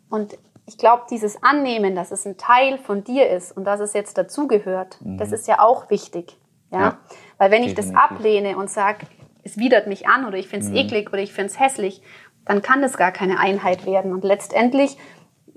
Und 0.09 0.39
ich 0.67 0.79
glaube, 0.79 1.03
dieses 1.11 1.43
Annehmen, 1.43 1.95
dass 1.95 2.13
es 2.13 2.25
ein 2.25 2.39
Teil 2.39 2.79
von 2.79 3.05
dir 3.05 3.29
ist 3.29 3.55
und 3.55 3.65
dass 3.65 3.81
es 3.81 3.93
jetzt 3.93 4.17
dazugehört, 4.17 4.97
mhm. 5.03 5.19
das 5.19 5.33
ist 5.33 5.47
ja 5.49 5.61
auch 5.61 5.91
wichtig. 5.91 6.39
Ja? 6.71 6.81
ja. 6.81 6.99
Weil 7.37 7.51
wenn 7.51 7.63
ich 7.63 7.75
das 7.75 7.95
ablehne 7.95 8.57
und 8.57 8.71
sage, 8.71 9.07
es 9.43 9.59
widert 9.59 9.87
mich 9.87 10.09
an 10.09 10.25
oder 10.25 10.39
ich 10.39 10.49
finde 10.49 10.65
es 10.65 10.71
mhm. 10.71 10.79
eklig 10.79 11.13
oder 11.13 11.21
ich 11.21 11.35
finde 11.35 11.51
es 11.51 11.61
hässlich, 11.61 12.01
dann 12.47 12.63
kann 12.63 12.81
das 12.81 12.97
gar 12.97 13.13
keine 13.13 13.39
Einheit 13.39 13.85
werden. 13.85 14.15
Und 14.15 14.25
letztendlich 14.25 14.97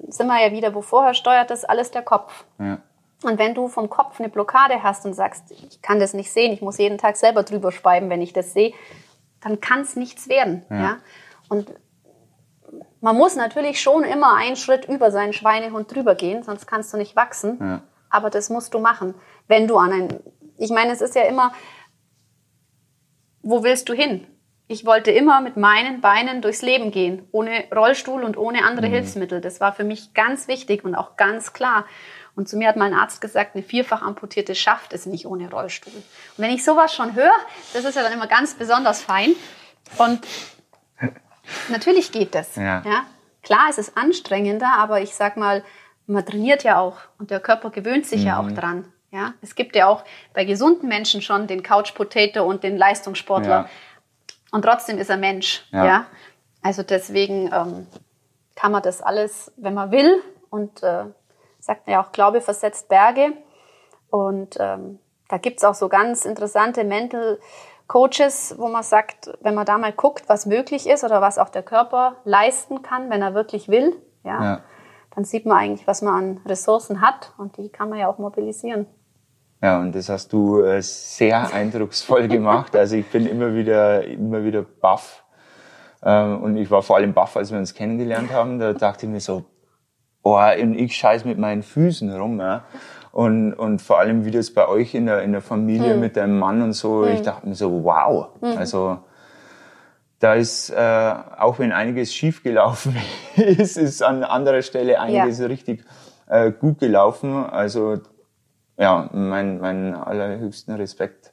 sind 0.10 0.28
wir 0.28 0.46
ja 0.46 0.52
wieder, 0.52 0.76
wo 0.76 0.82
vorher 0.82 1.14
steuert 1.14 1.50
das 1.50 1.64
alles 1.64 1.92
der 1.92 2.02
Kopf. 2.02 2.44
Ja. 2.60 2.80
Und 3.26 3.40
wenn 3.40 3.54
du 3.54 3.68
vom 3.68 3.90
Kopf 3.90 4.20
eine 4.20 4.30
Blockade 4.30 4.84
hast 4.84 5.06
und 5.06 5.14
sagst, 5.14 5.52
ich 5.52 5.82
kann 5.82 6.00
das 6.00 6.14
nicht 6.14 6.32
sehen, 6.32 6.54
ich 6.54 6.62
muss 6.62 6.78
jeden 6.78 6.98
Tag 6.98 7.18
selber 7.18 7.44
drüber 7.44 7.72
schreiben, 7.72 8.10
wenn 8.10 8.22
ich 8.22 8.34
das 8.34 8.54
sehe, 8.54 8.74
dann 9.42 9.60
kann 9.60 9.82
es 9.82 9.96
nichts 9.96 10.28
werden. 10.30 10.66
Ja. 10.70 10.78
ja. 10.78 10.98
Und 11.50 11.72
man 13.02 13.16
muss 13.16 13.36
natürlich 13.36 13.82
schon 13.82 14.04
immer 14.04 14.36
einen 14.36 14.56
Schritt 14.56 14.86
über 14.86 15.12
seinen 15.12 15.34
Schweinehund 15.34 15.94
drüber 15.94 16.16
gehen, 16.16 16.44
sonst 16.44 16.66
kannst 16.66 16.92
du 16.94 16.98
nicht 16.98 17.16
wachsen. 17.16 17.58
Ja. 17.60 17.82
Aber 18.10 18.30
das 18.30 18.50
musst 18.50 18.74
du 18.74 18.80
machen, 18.80 19.14
wenn 19.48 19.68
du 19.68 19.78
an 19.78 19.92
ein. 19.92 20.20
Ich 20.58 20.72
meine, 20.72 20.92
es 20.92 21.02
ist 21.02 21.16
ja 21.16 21.24
immer, 21.24 21.54
wo 23.42 23.64
willst 23.64 23.90
du 23.90 23.94
hin? 23.94 24.26
Ich 24.68 24.86
wollte 24.86 25.12
immer 25.12 25.42
mit 25.42 25.58
meinen 25.58 26.02
Beinen 26.02 26.42
durchs 26.42 26.64
Leben 26.64 26.90
gehen, 26.90 27.28
ohne 27.32 27.66
Rollstuhl 27.74 28.24
und 28.24 28.38
ohne 28.38 28.64
andere 28.64 28.88
mhm. 28.88 28.94
Hilfsmittel. 28.94 29.40
Das 29.40 29.60
war 29.60 29.74
für 29.74 29.84
mich 29.84 30.16
ganz 30.16 30.48
wichtig 30.48 30.84
und 30.84 30.96
auch 30.96 31.18
ganz 31.18 31.54
klar. 31.54 31.86
Und 32.36 32.50
zu 32.50 32.58
mir 32.58 32.68
hat 32.68 32.76
mal 32.76 32.86
ein 32.86 32.94
Arzt 32.94 33.22
gesagt, 33.22 33.56
eine 33.56 33.64
vierfach 33.64 34.02
amputierte 34.02 34.56
schafft 34.56 34.92
es 34.94 35.06
nicht 35.06 35.26
ohne 35.26 35.50
Rollstuhl. 35.50 35.94
Und 35.94 36.04
wenn 36.38 36.52
ich 36.52 36.64
sowas 36.66 36.94
schon 36.94 37.16
höre, 37.16 37.34
das 37.74 37.86
ist 37.86 37.96
ja 37.96 38.04
dann 38.04 38.12
immer 38.12 38.28
ganz 38.28 38.56
besonders 38.56 39.02
fein. 39.02 39.34
Und 39.98 40.26
natürlich 41.70 42.12
geht 42.12 42.36
das. 42.36 42.56
Ja. 42.56 42.82
ja. 42.86 43.06
Klar, 43.42 43.68
es 43.70 43.78
ist 43.78 43.98
anstrengender, 43.98 44.74
aber 44.78 45.02
ich 45.02 45.16
sag 45.16 45.38
mal, 45.38 45.64
man 46.08 46.26
trainiert 46.26 46.64
ja 46.64 46.80
auch 46.80 46.98
und 47.20 47.32
der 47.32 47.40
Körper 47.40 47.70
gewöhnt 47.70 48.06
sich 48.06 48.22
mhm. 48.22 48.28
ja 48.28 48.40
auch 48.40 48.44
mhm. 48.44 48.56
dran. 48.56 48.86
Ja, 49.12 49.34
es 49.42 49.56
gibt 49.56 49.78
ja 49.78 49.88
auch 49.88 50.04
bei 50.34 50.44
gesunden 50.44 50.90
Menschen 50.90 51.22
schon 51.22 51.48
den 51.48 51.64
Couch 51.64 51.94
Potato 51.94 52.44
und 52.44 52.64
den 52.64 52.76
Leistungssportler. 52.76 53.50
Ja. 53.50 53.70
Und 54.52 54.64
trotzdem 54.64 54.98
ist 54.98 55.10
er 55.10 55.18
Mensch. 55.18 55.64
Ja. 55.72 55.86
ja? 55.86 56.06
Also 56.62 56.84
deswegen 56.84 57.50
ähm, 57.54 57.88
kann 58.56 58.74
man 58.74 58.82
das 58.82 59.02
alles, 59.02 59.54
wenn 59.56 59.74
man 59.74 59.92
will 59.92 60.22
und 60.50 60.84
äh, 60.84 61.06
sagt 61.66 61.88
man 61.88 61.94
ja 61.94 62.04
auch, 62.04 62.12
Glaube 62.12 62.42
versetzt 62.42 62.90
Berge. 62.90 63.34
Und 64.10 64.58
ähm, 64.60 65.00
da 65.28 65.38
gibt's 65.38 65.64
auch 65.64 65.74
so 65.74 65.90
ganz 65.90 66.26
interessante 66.26 66.84
Mental 66.84 67.40
Coaches, 67.88 68.56
wo 68.58 68.68
man 68.68 68.84
sagt, 68.84 69.32
wenn 69.42 69.56
man 69.56 69.66
da 69.66 69.78
mal 69.78 69.92
guckt, 69.92 70.24
was 70.28 70.46
möglich 70.46 70.88
ist 70.88 71.04
oder 71.04 71.22
was 71.22 71.38
auch 71.38 71.50
der 71.50 71.64
Körper 71.64 72.16
leisten 72.24 72.82
kann, 72.82 73.10
wenn 73.10 73.22
er 73.22 73.34
wirklich 73.34 73.68
will, 73.68 73.96
ja, 74.24 74.44
ja. 74.44 74.62
dann 75.16 75.24
sieht 75.24 75.46
man 75.46 75.58
eigentlich, 75.58 75.88
was 75.88 76.02
man 76.02 76.14
an 76.14 76.42
Ressourcen 76.46 77.02
hat 77.02 77.34
und 77.38 77.58
die 77.58 77.70
kann 77.70 77.90
man 77.90 78.00
ja 78.00 78.08
auch 78.08 78.18
mobilisieren. 78.18 78.88
Ja, 79.62 79.80
und 79.80 79.96
das 79.96 80.10
hast 80.10 80.34
du 80.34 80.62
äh, 80.62 80.82
sehr 80.82 81.54
eindrucksvoll 81.54 82.28
gemacht. 82.28 82.76
Also 82.76 82.96
ich 82.96 83.08
bin 83.08 83.26
immer 83.26 83.54
wieder, 83.56 84.04
immer 84.04 84.44
wieder 84.44 84.64
baff. 84.64 85.24
Ähm, 86.04 86.42
und 86.44 86.58
ich 86.58 86.70
war 86.70 86.84
vor 86.84 86.98
allem 86.98 87.14
baff, 87.14 87.38
als 87.38 87.52
wir 87.52 87.58
uns 87.58 87.74
kennengelernt 87.74 88.32
haben. 88.32 88.60
Da 88.60 88.74
dachte 88.74 89.06
ich 89.06 89.12
mir 89.12 89.20
so, 89.20 89.46
oh, 90.26 90.62
und 90.62 90.76
ich 90.76 90.96
scheiß 90.96 91.24
mit 91.24 91.38
meinen 91.38 91.64
Füßen 91.64 92.12
rum. 92.14 92.40
Ja. 92.40 92.64
Und, 93.12 93.54
und 93.54 93.82
vor 93.82 94.00
allem, 94.00 94.26
wie 94.26 94.32
das 94.32 94.52
bei 94.52 94.68
euch 94.68 94.94
in 94.94 95.06
der, 95.06 95.22
in 95.22 95.32
der 95.32 95.42
Familie 95.42 95.94
Hm. 95.94 96.02
mit 96.02 96.18
deinem 96.18 96.38
Mann 96.38 96.62
und 96.62 96.74
so, 96.74 97.06
ich 97.06 97.22
dachte 97.22 97.48
mir 97.48 97.56
so, 97.56 97.86
wow. 97.86 98.28
Also, 98.42 98.98
da 100.20 100.34
ist, 100.34 100.70
äh, 100.72 101.14
auch 101.38 101.60
wenn 101.60 101.72
einiges 101.72 102.14
schiefgelaufen 102.14 102.98
ist, 103.38 103.78
ist 103.78 104.02
an 104.02 104.24
anderer 104.24 104.62
Stelle 104.64 105.00
einiges 105.00 105.40
richtig 105.42 105.86
äh, 106.28 106.52
gut 106.52 106.80
gelaufen. 106.80 107.46
Also, 107.46 108.00
ja, 108.78 109.10
mein, 109.14 109.60
mein 109.60 109.94
allerhöchsten 109.96 110.76
Respekt 110.76 111.32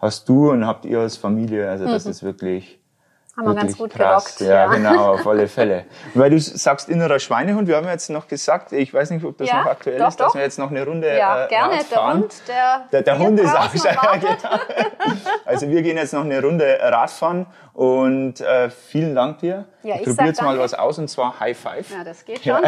hast 0.00 0.28
du 0.28 0.50
und 0.50 0.66
habt 0.66 0.84
ihr 0.84 0.98
als 0.98 1.16
Familie. 1.16 1.68
Also, 1.68 1.84
das 1.84 2.06
ist 2.06 2.24
wirklich, 2.24 2.79
Haben 3.40 3.54
wir 3.56 3.60
ganz 3.62 3.76
gut 3.78 3.90
krass. 3.92 4.36
gerockt. 4.36 4.40
Ja, 4.52 4.66
genau, 4.66 5.14
auf 5.14 5.26
alle 5.26 5.48
Fälle. 5.56 5.84
Weil 6.14 6.30
du 6.30 6.38
sagst 6.38 6.88
innerer 6.88 7.18
Schweinehund, 7.18 7.66
wir 7.68 7.76
haben 7.76 7.88
jetzt 7.88 8.10
noch 8.10 8.28
gesagt, 8.28 8.72
ich 8.72 8.92
weiß 8.92 9.10
nicht, 9.10 9.24
ob 9.24 9.38
das 9.38 9.48
Ja, 9.48 9.62
noch 9.62 9.70
aktuell 9.70 9.98
doch, 9.98 10.08
ist, 10.08 10.20
dass 10.20 10.28
doch. 10.28 10.34
wir 10.34 10.42
jetzt 10.42 10.58
noch 10.58 10.70
eine 10.70 10.84
Runde 10.86 11.16
Ja, 11.16 11.46
äh, 11.46 11.48
gerne. 11.48 11.78
Der. 11.90 12.12
Hund, 12.12 12.34
der, 12.48 12.82
Der, 12.92 13.02
der 13.02 13.18
Hund 13.18 13.40
ist 13.40 13.54
auch. 13.56 13.70
Genau. 13.72 14.58
Also 15.46 15.68
wir 15.68 15.82
gehen 15.82 15.96
jetzt 15.96 16.12
noch 16.12 16.24
eine 16.24 16.40
Runde 16.42 16.78
Radfahren 16.80 17.46
und 17.72 18.40
äh, 18.40 18.68
vielen 18.70 19.14
Dank 19.14 19.38
dir. 19.38 19.64
Ja, 19.82 19.94
ich 19.94 20.00
ich 20.02 20.06
probiere 20.08 20.28
jetzt 20.28 20.42
mal 20.42 20.58
was 20.58 20.74
aus 20.74 20.98
und 20.98 21.08
zwar 21.08 21.40
High 21.40 21.56
Five. 21.58 21.90
Ja, 21.90 22.04
das 22.04 22.24
geht 22.24 22.44
schon. 22.44 22.60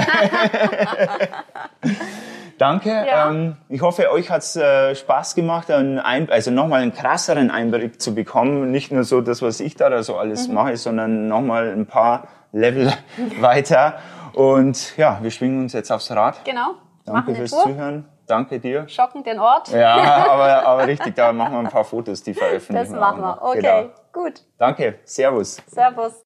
Danke. 2.58 2.90
Ja. 2.90 3.30
Ähm, 3.30 3.56
ich 3.68 3.80
hoffe, 3.82 4.10
euch 4.12 4.30
hat's 4.30 4.54
äh, 4.56 4.94
Spaß 4.94 5.34
gemacht, 5.34 5.70
einen 5.70 5.98
Ein 5.98 6.30
also 6.30 6.50
nochmal 6.50 6.82
einen 6.82 6.94
krasseren 6.94 7.50
Einblick 7.50 8.00
zu 8.00 8.14
bekommen. 8.14 8.70
Nicht 8.70 8.92
nur 8.92 9.04
so 9.04 9.20
das, 9.20 9.42
was 9.42 9.58
ich 9.60 9.74
da, 9.74 9.90
da 9.90 10.02
so 10.02 10.16
alles 10.16 10.48
Mhm. 10.48 10.54
mache, 10.54 10.61
sondern 10.76 11.28
nochmal 11.28 11.70
ein 11.72 11.86
paar 11.86 12.28
Level 12.52 12.92
weiter. 13.40 13.94
Und 14.34 14.96
ja, 14.96 15.18
wir 15.20 15.30
schwingen 15.30 15.62
uns 15.62 15.72
jetzt 15.72 15.90
aufs 15.90 16.10
Rad. 16.10 16.44
Genau. 16.44 16.74
Danke 17.04 17.34
fürs 17.34 17.50
Tour. 17.50 17.62
Zuhören. 17.64 18.08
Danke 18.26 18.60
dir. 18.60 18.88
Schocken 18.88 19.24
den 19.24 19.40
Ort. 19.40 19.68
Ja, 19.68 19.94
aber, 20.30 20.64
aber 20.66 20.86
richtig, 20.86 21.14
da 21.16 21.32
machen 21.32 21.52
wir 21.54 21.58
ein 21.60 21.68
paar 21.68 21.84
Fotos, 21.84 22.22
die 22.22 22.32
veröffentlichen 22.32 22.92
Das 22.92 23.00
machen 23.00 23.20
wir. 23.20 23.42
Okay, 23.42 23.60
Genau. 23.60 23.90
gut. 24.12 24.42
Danke. 24.58 25.00
Servus. 25.04 25.60
Servus. 25.66 26.12